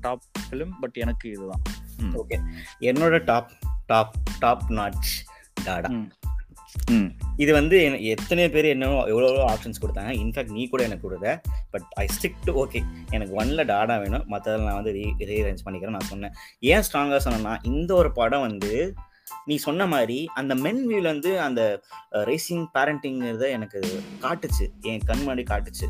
top 0.00 0.24
film 0.44 0.74
but 0.80 0.98
எனக்கு 1.04 1.28
இதுதான். 1.30 1.62
ஓகே 2.20 2.38
என்னோட 2.80 3.24
டாப் 3.24 3.52
டாப் 3.86 4.14
டாப் 4.38 4.66
நாட்ச் 4.68 5.12
டாடா. 5.64 5.88
ம். 5.88 6.10
ம். 6.90 7.08
இது 7.36 7.52
வந்து 7.52 8.02
எத்தனை 8.02 8.44
பேர் 8.50 8.64
என்னவோ 8.64 8.98
எவ்வளோ 9.04 9.30
ஆப்ஷன்ஸ் 9.44 9.80
கொடுத்தாங்க. 9.82 10.12
இன்ஃபேக்ட் 10.20 10.54
நீ 10.56 10.62
கூட 10.68 10.82
எனக்கு 10.82 11.06
கொடுத்த 11.08 11.40
but 11.70 11.86
I 11.94 12.06
stick 12.16 12.38
to 12.44 12.52
okay 12.64 12.80
எனக்கு 13.10 13.34
ஒன்ல 13.40 13.64
டாடா 13.64 13.96
வேணும். 13.98 14.24
மற்றதில் 14.30 14.64
நான் 14.64 14.78
வந்து 14.80 14.92
ரீ 14.92 15.04
ரீஅரேஞ்ச் 15.18 15.64
பண்ணிக்கிறேன் 15.64 15.96
நான் 15.96 16.10
சொன்னேன். 16.12 16.32
ஏன் 16.60 16.82
ஸ்ட்ராங்காக 16.88 17.20
சொன்னேன்னா 17.24 17.56
இந்த 17.62 17.94
ஒரு 17.94 18.12
படம் 18.12 18.46
வந்து 18.48 18.72
நீ 19.44 19.56
சொன்ன 19.56 19.86
மாதிரி 19.86 20.28
அந்த 20.34 20.54
மென் 20.54 20.88
வியூல 20.88 21.02
வந்து 21.02 21.40
அந்த 21.40 21.82
ரேசிங் 22.10 22.66
பேரண்டிங்கிறத 22.74 23.48
எனக்கு 23.48 24.02
காட்டுச்சு. 24.20 24.80
என் 24.80 25.00
கண் 25.06 25.18
முன்னாடி 25.18 25.44
காட்டுச்சு. 25.50 25.88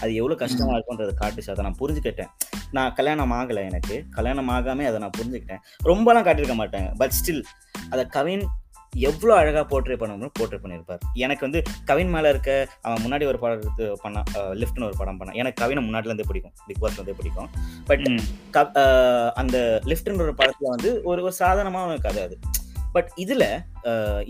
அது 0.00 0.14
எவ்வளோ 0.14 0.34
கஷ்டமா 0.34 0.72
இருக்கும்ன்றதை 0.72 1.10
காட்டுச்சு. 1.20 1.50
அதை 1.50 1.64
நான் 1.64 1.76
புரிஞ்சுக்கிட்டேன். 1.78 2.28
நான் 2.70 2.92
கல்யாணம் 2.92 3.32
ஆகலை 3.32 3.68
எனக்கு. 3.68 4.04
கல்யாணம் 4.10 4.48
ஆகாம 4.48 4.84
அதை 4.84 4.98
நான் 4.98 5.10
புரிஞ்சுக்கிட்டேன். 5.18 5.58
ரொம்பலாம் 5.84 6.26
காட்டியிருக்க 6.26 6.54
மாட்டாங்க 6.54 6.94
பட் 6.96 7.12
ஸ்டில் 7.24 7.42
அதை 7.90 8.06
கவின் 8.06 8.48
எவ்வளோ 8.96 9.34
அழகாக 9.34 9.66
போர்ட்ரே 9.66 9.84
பண்ணணும் 9.84 10.30
போர்ட்ரே 10.40 10.58
பண்ணியிருப்பார். 10.62 10.98
எனக்கு 11.14 11.40
வந்து 11.40 11.62
கவின் 11.84 12.08
மேலே 12.08 12.28
இருக்க 12.28 12.68
அவன் 12.82 13.02
முன்னாடி 13.02 13.26
ஒரு 13.26 13.38
படம் 13.38 13.76
பண்ணான் 13.78 14.22
லிஃப்ட்னு 14.36 14.84
ஒரு 14.84 14.94
படம் 14.98 15.20
பண்ணான் 15.20 15.34
எனக்கு 15.34 15.64
கவினை 15.64 15.84
முன்னாடிலேருந்தே 15.84 16.22
பிடிக்கும். 16.26 16.52
பிக் 16.66 16.82
பாஸ்லேருந்தே 16.82 17.10
பிடிக்கும். 17.10 17.50
பட். 17.84 18.20
க- 18.50 19.32
அந்த 19.32 19.80
லிஃப்ட்ன்ற 19.84 20.20
ஒரு 20.20 20.34
படத்துல 20.38 20.54
வந்து 20.60 21.02
ஒரு 21.02 21.22
ஒரு 21.22 21.32
சாதாரணமான 21.32 21.96
கதை 21.96 22.22
அது. 22.22 22.38
பட் 22.94 23.10
இதுல 23.24 23.44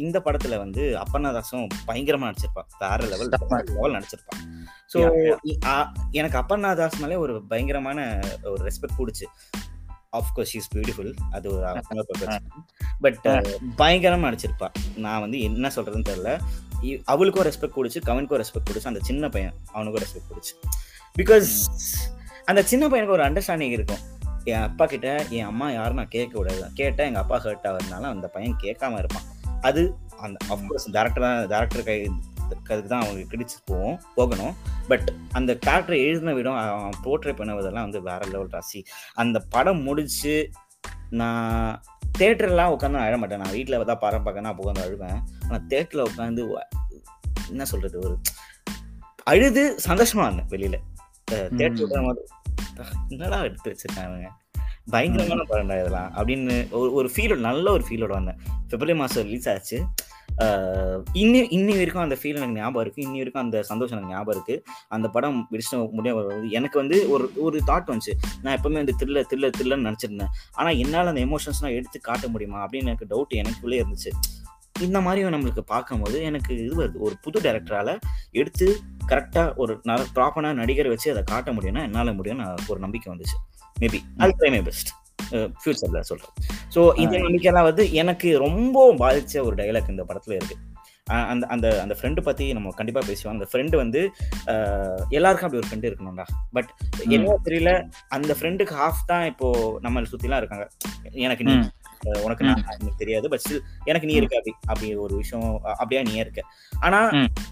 இந்த 0.05 0.17
படத்துல 0.27 0.57
வந்து 0.65 0.83
அப்பர்ணாதாசும் 1.03 1.67
பயங்கரமா 1.89 2.29
நடிச்சிருப்பான். 2.31 2.69
வேற 2.83 2.99
லெவல் 3.13 3.33
லெவல் 3.77 3.97
நடிச்சிருப்பான். 3.99 4.41
ஸோ 4.93 4.99
எனக்கு 6.21 6.39
அப்பர்ணாதாஸ்னாலே 6.43 7.19
ஒரு 7.25 7.35
பயங்கரமான 7.53 7.99
ஒரு 8.53 8.63
ரெஸ்பெக்ட் 8.69 8.99
கூடுச்சு. 9.01 9.27
ஆஃப்கோர்ஸ் 10.19 10.53
இஸ் 10.59 10.69
பியூட்டிஃபுல் 10.75 11.11
அது 11.37 11.49
பட் 13.05 13.27
பயங்கரமா 13.81 14.29
நடிச்சிருப்பா 14.29 14.69
நான் 15.05 15.23
வந்து 15.25 15.39
என்ன 15.49 15.69
சொல்றதுன்னு 15.77 16.09
தெரியல. 16.09 16.33
அவளுக்கும் 17.13 17.47
ரெஸ்பெக்ட் 17.49 17.77
கொடுச்சு 17.79 18.01
கவனுக்கும் 18.09 18.41
ரெஸ்பெக்ட் 18.43 18.69
கொடுச்சு 18.71 18.91
அந்த 18.93 19.03
சின்ன 19.11 19.29
பையன் 19.35 19.55
அவனுக்கும் 19.75 20.03
ரெஸ்பெக்ட் 20.05 20.31
கொடுச்சு. 20.33 20.55
பிகாஸ் 21.21 21.51
அந்த 22.51 22.61
சின்ன 22.71 22.85
பையனுக்கு 22.93 23.17
ஒரு 23.17 23.25
அண்டர்ஸ்டாண்டிங் 23.29 23.75
இருக்கும். 23.79 24.03
என் 24.45 24.65
அப்பா 24.69 24.87
கிட்ட 24.87 25.09
என் 25.39 25.49
அம்மா 25.51 25.67
யாரும் 25.71 26.01
நான் 26.01 26.15
கேட்க 26.17 26.33
கூடாது 26.37 26.67
கேட்டா 26.81 27.05
எங்க 27.09 27.21
அப்பா 27.23 27.37
ஹர்ட் 27.45 27.67
ஆகிறதுனால 27.71 28.11
அந்த 28.15 28.27
பையன் 28.35 28.57
கேட்காம 28.65 28.99
இருப்பான். 29.03 29.27
அது 29.69 29.83
அந்த 30.27 30.39
அஃப்கோர்ஸ் 30.55 30.87
டேரக்டர் 30.97 31.25
தான் 31.27 31.41
டேரக்டர் 31.53 31.87
கை 31.89 31.97
அதுக்கு 32.73 32.91
தான் 32.93 33.03
அவங்களுக்கு 33.03 33.33
கிடிச்சு 33.33 33.57
போவோம் 33.71 33.99
போகணும். 34.17 34.55
பட் 34.91 35.09
அந்த 35.39 35.51
கேரக்டர் 35.67 35.97
எழுதின 36.07 36.35
விடம் 36.39 36.59
அவன் 36.63 36.99
போர்ட்ரே 37.05 37.35
பண்ணுவதெல்லாம் 37.41 37.87
வந்து 37.87 38.03
வேற 38.09 38.21
லெவல் 38.33 38.53
ராசி 38.55 38.81
அந்த 39.23 39.39
படம் 39.55 39.83
முடிச்சு 39.89 40.35
நான் 41.21 41.81
தேட்டர்லாம் 42.19 42.73
உட்காந்து 42.75 43.05
அழ 43.05 43.17
மாட்டேன். 43.17 43.43
நான் 43.45 43.57
வீட்டில் 43.59 43.89
தான் 43.93 44.03
படம் 44.05 44.45
நான் 44.47 44.59
உட்காந்து 44.63 44.87
அழுவேன். 44.87 45.21
ஆனால் 45.45 45.65
தேட்டரில் 45.73 46.09
உட்காந்து 46.11 46.45
என்ன 47.53 47.65
சொல்றது 47.65 47.99
ஒரு 48.07 48.17
அழுது 49.31 49.63
சந்தோஷமா 49.89 50.27
இருந்தேன் 50.27 50.53
வெளியில. 50.55 50.77
தேட்டர் 51.59 51.89
என்னடா 53.09 53.43
எடுத்து 53.43 53.77
வச்சிருக்காங்க? 53.77 54.29
பயங்கரமான 54.87 55.43
படம்டா 55.49 55.79
இதெல்லாம். 55.79 56.13
அப்படின்னு 56.15 56.71
ஒரு 56.71 56.93
ஒரு 56.93 57.11
ஃபீலோட 57.17 57.37
நல்ல 57.37 57.71
ஒரு 57.71 57.85
ஃபீலோட 57.89 58.09
வந்தேன். 58.09 58.37
பிப்ரவரி 58.69 58.99
மாதம் 58.99 59.25
ரிலீஸ் 59.25 59.49
ஆச்சு. 59.49 59.85
ஆஹ் 60.39 61.03
இன்னி 61.15 61.43
இன்னி 61.53 61.69
வரைக்கும் 61.69 62.03
அந்த 62.03 62.19
ஃபீல் 62.23 62.35
எனக்கு 62.35 62.53
ஞாபகம் 62.53 62.83
இருக்கு. 62.83 63.03
இன்னி 63.03 63.13
வரைக்கும் 63.13 63.43
அந்த 63.43 63.63
சந்தோஷம் 63.63 63.99
எனக்கு 63.99 64.17
ஞாபகம் 64.17 64.43
இருக்கு. 64.43 64.73
அந்த 64.89 65.09
படம் 65.09 65.47
முடிச்சு 65.51 65.89
முடிய 65.93 66.15
வருவது 66.15 66.51
எனக்கு 66.51 66.79
வந்து 66.79 67.11
ஒரு 67.11 67.33
ஒரு 67.37 67.61
தாட் 67.67 67.97
வந்துச்சு. 67.97 68.13
நான் 68.43 68.61
எப்பவுமே 68.61 68.73
வந்து 68.73 68.95
த்ரில்லர் 68.99 69.25
த்ரில்லர் 69.35 69.53
த்ரில்லர்னு 69.59 69.93
நினச்சிருந்தேன் 69.93 70.27
ஆனால் 70.53 70.77
என்னால் 70.77 71.07
அந்த 71.07 71.21
எமோஷன்ஸ்லாம் 71.21 71.75
எடுத்து 71.75 72.01
காட்ட 72.01 72.29
முடியுமா? 72.29 72.67
அப்படின்னு 72.67 72.85
எனக்கு 72.85 73.07
டவுட் 73.11 73.35
எனக்குள்ளே 73.35 73.85
இருந்துச்சு. 73.85 74.11
இந்த 74.81 75.01
மாதிரியும் 75.01 75.33
நம்மளுக்கு 75.33 75.61
பார்க்கும்போது 75.61 76.23
எனக்கு 76.23 76.65
இது 76.65 76.85
வருது. 76.85 76.97
ஒரு 76.99 77.17
புது 77.23 77.41
டைரக்டரால 77.41 78.01
எடுத்து 78.31 78.81
கரெக்டாக 79.11 79.55
ஒரு 79.57 79.73
நல்ல 79.83 80.03
ப்ராப்பரான 80.15 80.57
நடிகரை 80.61 80.89
வச்சு 80.89 81.11
அதை 81.11 81.23
காட்ட 81.25 81.53
முடியும்னா 81.53 81.83
என்னால் 81.83 82.15
முடியும் 82.15 82.41
நான் 82.43 82.65
ஒரு 82.69 82.81
நம்பிக்கை 82.81 83.09
வந்துச்சு. 83.13 83.37
மேபி 83.77 84.01
அது 84.19 84.35
ட்ரை 84.41 84.63
பெஸ்ட் 84.63 84.91
ஃபியூச்சரில் 85.61 86.09
சொல்கிறேன் 86.11 86.35
ஸோ 86.75 86.81
இந்த 86.97 87.15
நம்பிக்கையெல்லாம் 87.19 87.69
வந்து 87.69 87.85
எனக்கு 87.93 88.29
ரொம்ப 88.39 88.85
பாதிச்ச 88.95 89.43
ஒரு 89.43 89.55
டைலாக் 89.55 89.89
இந்த 89.89 90.05
படத்தில் 90.05 90.37
இருக்கு. 90.37 90.57
அஹ் 91.07 91.27
அந்த 91.27 91.45
அந்த 91.47 91.67
அந்த 91.83 91.95
ஃப்ரெண்டு 91.99 92.21
பற்றி 92.21 92.45
நம்ம 92.53 92.73
கண்டிப்பாக 92.77 93.05
பேசுவோம். 93.07 93.35
அந்த 93.35 93.47
ஃப்ரெண்டு 93.51 93.77
வந்து 93.77 94.01
எல்லாருக்கும் 95.09 95.49
அப்படி 95.49 95.61
ஒரு 95.63 95.69
ஃப்ரெண்டு 95.71 95.89
இருக்கணும்டா. 95.91 96.27
பட் 96.53 96.71
என்ன 97.09 97.37
தெரியல 97.45 97.71
அந்த 98.09 98.35
ஃப்ரெண்டுக்கு 98.39 98.75
ஹாஃப் 98.83 99.03
தான் 99.07 99.25
இப்போ 99.25 99.49
நம்ம 99.81 100.03
சுற்றிலாம் 100.13 100.41
இருக்காங்க. 100.43 100.67
எனக்கு 101.27 101.45
நீ 101.45 101.55
உனக்கு 102.25 102.45
நான் 102.45 102.63
எனக்கு 102.75 102.99
தெரியாது 102.99 103.27
பட் 103.31 103.43
ஸ்டில் 103.43 103.61
எனக்கு 103.87 104.09
நீ 104.11 104.15
இருக்க 104.19 104.37
அப்படி 104.39 104.53
அப்படி 104.67 104.89
ஒரு 105.05 105.15
விஷயம் 105.17 105.47
அப்படியா 105.75 106.03
நீ 106.03 106.15
இருக்க. 106.17 106.41
ஆனா. 106.81 107.01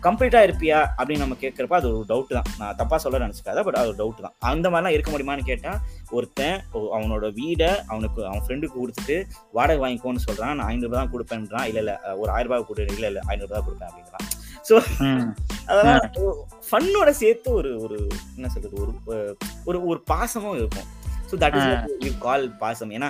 கம்ப்ளீட்டா 0.06 0.40
இருப்பியா 0.46 0.78
அப்படின்னு 0.98 1.24
நம்ம 1.24 1.36
கேட்கறப்ப 1.42 1.76
அது 1.78 1.88
ஒரு 1.92 2.06
டவுட் 2.10 2.34
தான். 2.36 2.48
நான் 2.60 2.76
தப்பா 2.76 2.96
சொல்ல 3.04 3.22
நினைச்சுக்காத 3.24 3.62
பட் 3.66 3.78
அது 3.80 3.90
ஒரு 3.92 3.98
டவுட் 4.00 4.24
தான். 4.26 4.34
அந்த 4.50 4.66
மாதிரிலாம் 4.68 4.96
இருக்க 4.96 5.10
முடியுமான்னு 5.10 5.48
கேட்டா 5.50 5.72
ஒருத்தன் 6.12 6.56
அவனோட 6.94 7.26
வீடை 7.38 7.70
அவனுக்கு 7.92 8.20
அவன் 8.26 8.44
ஃப்ரெண்டுக்கு 8.44 8.76
கொடுத்துட்டு 8.78 9.16
வாடகை 9.54 9.80
வாங்கிக்கோன்னு 9.82 10.26
சொல்றான் 10.26 10.56
நான் 10.58 10.68
ஐநூறு 10.68 10.94
தான் 10.94 11.12
கொடுப்பேன்றான் 11.14 11.68
இல்ல 11.70 11.80
இல்ல 11.84 11.92
ஒரு 12.20 12.30
ஆயிரம் 12.30 12.50
ரூபாய் 12.50 12.68
கொடு 12.70 12.86
இல்ல 12.96 13.06
இல்ல 13.12 13.22
ஐநூறு 13.28 13.50
ரூபாய் 13.50 13.66
கொடுப்பேன் 13.66 13.90
அப்படிங்கிறான். 13.90 14.26
ஸோ 14.68 14.76
அதெல்லாம் 15.68 16.00
ஃபன்னோட 16.68 17.10
சேர்த்து 17.20 17.48
ஒரு 17.54 17.70
ஒரு 17.84 17.96
என்ன 18.36 18.48
சொல்றது 18.48 18.76
ஒரு 18.82 18.92
ஒரு 19.66 19.78
ஒரு 19.90 20.00
பாசமும் 20.06 20.58
இருக்கும். 20.58 20.88
So 21.30 21.36
that 21.42 21.56
is 21.58 21.68
you 22.06 22.10
call 22.26 22.44
பாசம். 22.62 22.92
ஏன்னா 22.96 23.08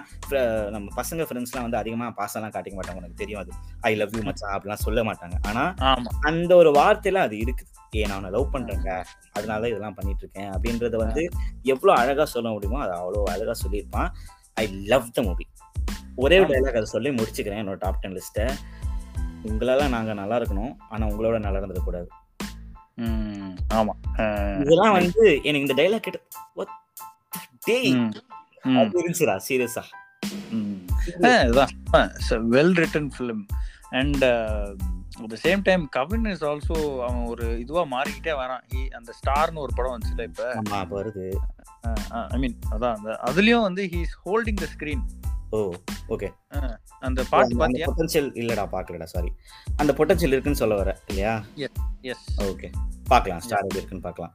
நம்ம 0.74 0.86
பசங்க 1.00 1.26
ஃப்ரெண்ட்ஸ்லாம் 1.28 1.66
வந்து 1.66 1.80
அதிகமாக 1.80 2.10
பாசம்லாம் 2.20 2.54
காட்டிக்க 2.54 2.76
மாட்டாங்க 2.78 3.02
உனக்கு 3.02 3.20
தெரியும் 3.22 3.42
அது. 3.42 3.52
ஐ 3.88 3.92
லவ் 4.00 4.16
யூ 4.18 4.22
மச்சான் 4.28 4.54
அப்படிலாம் 4.54 4.84
சொல்ல 4.86 5.02
மாட்டாங்க. 5.08 5.36
ஆனா 5.50 5.64
ஆமா. 5.90 6.10
அந்த 6.30 6.50
ஒரு 6.62 6.72
வார்த்தையில 6.78 7.22
அது 7.26 7.36
இருக்குது 7.44 7.66
ஏ 7.98 8.06
நான் 8.08 8.18
உன்னை 8.20 8.32
லவ் 8.36 8.52
பண்றேங்க 8.54 8.88
அதனால 9.36 9.58
தான் 9.62 9.72
இதெல்லாம் 9.72 9.96
பண்ணிட்டு 9.98 10.22
இருக்கேன் 10.24 10.50
அப்படின்றத 10.54 10.96
வந்து 11.04 11.22
எவ்வளோ 11.72 11.92
அழகா 12.00 12.26
சொல்ல 12.34 12.48
முடியுமோ 12.54 12.80
அது 12.86 12.94
அவ்வளோ 13.00 13.22
அழகா 13.34 13.54
சொல்லியிருப்பான். 13.62 14.10
ஐ 14.56 14.64
லவ் 14.92 15.14
த 15.16 15.22
மூவி 15.28 15.46
ஒரே 16.24 16.36
ஒரு 16.42 16.50
டைலாக் 16.52 16.78
அதை 16.80 16.88
சொல்லி 16.92 17.10
முடிச்சுக்கிறேன் 17.16 17.60
என்னோட 17.62 17.78
டாப் 17.82 18.00
டென் 18.02 18.16
லிஸ்ட்டை 18.16 18.46
உங்களால 19.48 19.82
நாங்க 19.94 20.12
நல்லா 20.20 20.36
இருக்கணும் 20.40 20.72
ஆனா 20.92 21.04
உங்களோட 21.10 21.36
நல்லா 21.44 21.60
இருந்துடக்கூடாது 21.60 22.08
ஆமா. 23.78 23.92
இதெல்லாம் 24.62 24.94
வந்து 24.96 25.22
எனக்கு 25.48 25.66
இந்த 25.66 25.76
டைலாக் 25.80 26.06
கேட்ட 26.06 26.20
ம், 27.92 28.12
அது 28.78 29.00
இருந்துச்சுடா 29.00 29.40
சீரியஸா. 29.48 29.82
Well 32.50 32.74
written 32.74 33.10
film 33.18 33.42
and 33.90 34.24
at 34.24 35.28
the 35.28 35.36
same 35.42 35.60
time 35.62 35.88
Kavin 35.88 36.24
is 36.24 36.44
also 36.44 37.02
அவன் 37.02 37.24
ஒரு 37.24 37.58
இதுவா 37.58 37.84
மாறிக்கிட்டே 37.84 38.38
வரான். 38.38 38.64
அந்த 38.90 39.12
ஸ்டார்னு 39.20 39.54
ஒரு 39.54 39.72
படம் 39.76 39.98
வந்துச்சுல 39.98 40.22
இப்ப. 40.22 40.54
வருது. 40.90 41.26
ஐ 42.28 42.38
மீன் 42.38 42.58
அதான் 42.70 42.94
அந்த 42.94 43.20
அதுலயும் 43.26 43.60
வந்து 43.60 43.82
he 43.84 44.00
is 44.00 44.16
holding 44.26 44.54
the 44.54 44.66
screen 44.78 45.04
oh 45.56 45.58
okay 46.14 46.28
அந்த 47.06 47.20
பாட்டு 47.30 47.54
பாத்தியா? 47.60 47.86
பொட்டன்ஷியல் 47.88 48.28
இல்லடா 48.40 48.64
பாக்கலடா 48.74 49.06
சாரி 49.12 49.30
அந்த 49.80 49.92
பொட்டன்ஷியல் 49.98 50.34
இருக்குன்னு 50.34 50.60
சொல்ல 50.62 50.76
வர 50.80 50.90
இல்லையா? 51.10 51.34
எஸ் 52.12 52.26
ஓகே 52.48 52.68
பார்க்கலாம் 53.10 53.42
ஸ்டார் 53.44 53.66
எப்படி 53.66 53.80
இருக்குன்னு 53.80 54.06
பார்க்கலாம் 54.06 54.32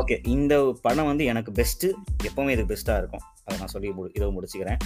ஓகே 0.00 0.16
இந்த 0.34 0.54
படம் 0.84 1.08
வந்து 1.10 1.24
எனக்கு 1.32 1.50
பெஸ்ட்டு 1.60 1.88
எப்பவுமே 2.28 2.52
இது 2.56 2.64
பெஸ்ட்டாக 2.72 3.00
இருக்கும். 3.02 3.24
அதை 3.44 3.56
நான் 3.60 3.72
சொல்லி 3.74 3.88
முடி 3.96 4.10
இதை 4.16 4.28
முடிச்சுக்கிறேன். 4.36 4.78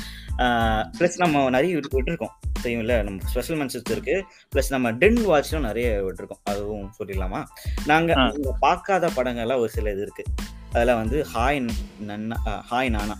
ப்ளஸ் 0.98 1.16
நம்ம 1.22 1.42
நிறைய 1.56 1.74
விட்டு 1.76 1.98
விட்டுருக்கோம். 1.98 2.34
தெரியும்ல 2.62 2.96
நம்ம 3.06 3.28
ஸ்பெஷல் 3.32 3.58
மென்ஷன்ஸ் 3.60 3.92
இருக்கு. 3.94 4.16
ப்ளஸ் 4.52 4.72
நம்ம 4.74 4.92
டென் 5.02 5.20
வாட்ச்லும் 5.30 5.66
நிறைய 5.68 5.88
விட்டுருக்கோம். 6.06 6.42
அதுவும் 6.52 6.88
சொல்லிடலாமா? 6.98 7.40
நாங்கள் 7.90 8.56
பார்க்காத 8.66 9.10
படங்கள்லாம் 9.18 9.62
ஒரு 9.64 9.72
சில 9.76 9.92
இது 9.96 10.04
இருக்கு. 10.06 10.24
அதில் 10.74 10.98
வந்து 11.00 11.18
ஹாய் 11.34 11.60
நன்னா 12.10 12.38
ஹாய் 12.72 12.90
நானா 12.96 13.16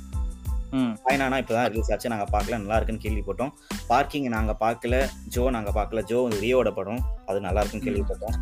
நானா 1.21 1.37
இப்போ 1.43 1.55
தான் 1.57 1.69
ரிலீஸ் 1.73 1.91
ஆச்சு. 1.93 2.13
நாங்கள் 2.13 2.31
பார்க்கல. 2.35 2.59
நல்லா 2.63 2.77
இருக்குன்னு 2.79 3.05
கேள்விப்பட்டோம். 3.05 3.53
பார்க்கிங் 3.91 4.29
நாங்கள் 4.37 4.59
பார்க்கல. 4.65 4.95
ஜோ 5.35 5.43
நாங்கள் 5.57 5.77
பார்க்கல. 5.79 6.03
ஜோ 6.11 6.19
ரியோட 6.43 6.71
படம் 6.79 7.03
அது 7.29 7.39
நல்லா 7.47 7.61
இருக்குன்னு 7.63 7.87
கேள்விப்பட்டோம். 7.89 8.37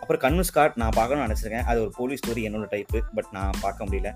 அப்புறம் 0.00 0.22
கண்ணு 0.24 0.44
ஸ்காட் 0.50 0.78
நான் 0.82 0.96
பார்க்கணும்னு 0.98 1.26
நினச்சிருக்கேன். 1.26 1.66
அது 1.70 1.80
ஒரு 1.84 1.92
போலீஸ் 1.98 2.22
ஸ்டோரி 2.22 2.44
என்னோட 2.48 2.68
டைப்பு 2.74 3.00
பட் 3.18 3.30
நான் 3.38 3.60
பார்க்க 3.64 3.88
முடியல. 3.88 4.12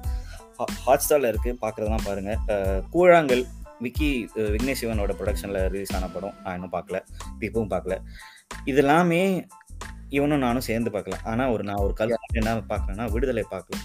ஹாட் 0.84 1.04
ஸ்டாரில் 1.04 1.30
இருக்குது 1.32 1.58
பார்க்குறதெல்லாம் 1.64 2.06
பாருங்கள் 2.08 2.82
கூழாங்கல் 2.94 3.44
விக்கி 3.84 4.10
விக்னேஷ் 4.54 4.80
சிவனோட 4.82 5.12
ப்ரொடக்ஷனில் 5.20 5.60
ரிலீஸ் 5.72 5.94
ஆன 5.98 6.08
படம். 6.16 6.36
நான் 6.42 6.56
இன்னும் 6.58 6.74
பார்க்கல. 6.76 7.00
இப்பவும் 7.46 7.72
பார்க்கல. 7.74 7.96
இது 8.70 8.80
எல்லாமே 8.84 9.22
இவனும் 10.16 10.44
நானும் 10.46 10.66
சேர்ந்து 10.68 10.90
பார்க்கல. 10.94 11.16
ஆனால் 11.30 11.52
ஒரு 11.54 11.62
நான் 11.70 11.82
ஒரு 11.86 11.94
கல் 12.00 12.14
என்ன 12.40 12.52
பார்க்குறேன்னா 12.72 13.06
விடுதலை 13.14 13.44
பார்க்கல. 13.54 13.80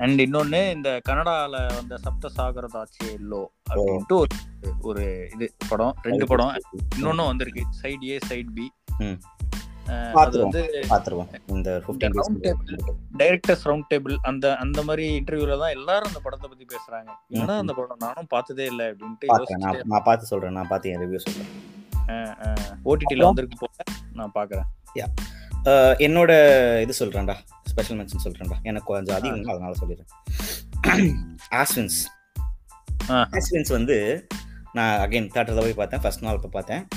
அண்ட் 0.00 0.20
இன்னொன்னு 0.20 0.60
இந்த 0.72 0.90
கனடால 1.08 1.54
வந்த 1.74 1.94
சப்த 1.98 2.30
சாகரதாச்சி 2.36 3.04
எல்லோ 3.16 3.40
அப்படின்ட்டு 3.70 4.16
ஒரு 4.18 4.36
ஒரு 4.80 5.02
இது 5.34 5.46
படம் 5.68 5.94
ரெண்டு 6.02 6.26
படம். 6.26 6.52
இன்னொன்னு 6.96 7.26
வந்திருக்கு 7.26 7.62
சைட் 7.80 8.04
ஏ 8.04 8.18
சைட் 8.26 8.54
பி. 8.54 8.66
அது 10.20 10.36
வந்து. 10.42 10.60
டைரக்டர்ஸ் 13.18 13.64
ரவுண்ட் 13.66 13.88
டேபிள் 13.90 14.14
அந்த 14.22 14.56
அந்த 14.56 14.82
மாதிரி 14.82 15.04
இன்டர்வியூல 15.18 15.58
தான் 15.58 15.74
எல்லாரும் 15.78 16.10
அந்த 16.10 16.20
படத்தை 16.20 16.48
பத்தி 16.50 16.66
பேசுறாங்க. 16.74 17.10
என்னடா 17.30 17.56
அந்த 17.58 17.74
படம்? 17.74 18.00
நானும் 18.00 18.28
பார்த்ததே 18.28 18.66
இல்லை 18.66 18.86
அப்படின்ட்டு 18.86 19.30
பார்க்குறேன். 19.32 19.88
நான் 19.92 20.06
பார்த்து 20.08 20.30
சொல்கிறேன் 20.32 20.52
நான் 20.52 20.68
பார்த்து 20.68 20.92
என் 20.92 21.02
ரிவ்யூ 21.04 21.20
சொல்கிறேன் 21.26 21.50
ஓடிடில 22.84 23.26
வந்திருக்கு 23.26 23.58
போல. 23.58 23.72
நான் 24.12 24.34
பாக்குறேன் 24.34 24.68
அஹ் 25.64 25.96
என்னோட 26.06 26.32
இது 26.82 26.92
சொல்றேன்டா. 27.00 27.34
ஸ்பெஷல் 27.70 27.98
மென்ஷன் 27.98 28.26
சொல்றேன்டா. 28.26 28.62
எனக்கு 28.62 28.84
கொஞ்சம் 28.84 29.16
அதிகம் 29.16 29.44
அதனால 29.44 29.72
சொல்லிடுறேன். 29.80 31.14
ஆஸ்வின்ஸ். 31.50 31.98
ஆஸ்வின்ஸ் 33.08 33.68
வந்து 33.68 34.26
நான் 34.72 35.08
அகைன் 35.08 35.28
தேட்டரில் 35.28 35.60
போய் 35.60 35.74
பார்த்தேன். 35.74 36.00
ஃபர்ஸ்ட் 36.00 36.22
நாள் 36.22 36.34
இப்போ 36.34 36.48
பார்த்தேன். 36.48 36.88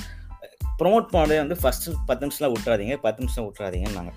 ப்ரோமோட் 0.84 1.06
பண்ணதே 1.14 1.38
வந்து 1.38 1.58
ஃபர்ஸ்ட் 1.58 1.90
பத்து 2.06 2.28
நிமிஷம்லாம் 2.28 2.54
விட்றாதீங்க 2.54 2.96
பத்து 2.96 3.20
நிமிஷம் 3.20 3.54
விட்றாதீங்கன்னு 3.54 3.94
நாங்கள் 3.94 4.14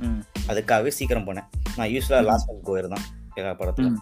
ம். 0.00 0.24
அதுக்காகவே 0.48 0.88
சீக்கிரம் 0.88 1.26
போனேன். 1.26 1.48
நான் 1.76 1.88
யூஸ்வலாக 1.88 2.22
லாஸ்ட் 2.22 2.46
டைம் 2.46 2.76
போயிருந்தேன். 2.76 3.04
எல்லா 3.34 3.50
படத்துல. 3.50 3.96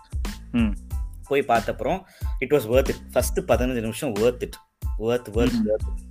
போய் 1.29 1.45
பார்த்தப்புறம் 1.49 2.03
it 2.39 2.53
was 2.53 2.69
worth 2.69 2.89
it 2.89 3.13
first 3.13 3.39
பதினஞ்சு 3.39 3.81
நிமிஷம் 3.81 4.13
worth 4.13 4.43
இட் 4.43 4.57
worth 4.99 5.27
worth 5.35 5.53
ம். 5.53 6.10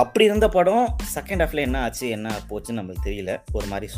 அப்படி 0.00 0.24
இருந்த 0.28 0.46
படம் 0.54 0.84
செகண்ட் 1.14 1.42
ஹாஃப்ல 1.42 1.62
என்ன 1.66 1.78
ஆச்சு 1.84 2.06
என்ன 2.16 2.28
போச்சுன்னு 2.50 2.78
நம்மளுக்கு 2.78 3.06
தெரியல. 3.06 3.32
ஒரு 3.56 3.66
மாதிரி 3.72 3.88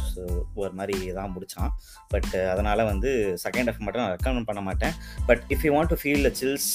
ஒரு 0.62 0.72
மாதிரி 0.78 0.96
தான் 1.18 1.32
முடிச்சான். 1.34 1.70
பட் 2.12 2.32
அதனால 2.52 2.84
வந்து 2.90 3.10
செகண்ட் 3.44 3.68
ஹாஃப் 3.70 3.84
மட்டும் 3.86 4.02
நான் 4.02 4.14
ரெக்கமெண்ட் 4.16 4.48
பண்ண 4.48 4.62
மாட்டேன். 4.68 4.94
But 5.28 5.42
if 5.54 5.64
you 5.66 5.72
want 5.76 5.92
to 5.92 5.98
feel 6.02 6.26
the 6.28 6.32
chills 6.40 6.68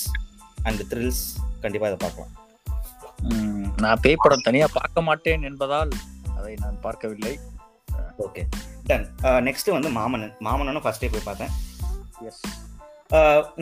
and 0.67 0.83
thrills 0.91 1.23
கண்டிப்பாக 1.63 1.91
இதை 1.91 1.99
பார்க்கலாம். 2.05 2.31
நான் 3.83 4.01
பேய் 4.05 4.21
படம் 4.23 4.45
தனியா 4.47 4.67
பார்க்க 4.77 5.07
மாட்டேன் 5.09 5.43
என்பதால் 5.49 5.91
அதை 6.37 6.53
நான் 6.63 6.79
பார்க்கவில்லை. 6.87 7.33
ஓகே 8.25 8.43
டன் 8.89 9.05
நெக்ஸ்ட் 9.47 9.75
வந்து 9.77 9.91
மாமன்னன். 9.99 10.33
மாமன்னனும் 10.47 10.85
ஃபர்ஸ்டே 10.85 11.11
போய் 11.15 11.27
பார்த்தேன். 11.29 11.53
எஸ் 12.29 12.41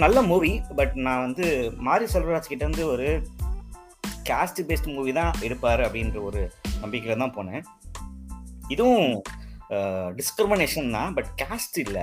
நல்ல 0.04 0.18
மூவி 0.30 0.54
பட் 0.78 0.96
நான் 1.08 1.26
வந்து 1.26 1.46
மாரி 1.88 2.06
செல்வராஜ் 2.14 2.52
கிட்ட 2.52 2.64
இருந்து 2.66 2.86
ஒரு 2.94 3.08
கேஸ்ட் 4.30 4.60
பேஸ்ட் 4.70 4.90
மூவி 4.96 5.12
தான் 5.20 5.34
எடுப்பாரு 5.48 5.84
அப்படின்ற 5.88 6.22
ஒரு 6.30 6.42
நம்பிக்கையில 6.82 7.18
தான் 7.24 7.36
போனேன். 7.38 7.62
இதுவும் 8.76 9.12
டிஸ்கிரிமினேஷன் 10.20 10.90
தான் 10.98 11.14
பட் 11.18 11.30
கேஸ்ட் 11.44 11.78
இல்ல. 11.86 12.00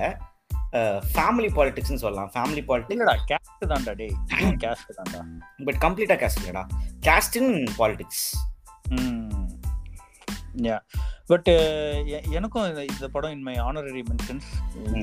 ஃபேமிலி 1.13 1.49
பாலிடிக்ஸ்னு 1.57 2.03
சொல்லலாம். 2.03 2.31
ஃபேமிலி 2.33 2.63
பாலிடிக்ஸ் 2.69 2.95
இல்லடா 2.95 3.15
கேஸ்ட் 3.31 3.69
தான்டா 3.73 3.93
டேய். 4.01 4.15
இதுவும் 4.33 4.59
கேஸ்ட் 4.63 4.91
தான்டா 4.99 5.21
பட் 5.67 5.79
கம்ப்ளீட்டா 5.85 6.17
கேஸ்ட் 6.23 6.41
இல்லடா. 6.43 6.63
Caste 7.07 7.37
in 7.41 7.53
politics 7.79 8.25
yeah 10.55 10.79
but 11.25 11.47
எனக்கும் 12.31 12.77
இந்த- 12.77 13.07
படம் 13.07 13.31
இன் 13.31 13.41
மை. 13.41 13.55
ஆனரரி 13.55 14.03
மென்ஷன்ஸ் 14.09 14.49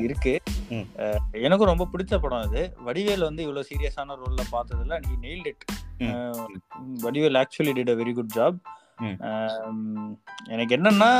இருக்கு 0.03 0.40
எனக்கும் 1.32 1.68
ரொம்ப 1.68 1.88
பிடிச்ச 1.92 2.18
படம் 2.18 2.40
அது. 2.40 2.76
வடிவேல் 2.86 3.20
வந்து 3.20 3.42
இவ்வளவு 3.42 3.66
சீரியஸான 3.68 4.16
ரோல்ல 4.22 4.42
பார்த்ததுல 4.53 5.00
he 5.00 5.14
nailed 5.22 5.46
it. 5.46 5.64
Vadivel 7.03 7.38
actually 7.38 7.72
did 7.78 7.90
a 7.90 7.94
very 7.94 8.12
good 8.12 8.32
job. 8.34 8.59
எனக்கு 10.48 10.76
என்னன்னா 10.76 11.11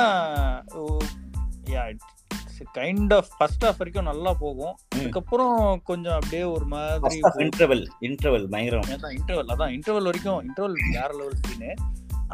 yeah 1.67 1.87
it's 1.87 2.63
kind 2.75 3.15
of 3.15 3.27
first 3.39 3.65
half 3.65 3.79
வரைக்கும் 3.79 4.05
நல்லா 4.05 4.33
போகும். 4.35 4.77
அதுக்கப்புறம் 4.95 5.81
கொஞ்சம் 5.85 6.15
அப்படியே 6.15 6.43
ஒரு 6.43 6.67
மாதிரி 6.67 7.21
இன்டர்வல் 7.21 7.87
இன்டர்வல் 8.01 8.47
பயங்கரம் 8.47 8.89
அதான் 8.89 9.17
இன்டர்வல் 9.19 9.51
அதான் 9.53 9.73
இன்டர்வல் 9.75 10.03
வரைக்கும் 10.03 10.41
இன்டர்வல் 10.43 10.77
வேற 10.93 11.09
லெவல் 11.13 11.41
சீனு 11.43 11.75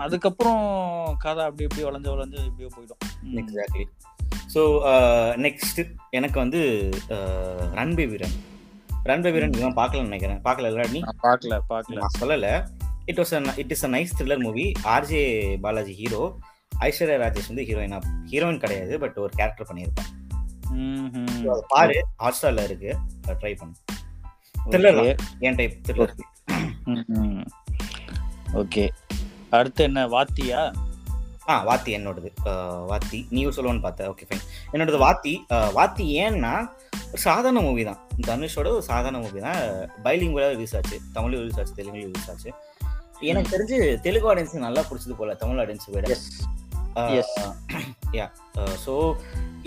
அதுக்கப்புறம் 0.04 0.62
கதை 1.24 1.42
அப்படி 1.48 1.66
இப்படி 1.68 1.84
வளைஞ்சு 1.86 2.10
வளைஞ்சு 2.12 2.38
இப்படியே 2.48 2.70
போயிடும். 2.76 3.00
எக்ஸாக்ட்லி 3.40 3.84
ஸோ 4.54 4.60
நெக்ஸ்ட் 5.44 5.80
எனக்கு 6.18 6.38
வந்து 6.42 6.60
ரன்பே 7.78 8.06
வீரன். 8.12 8.36
ரன்பே 9.08 9.30
வீரன் 9.34 9.56
இவன் 9.60 9.78
பார்க்கலன்னு 9.80 10.10
நினைக்கிறேன். 10.10 10.40
பார்க்கல 10.46 10.86
நீ? 10.94 11.00
நான் 11.06 11.20
பார்க்கல 11.26 11.58
பார்க்கல. 11.72 11.98
நான் 12.04 12.18
சொல்லலை. 12.20 12.52
It 13.10 13.20
was 13.20 13.34
it 13.62 13.72
is 13.74 13.84
a 13.88 13.90
nice 13.96 14.16
thriller 14.18 14.44
movie 14.46 14.66
RJ 14.94 15.22
Balaji 15.66 15.94
hero 16.00 16.22
Aishwarya 16.86 17.18
Rajesh 17.24 17.50
வந்து 17.52 17.66
ஹீரோயினா 17.68 17.98
ஹீரோயின் 18.32 18.62
கிடையாது 18.64 18.96
பட் 19.04 19.16
ஒரு 19.24 19.32
கேரக்டர் 19.38 19.68
பண்ணியிருப்பான். 19.70 20.10
பாரு. 21.72 21.96
ஹாட்ஸ்டார்ல 22.24 22.64
இருக்கு. 22.70 22.90
ட்ரை 23.42 23.54
பண்ணு. 23.60 23.76
Thriller 24.72 24.92
Okay. 25.00 25.12
என் 25.46 25.56
டைப் 25.58 25.76
த்ரில்லர். 25.86 26.12
ஓகே 28.62 28.84
அடுத்து 29.56 29.82
என்ன 29.88 30.00
வாத்தியா? 30.14 30.60
ஆ 31.50 31.54
வாத்தி 31.68 31.90
என்னோடது. 31.98 32.30
வாத்தி 32.90 33.18
நீயும் 33.34 33.54
சொல்லுவோன்னு 33.56 33.84
பார்த்தேன் 33.84 34.08
ஓகே 34.12 34.24
ஃபைன் 34.28 34.42
என்னோடது 34.72 34.98
வாத்தி 35.04 35.32
வாத்தி 35.78 36.06
ஏன்னா 36.24 36.52
சாதாரண 37.24 37.60
மூவி 37.66 37.82
தான். 37.88 38.00
தனுஷோட 38.28 38.68
ஒரு 38.78 38.84
சாதாரண 38.90 39.18
மூவி 39.24 39.40
தான். 39.46 39.60
பைலிங்குலாக 40.06 40.50
ரிலீஸ் 40.54 40.74
ஆச்சு. 40.78 40.96
தமிழ் 41.14 41.36
ரிலீஸ் 41.42 41.60
ஆச்சு 41.60 41.76
தெலுங்கு 41.78 42.04
ரிலீஸ் 42.08 42.28
ஆச்சு. 42.32 42.50
எனக்கு 43.30 43.52
தெரிஞ்சு 43.54 43.78
தெலுங்கு 44.06 44.28
ஆடியன்ஸ் 44.32 44.66
நல்லா 44.66 44.82
பிடிச்சது 44.88 45.16
போல 45.20 45.34
தமிழ் 45.42 45.60
ஆடியன்ஸ் 45.62 45.88
விட. 45.94 46.14
யா 48.18 48.26
ஸோ 48.84 48.92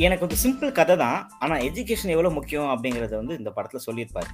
எனக்கு 0.06 0.26
ஒரு 0.28 0.38
சிம்பிள் 0.44 0.78
கதை 0.80 0.96
தான். 1.04 1.20
ஆனால் 1.44 1.64
எஜுகேஷன் 1.70 2.14
எவ்வளோ 2.16 2.32
முக்கியம் 2.38 2.70
அப்படிங்கிறத 2.74 3.16
வந்து 3.22 3.38
இந்த 3.42 3.50
படத்தில் 3.58 3.86
சொல்லியிருப்பாரு. 3.88 4.32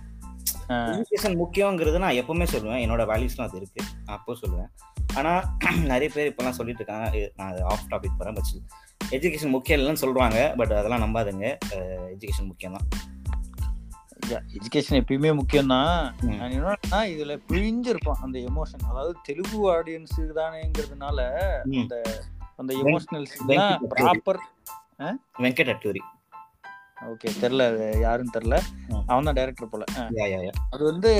எஜுகேஷன் 0.91 1.39
முக்கியங்கிறது 1.43 2.03
நான் 2.05 2.19
எப்பவுமே 2.21 2.47
சொல்லுவேன். 2.53 2.83
என்னோட 2.85 3.03
வேல்யூஸ்லாம் 3.13 3.49
அது 3.49 3.59
இருக்கு. 3.61 3.81
அப்போ 4.15 4.35
சொல்லுவேன். 4.43 4.71
ஆனால் 5.17 5.41
நிறைய 5.91 6.09
பேர் 6.15 6.29
இப்போலாம் 6.31 6.57
சொல்லிட்டு 6.57 6.81
இருக்காங்க 6.81 7.05
நான் 7.37 7.51
அது 7.51 7.61
ஆஃப் 7.71 7.87
டாபிக் 7.91 8.17
போகிறேன் 8.17 8.37
பட் 8.37 8.51
எஜுகேஷன் 9.15 9.53
முக்கியம் 9.55 9.79
இல்லைன்னு 9.79 10.03
சொல்கிறாங்க 10.03 10.39
பட் 10.55 10.73
அதெல்லாம் 10.79 11.03
நம்பாதுங்க. 11.05 11.45
எஜுகேஷன் 12.13 12.49
முக்கியம் 12.49 12.75
தான். 12.77 12.87
எஜுகேஷன் 14.55 14.99
எப்பயுமே 15.01 15.29
முக்கியம் 15.33 15.71
தான் 15.73 15.91
என்னன்னா 16.47 17.01
இதுல 17.13 17.35
பிழிஞ்சு 17.49 17.89
இருப்பான் 17.93 18.23
அந்த 18.25 18.37
எமோஷன் 18.49 18.85
அதாவது 18.89 19.13
தெலுங்கு 19.27 19.61
ஆடியன்ஸ் 19.75 20.17
தானேங்கிறதுனால. 20.39 21.19
அந்த 21.81 21.95
அந்த 22.61 22.71
emotional 22.83 23.27
proper 23.93 24.41
Venkat 25.43 25.71
Atluri. 25.73 26.01
Okay 27.07 27.29
தெரியல 27.41 27.65
அது 27.67 27.99
யாருன்னு 27.99 28.33
தெரியல. 28.37 28.57
ம். 28.89 29.03
அவன் 29.07 29.23
தான் 29.23 29.33
டைரக்டர் 29.33 29.69
போல 29.69 29.83
அது 30.69 30.83
வந்து 30.83 31.11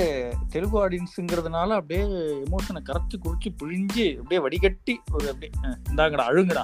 தெலுங்கு 0.49 0.77
ஆடியன்ஸுங்கிறதுனால 0.83 1.69
அப்படியே 1.73 2.03
எமோஷனை 2.45 2.81
கரைச்சு 2.83 3.17
குடிச்சு 3.25 3.51
பிழிஞ்சு 3.61 4.05
அப்படியே 4.17 4.41
வடிகட்டி 4.41 4.95
ஒரு 5.13 5.29
அப்படியே 5.29 5.51
இந்தாங்கடா 5.89 6.25
அழுங்கடா 6.27 6.63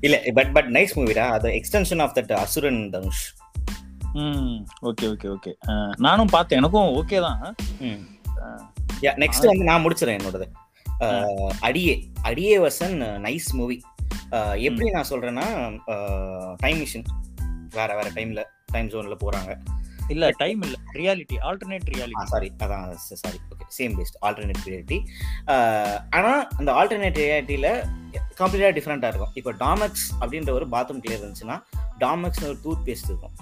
இல்ல 0.00 0.16
பட் 0.34 0.52
பட் 0.52 0.70
நைஸ் 0.72 0.96
மூவிடா 0.96 1.24
அது 1.30 1.48
எக்ஸ்டென்ஷன் 1.50 2.02
ஆஃப் 2.02 2.16
தட் 2.16 2.32
அசுரன் 2.32 2.90
தனுஷ் 2.90 3.24
ம் 4.14 4.56
ஓகே 4.82 5.04
ஓகே 5.06 5.28
ஓகே. 5.28 5.52
நானும் 5.98 6.26
பார்த்தேன். 6.26 6.58
எனக்கும் 6.58 6.90
ஓகே 6.94 7.20
தான். 7.20 7.38
நெக்ஸ்ட் 9.18 9.46
வந்து 9.46 9.64
நான் 9.64 9.84
முடிச்சிடறேன் 9.84 10.18
என்னோடது. 10.18 10.46
அடியே 11.60 11.94
அடியே 12.22 12.58
வசன் 12.58 12.96
நைஸ் 13.22 13.48
மூவி 13.52 13.76
எப்படி 14.68 14.88
நான் 14.96 15.10
சொல்றேன்னா 15.12 15.46
டைம் 16.64 16.80
மிஷின் 16.82 17.06
வேற 17.78 17.90
வேற 17.98 18.08
டைம்ல 18.16 18.42
டைம் 18.74 18.90
ஜோன்ல 18.92 19.16
போறாங்க. 19.24 19.52
இல்ல 20.12 20.26
டைம் 20.40 20.60
இல்ல. 20.66 20.76
ரியாலிட்டி 20.98 21.36
ஆல்டர்னேட் 21.48 21.90
ரியாலிட்டி 21.92 22.24
சாரி 22.32 22.48
அதான் 22.64 22.86
sorry 23.22 23.38
okay 23.52 23.66
same 23.76 23.92
paste 23.98 24.16
alternate 24.26 24.64
reality 24.68 24.98
ஆனால் 26.18 26.40
அந்த 26.58 26.70
ஆல்டர்னேட் 26.78 27.20
ரியாலிட்டியில் 27.22 27.70
கம்ப்ளீட்டாக 28.40 28.72
டிஃப்ரெண்ட்டாக 28.78 29.12
இருக்கும். 29.12 29.32
இப்போ 29.38 29.52
டாமெக்ஸ் 29.64 30.06
அப்படின்ற 30.20 30.52
ஒரு 30.58 30.66
பாத்ரூம் 30.74 31.02
கிளியர் 31.04 31.22
இருந்துச்சுன்னா 31.22 31.58
டாமெக்ஸ் 32.04 32.44
ஒரு 32.50 32.58
டூத் 32.64 32.84
பேஸ்ட் 32.88 33.10
இருக்கும் 33.10 33.36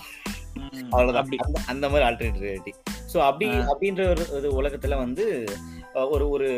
அவ்வளோதான் 0.93 1.23
அப்படி. 1.23 1.39
அந்த 1.73 1.85
மாதிரி 1.91 2.05
ஆல்டர்னேட் 2.09 2.43
ரியாலிட்டி 2.47 2.75
ஸோ 3.13 3.19
அப்படி 3.29 3.49
அப்படின்ற 3.73 4.03
ஒரு 4.39 4.51
உலகத்தில் 4.61 5.01
வந்து 5.05 5.25
ஒரு 6.15 6.25
ஒரு 6.35 6.49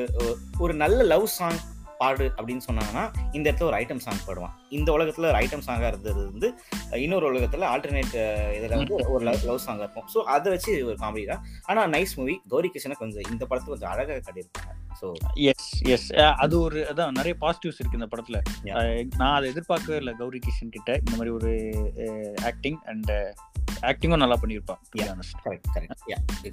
ஒரு 0.59 0.75
நல்ல 0.75 1.03
லவ் 1.13 1.27
சாங் 1.39 1.61
பாடு 2.03 2.27
அப்படின்னு 2.39 2.65
சொன்னாங்கன்னா 2.69 3.05
இந்த 3.37 3.45
இடத்துல 3.49 3.69
ஒரு 3.71 3.79
ஐட்டம் 3.81 4.05
சாங் 4.07 4.23
பாடுவான். 4.27 4.55
இந்த 4.77 4.89
உலகத்துல 4.97 5.29
ஒரு 5.31 5.39
ஐட்டம் 5.43 5.67
சாங்கா 5.69 5.89
இருந்தது 5.93 6.23
வந்து 6.33 6.49
இன்னொரு 7.05 7.27
உலகத்துல 7.33 7.67
ஆல்டர்னேட் 7.73 8.15
இதுல 8.59 8.77
வந்து 8.81 8.97
ஒரு 9.17 9.23
லவ் 9.29 9.49
லவ் 9.51 9.65
சாங் 9.67 9.83
இருக்கும். 9.85 10.07
ஸோ 10.15 10.19
அதை 10.35 10.51
வச்சு 10.55 10.73
ஒரு 10.91 10.97
காமெடி 11.03 11.27
தான். 11.33 11.43
ஆனா 11.71 11.83
நைஸ் 11.97 12.15
மூவி 12.21 12.37
கௌரி 12.55 12.71
கிருஷ்ணனை 12.75 12.99
கொஞ்சம் 13.03 13.29
இந்த 13.33 13.45
படத்தை 13.51 13.71
கொஞ்சம் 13.73 13.93
அழகா 13.95 14.17
காட்டியிருப்பாங்க 14.29 14.71
ஸோ 15.01 15.07
எஸ் 15.51 15.69
எஸ் 15.93 16.09
அது 16.45 16.55
ஒரு 16.67 16.81
அதான் 16.91 17.17
நிறைய 17.19 17.35
பாசிட்டிவ்ஸ் 17.45 17.79
இருக்கு 17.81 17.99
இந்த 18.01 18.09
படத்துல. 18.13 18.39
நான் 19.21 19.37
அதை 19.37 19.47
எதிர்பார்க்கவே 19.53 19.99
இல்லை 20.03 20.13
கௌரி 20.21 20.41
கிஷன் 20.47 20.75
கிட்ட. 20.77 20.91
இந்த 21.05 21.15
மாதிரி 21.19 21.33
ஒரு 21.39 21.53
ஆக்டிங் 22.51 22.79
அண்ட் 22.93 23.13
ஆக்டிங்கும் 23.83 24.23
நல்லா 24.23 24.37
பண்ணியிருப்பான் 24.43 24.81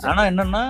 ஆனா 0.10 0.22
என்னன்னா 0.32 0.64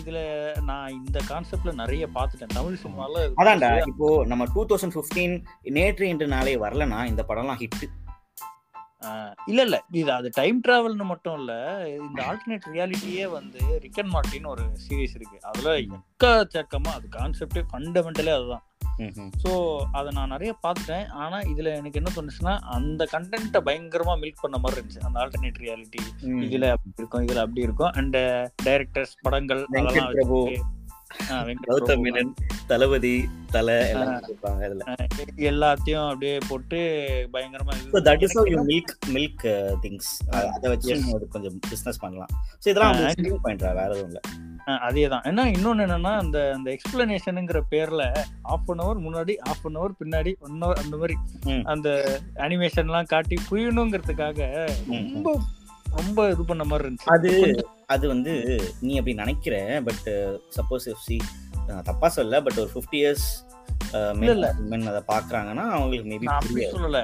இதுல 0.00 0.18
நான் 0.62 0.94
இந்த 0.98 1.18
கான்செப்ட்ல 1.28 1.72
நிறைய 1.74 2.06
பார்த்துட்டேன். 2.16 2.54
தமிழ் 2.54 2.80
சினிமால 2.82 3.24
அதான்டா 3.42 3.70
இப்போ 3.90 4.08
நம்ம 4.26 4.46
டூ 4.54 4.64
தௌசண்ட் 4.66 4.96
ஃபிஃப்டீன் 4.96 5.36
நேற்று 5.78 6.08
இன்று 6.08 6.28
நாளே 6.28 6.56
வரலனா 6.64 7.00
இந்த 7.04 7.24
படம்லாம் 7.28 7.60
ஹிட் 7.62 7.84
இல்ல 9.50 9.60
இல்ல. 9.62 9.76
இது 9.92 10.10
அது 10.12 10.28
டைம் 10.34 10.58
டிராவல்னு 10.60 11.04
மட்டும் 11.04 11.38
இல்ல 11.38 11.52
இந்த 11.98 12.18
ஆல்டர்னேட் 12.26 12.68
ரியாலிட்டியே 12.74 13.24
வந்து 13.30 13.60
ரிக் 13.84 13.98
அண்ட் 13.98 14.12
மார்ட்டின்னு 14.14 14.48
ஒரு 14.48 14.64
சீரிஸ் 14.84 15.16
இருக்கு. 15.18 15.38
அதுல 15.42 15.72
எக்கச்சக்கமா 15.78 16.90
அது 16.98 17.08
கான்செப்டே 17.18 17.62
ஃபண்டமெண்டலே 17.70 18.34
அதுதான். 18.36 18.62
ஸோ 19.42 19.50
அதை 19.92 20.12
நான் 20.12 20.28
நிறைய 20.28 20.56
பார்த்துட்டேன் 20.62 21.08
ஆனா 21.08 21.38
இதுல 21.40 21.76
எனக்கு 21.76 22.00
என்ன 22.00 22.12
தோணுச்சுன்னா 22.16 22.58
அந்த 22.60 23.08
கண்டென்ட்டை 23.12 23.60
பயங்கரமா 23.68 24.14
மில்க் 24.22 24.42
பண்ண 24.42 24.58
மாதிரி 24.58 24.80
இருந்துச்சு. 24.80 25.06
அந்த 25.06 25.20
ஆல்டர்னேட் 25.20 25.62
ரியாலிட்டி 25.64 26.02
இதுல 26.46 26.70
அப்படி 26.70 26.94
இருக்கும் 26.96 27.24
இதுல 27.26 27.42
அப்படி 27.46 27.60
இருக்கும். 27.60 27.92
அண்ட் 27.92 28.16
டைரக்டர்ஸ் 28.64 29.14
படங்கள் 29.22 29.62
வெங்கட் 29.76 30.02
அதெல்லாம் 30.06 30.80
கௌதம் 31.68 32.02
மேனன் 32.04 32.32
தளபதி 32.70 33.14
தலை 33.54 33.76
எல்லாம் 33.88 35.00
எல்லாத்தையும் 35.50 36.06
அப்படியே 36.10 36.36
போட்டு 36.50 36.78
பயங்கரமா 37.34 37.74
that 38.08 38.24
is 38.26 38.36
milk 38.70 38.92
milk 39.16 39.46
things 39.84 40.12
அதை 40.54 40.66
வச்சு 40.72 40.96
கொஞ்சம் 41.34 41.58
பிசினஸ் 41.70 42.02
பண்ணலாம். 42.04 42.32
ஸோ 42.62 42.66
இதெல்லாம் 42.72 42.96
பாயிண்ட்ரா 43.46 43.72
வேற 43.80 43.90
எதுவும் 43.90 44.10
இல்லை. 44.10 44.22
அதே 44.88 45.06
தான் 45.12 45.24
ஏன்னா 45.28 45.44
இன்னொன்னு 45.54 45.84
என்னன்னா 45.86 46.12
அந்த 46.22 46.38
அந்த 46.56 46.68
எக்ஸ்பிளனேஷனுங்கிற 46.76 47.60
பேர்ல 47.72 48.02
ஆஃப் 48.54 48.68
அன் 48.72 48.82
அவர் 48.84 49.00
முன்னாடி 49.06 49.34
ஆஃப் 49.52 49.64
அன் 49.68 49.78
அவர் 49.80 49.98
பின்னாடி 50.02 50.32
ஒன் 50.46 50.62
ஹவர் 50.64 50.82
அந்த 50.82 50.96
மாதிரி. 51.00 51.16
அந்த 51.72 51.88
அனிமேஷன்லாம் 52.46 53.10
காட்டி 53.14 53.38
புரியணுங்கிறதுக்காக. 53.50 54.40
ரொம்ப 55.16 55.34
ரொம்ப 55.98 56.20
இது 56.34 56.42
பண்ண 56.50 56.64
மாதிரி 56.68 56.86
இருந்துச்சு. 56.86 57.10
அது 57.14 57.30
அது 57.92 58.04
வந்து 58.08 58.32
நீ 58.80 58.92
அப்படி 58.96 59.14
நினைக்கிற 59.14 59.54
பட் 59.84 60.06
சப்போஸ் 60.56 60.88
சி 61.04 61.16
தப்பா 61.84 62.08
சொல்ல 62.10 62.40
பட் 62.42 62.60
ஒரு 62.62 62.70
ஃபிஃப்டி 62.74 63.00
இயர்ஸ். 63.00 63.26
மென் 64.70 64.86
அதை 64.90 65.00
பாக்குறாங்கன்னா 65.08 65.64
அவங்களுக்கு 65.70 66.10
மேபி 66.10 66.28
அப்படி 66.32 66.62
சொல்லல. 66.74 67.00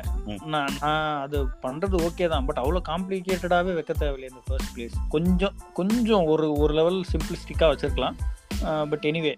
நான் 0.46 0.76
அது 1.24 1.38
பண்றது 1.62 1.96
ஓகே 2.06 2.28
தான் 2.28 2.46
பட் 2.46 2.60
அவ்வளவு 2.62 2.86
காம்ப்ளிகேட்டடாவே 2.88 3.72
வைக்க 3.74 3.94
தேவையில்லை 3.94 4.28
இந்த 4.30 4.42
ஃபர்ஸ்ட் 4.46 4.72
பிளேஸ் 4.74 4.96
கொஞ்சம் 5.08 5.56
கொஞ்சம் 5.72 6.24
ஒரு 6.26 6.46
ஒரு 6.58 6.74
லெவல் 6.74 7.00
சிம்பிளிஸ்டிக்கா 7.12 7.68
வச்சிருக்கலாம். 7.72 8.16
பட் 8.90 9.04
எனிவே 9.04 9.32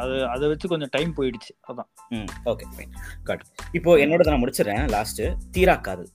அது 0.00 0.16
அதை 0.26 0.44
வச்சு 0.48 0.66
கொஞ்சம் 0.68 0.92
டைம் 0.92 1.12
போயிடுச்சு 1.16 1.52
அதான். 1.70 1.88
ம் 2.10 2.28
ஓகே 2.52 2.66
ஃபைன் 2.74 2.92
காட் 3.22 3.44
இப்போ 3.72 3.92
என்னோட 3.98 4.26
நான் 4.30 4.42
முடிச்சிடுறேன் 4.42 4.84
லாஸ்ட் 4.88 5.22
தீரா 5.50 5.76
காதல் 5.86 6.10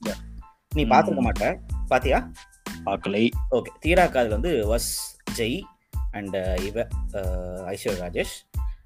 நீ 0.72 0.82
ம். 0.84 0.90
பார்த்துருக்க 0.92 1.22
மாட்ட. 1.22 1.46
பாத்தியா? 1.88 2.18
பார்க்கலை. 2.84 3.24
ஓகே 3.50 3.70
தீரா 3.80 4.06
காதல் 4.06 4.28
வந்து 4.30 4.52
வஸ் 4.66 4.90
ஜெய் 5.34 5.58
அண்ட் 6.12 6.36
இவ 6.62 6.76
அஹ், 7.12 7.62
ஐஸ்வர்யா 7.66 8.00
ராஜேஷ். 8.00 8.34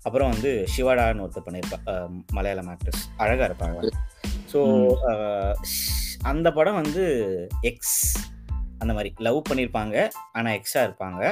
அப்புறம் 0.04 0.30
வந்து 0.30 0.50
சிவாடான்னு 0.74 1.24
ஒருத்தர் 1.24 1.46
பண்ணியிருப்பா 1.46 1.78
மலையாளம் 2.32 2.68
ஆக்ட்ரஸ் 2.68 3.02
அழகா 3.16 3.44
இருப்பாங்க. 3.44 3.78
ஸோ 4.52 4.60
அந்த 6.24 6.52
படம் 6.52 6.74
வந்து 6.74 7.04
எக்ஸ் 7.62 7.96
அந்த 8.78 8.92
மாதிரி 8.94 9.14
லவ் 9.18 9.40
பண்ணியிருப்பாங்க. 9.48 9.96
ஆனால் 10.32 10.54
எக்ஸாக 10.54 10.86
இருப்பாங்க. 10.86 11.22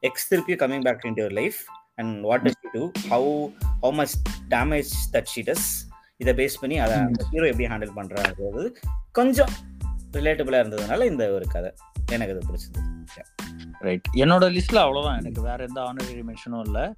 எக்ஸ் 0.00 0.28
திருப்பி 0.28 0.54
coming 0.54 0.82
back 0.82 1.04
in 1.04 1.14
your 1.14 1.32
life 1.32 1.60
and 1.96 2.24
what 2.24 2.46
is 2.46 2.60
to 2.72 2.82
how 3.08 3.32
how 3.82 3.92
much 3.92 4.14
damage 4.48 4.92
that 5.12 5.30
ஷீட்டஸ் 5.34 5.66
இதை 6.16 6.34
பேஸ் 6.34 6.60
பண்ணி 6.60 6.78
அதை 6.78 6.96
அந்த 7.00 7.22
ஹீரோ 7.24 7.46
எப்படி 7.46 7.66
ஹேண்டில் 7.66 7.96
பண்ணுறாங்கிறது 7.96 8.64
கொஞ்சம் 9.12 9.52
ரிலேட்டபிளாக 10.12 10.62
இருந்ததுனால 10.64 11.04
இந்த 11.04 11.24
ஒரு 11.32 11.46
கதை. 11.48 11.70
எனக்கு 12.12 12.34
அது 12.34 12.46
பிடிச்சது. 12.48 12.80
ரைட் 13.78 14.08
என்னோட 14.12 14.46
லிஸ்ட்ல 14.54 14.76
அவ்வளவுதான். 14.76 15.18
எனக்கு 15.18 15.42
வேற 15.42 15.64
எந்த 15.68 15.80
ஆனரரி 15.80 16.22
மென்ஷனும் 16.28 16.64
இல்ல. 16.64 16.94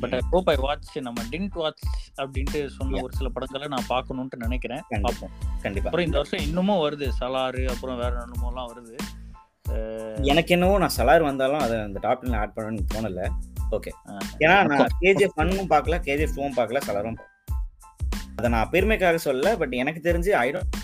But 0.00 0.14
I 0.14 0.20
hope 0.30 0.48
I 0.48 0.56
watch 0.56 0.98
நம்ம 0.98 1.22
டிண்ட் 1.30 1.52
வாட்ச் 1.52 1.82
அப்படின்ட்டு 2.16 2.66
சொன்ன. 2.66 3.02
ஒரு 3.02 3.12
சில 3.16 3.28
படங்களை 3.28 3.68
நான் 3.68 3.84
பார்க்கணும்னு 3.88 4.38
நினைக்கிறேன். 4.38 4.82
பார்ப்போம். 4.88 5.30
கண்டிப்பா. 5.62 5.88
அப்புறம் 5.88 6.06
இந்த 6.06 6.16
வருஷம் 6.16 6.40
இன்னமும் 6.40 6.82
வருது. 6.84 7.10
சலாறு 7.20 7.70
அப்புறம் 7.70 7.96
வேற 7.96 8.26
என்னமோலாம் 8.26 8.66
வருது. 8.72 8.96
எனக்கு 10.22 10.52
என்னவோ 10.54 10.78
நான் 10.78 10.96
சலார் 10.96 11.22
வந்தாலும் 11.22 11.58
அதை 11.58 11.80
அந்த 11.80 11.98
டாப் 12.02 12.26
ஆட் 12.32 12.52
பண்ணணும்னு 12.56 12.84
தோணல. 12.94 13.28
ஓகே 13.70 13.90
ஏன்னா 14.38 14.66
நான் 14.66 14.86
கேஜிஎஃப் 15.00 15.34
ஒன்னும் 15.34 15.70
பார்க்கல 15.70 15.96
கேஜிஎஃப் 16.06 16.36
டூவும் 16.36 16.56
பார்க்கல 16.56 16.80
சலரும் 16.80 17.18
அதை 18.36 18.50
நான் 18.50 18.70
பெருமைக்காக 18.70 19.14
சொல்ல 19.14 19.56
பட் 19.56 19.72
எனக்கு 19.72 20.12
தெரிஞ்சு 20.12 20.30
I 20.30 20.50
don't 20.50 20.76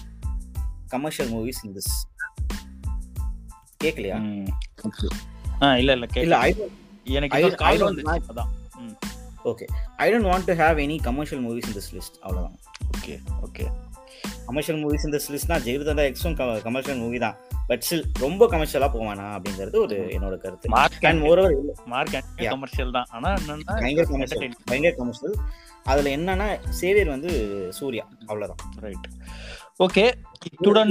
commercial 0.86 1.32
movies 1.32 1.60
in 1.62 1.74
this 1.74 1.92
கேட்கலையா. 3.84 4.46
ஆ, 5.62 5.76
இல்ல 5.76 5.92
இல்ல 5.92 6.06
கேட்கல 6.14 6.56
எனக்கு 7.04 7.54
கால் 7.54 7.96
அதான். 7.96 8.50
Okay. 9.44 9.64
I 9.96 10.12
don't 10.12 10.16
want 10.16 10.44
to 10.44 10.54
have 10.54 10.78
any 10.84 11.02
commercial 11.02 11.44
movies 11.44 11.66
in 11.66 11.72
this 11.72 11.94
list 11.94 12.18
அவ்வளவுதான். 12.20 12.58
Okay 12.98 13.18
okay. 13.46 13.66
கமர்ஷியல் 14.46 14.84
மூவிஸ் 14.84 15.04
இந்த 15.04 15.20
லிஸ்ட்னா 15.30 15.60
ஜெயலலிதா 15.62 16.14
எக்ஸும் 16.14 16.62
கமர்ஷியல் 16.62 16.98
மூவி 16.98 17.18
தான். 17.18 17.36
பட் 17.66 17.84
ஸ்டில் 17.90 18.02
ரொம்ப 18.18 18.46
கமர்ஷியலா 18.46 18.88
போவானா 18.94 19.38
அப்படிங்கிறது 19.38 19.76
ஒரு 19.76 19.96
என்னோட 20.10 20.36
கருத்து. 20.36 20.68
Mark 20.68 21.04
and 21.04 21.22
moreover 21.22 21.54
mark 21.86 22.24
Yeah. 22.36 22.48
Commercial 22.48 22.90
தான். 22.90 23.06
ஆனா 23.10 23.34
என்னன்னா 23.34 23.80
பயங்கர 23.80 24.08
கமர்ஷியல் 24.10 24.52
பயங்கர 24.64 24.94
கமர்ஷியல் 24.96 25.34
அதுல 25.84 26.16
என்னன்னா 26.16 26.68
சேவியர் 26.68 27.08
வந்து 27.08 27.30
சூர்யா. 27.72 28.08
அவ்வளவுதான். 28.26 28.72
ரைட் 28.76 29.08
ஓகே 29.80 30.02
இத்துடன். 30.48 30.90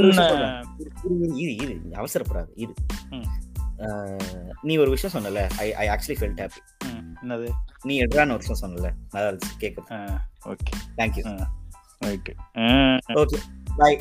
இரு, 1.37 1.51
இரு 1.63 1.73
அவசரப்படாது 2.01 2.51
இரு. 2.55 2.73
நீ 4.63 4.73
ஒரு 4.77 4.89
விஷயம் 4.91 5.13
சொன்னல 5.15 5.41
I 5.57 5.67
I 5.73 5.85
actually 5.93 6.17
felt 6.19 6.41
happy 6.43 6.59
என்னது? 7.23 7.47
நீ 7.83 7.93
எட்ரான்னு 8.03 8.35
ஒரு 8.35 8.43
விஷயம் 8.43 8.61
சொன்னல 8.63 8.89
நல்லா 9.13 9.27
இருந்துச்சு 9.29 9.55
கேட்குது 9.63 9.99
okay. 10.51 10.71
Thank you 10.99 11.23
right 12.01 12.29
okay. 13.21 13.39
Bye 13.77 13.97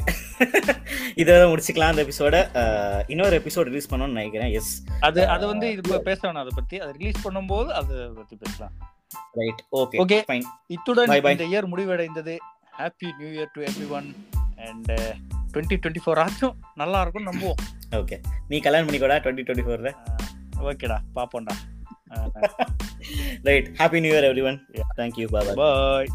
இதோட 1.20 1.43
முடிச்சுக்கலாம் 1.51 1.93
அந்த 1.93 2.03
எபிசோட 2.05 2.37
இன்னொரு 3.09 3.35
எபிசோட் 3.41 3.68
ரிலீஸ் 3.70 3.91
பண்ணணும்னு 3.93 4.18
நினைக்கிறேன். 4.18 4.51
எஸ் 4.59 4.72
அது 5.01 5.20
அது 5.35 5.45
வந்து 5.53 5.66
இது 5.74 6.01
பேச 6.09 6.20
வேணாம் 6.26 6.45
அதை 6.45 6.55
பத்தி. 6.55 6.76
அதை 6.83 6.93
ரிலீஸ் 6.99 7.24
பண்ணும்போது 7.26 7.70
அதை 7.80 7.97
பத்தி 8.18 8.37
பேசலாம். 8.43 8.74
Right 9.41 9.62
okay 9.80 9.99
Okay. 10.05 10.20
ஃபைன் 10.28 10.47
இத்துடன். 10.76 11.14
இந்த 11.35 11.47
இயர் 11.53 11.70
முடிவடைந்தது. 11.72 12.37
Happy 12.80 13.09
new 13.18 13.30
year 13.37 13.53
to 13.55 13.62
everyone 13.99 14.09
and 14.68 14.90
twenty 15.52 15.76
twenty 15.82 16.02
four 16.04 16.20
ஆச்சும் 16.24 16.54
நல்லா 16.74 16.98
இருக்கும் 17.04 17.28
நம்புவோம். 17.30 17.60
ஓகே 18.00 18.16
நீ 18.48 18.58
கல்யாணம் 18.66 18.88
பண்ணிக்கோடா 18.88 19.18
டுவெண்ட்டி 19.24 19.44
டுவெண்ட்டி 19.48 19.66
ஃபோர்ல 19.68 19.90
ஓகேடா 20.70 20.98
பாப்போம்டா. 21.16 21.54
Right 23.48 23.68
happy 23.80 24.00
new 24.04 24.12
year 24.14 24.26
everyone 24.48 24.58
thank you 24.98 25.26
bye 25.34 25.56
bye 25.62 26.08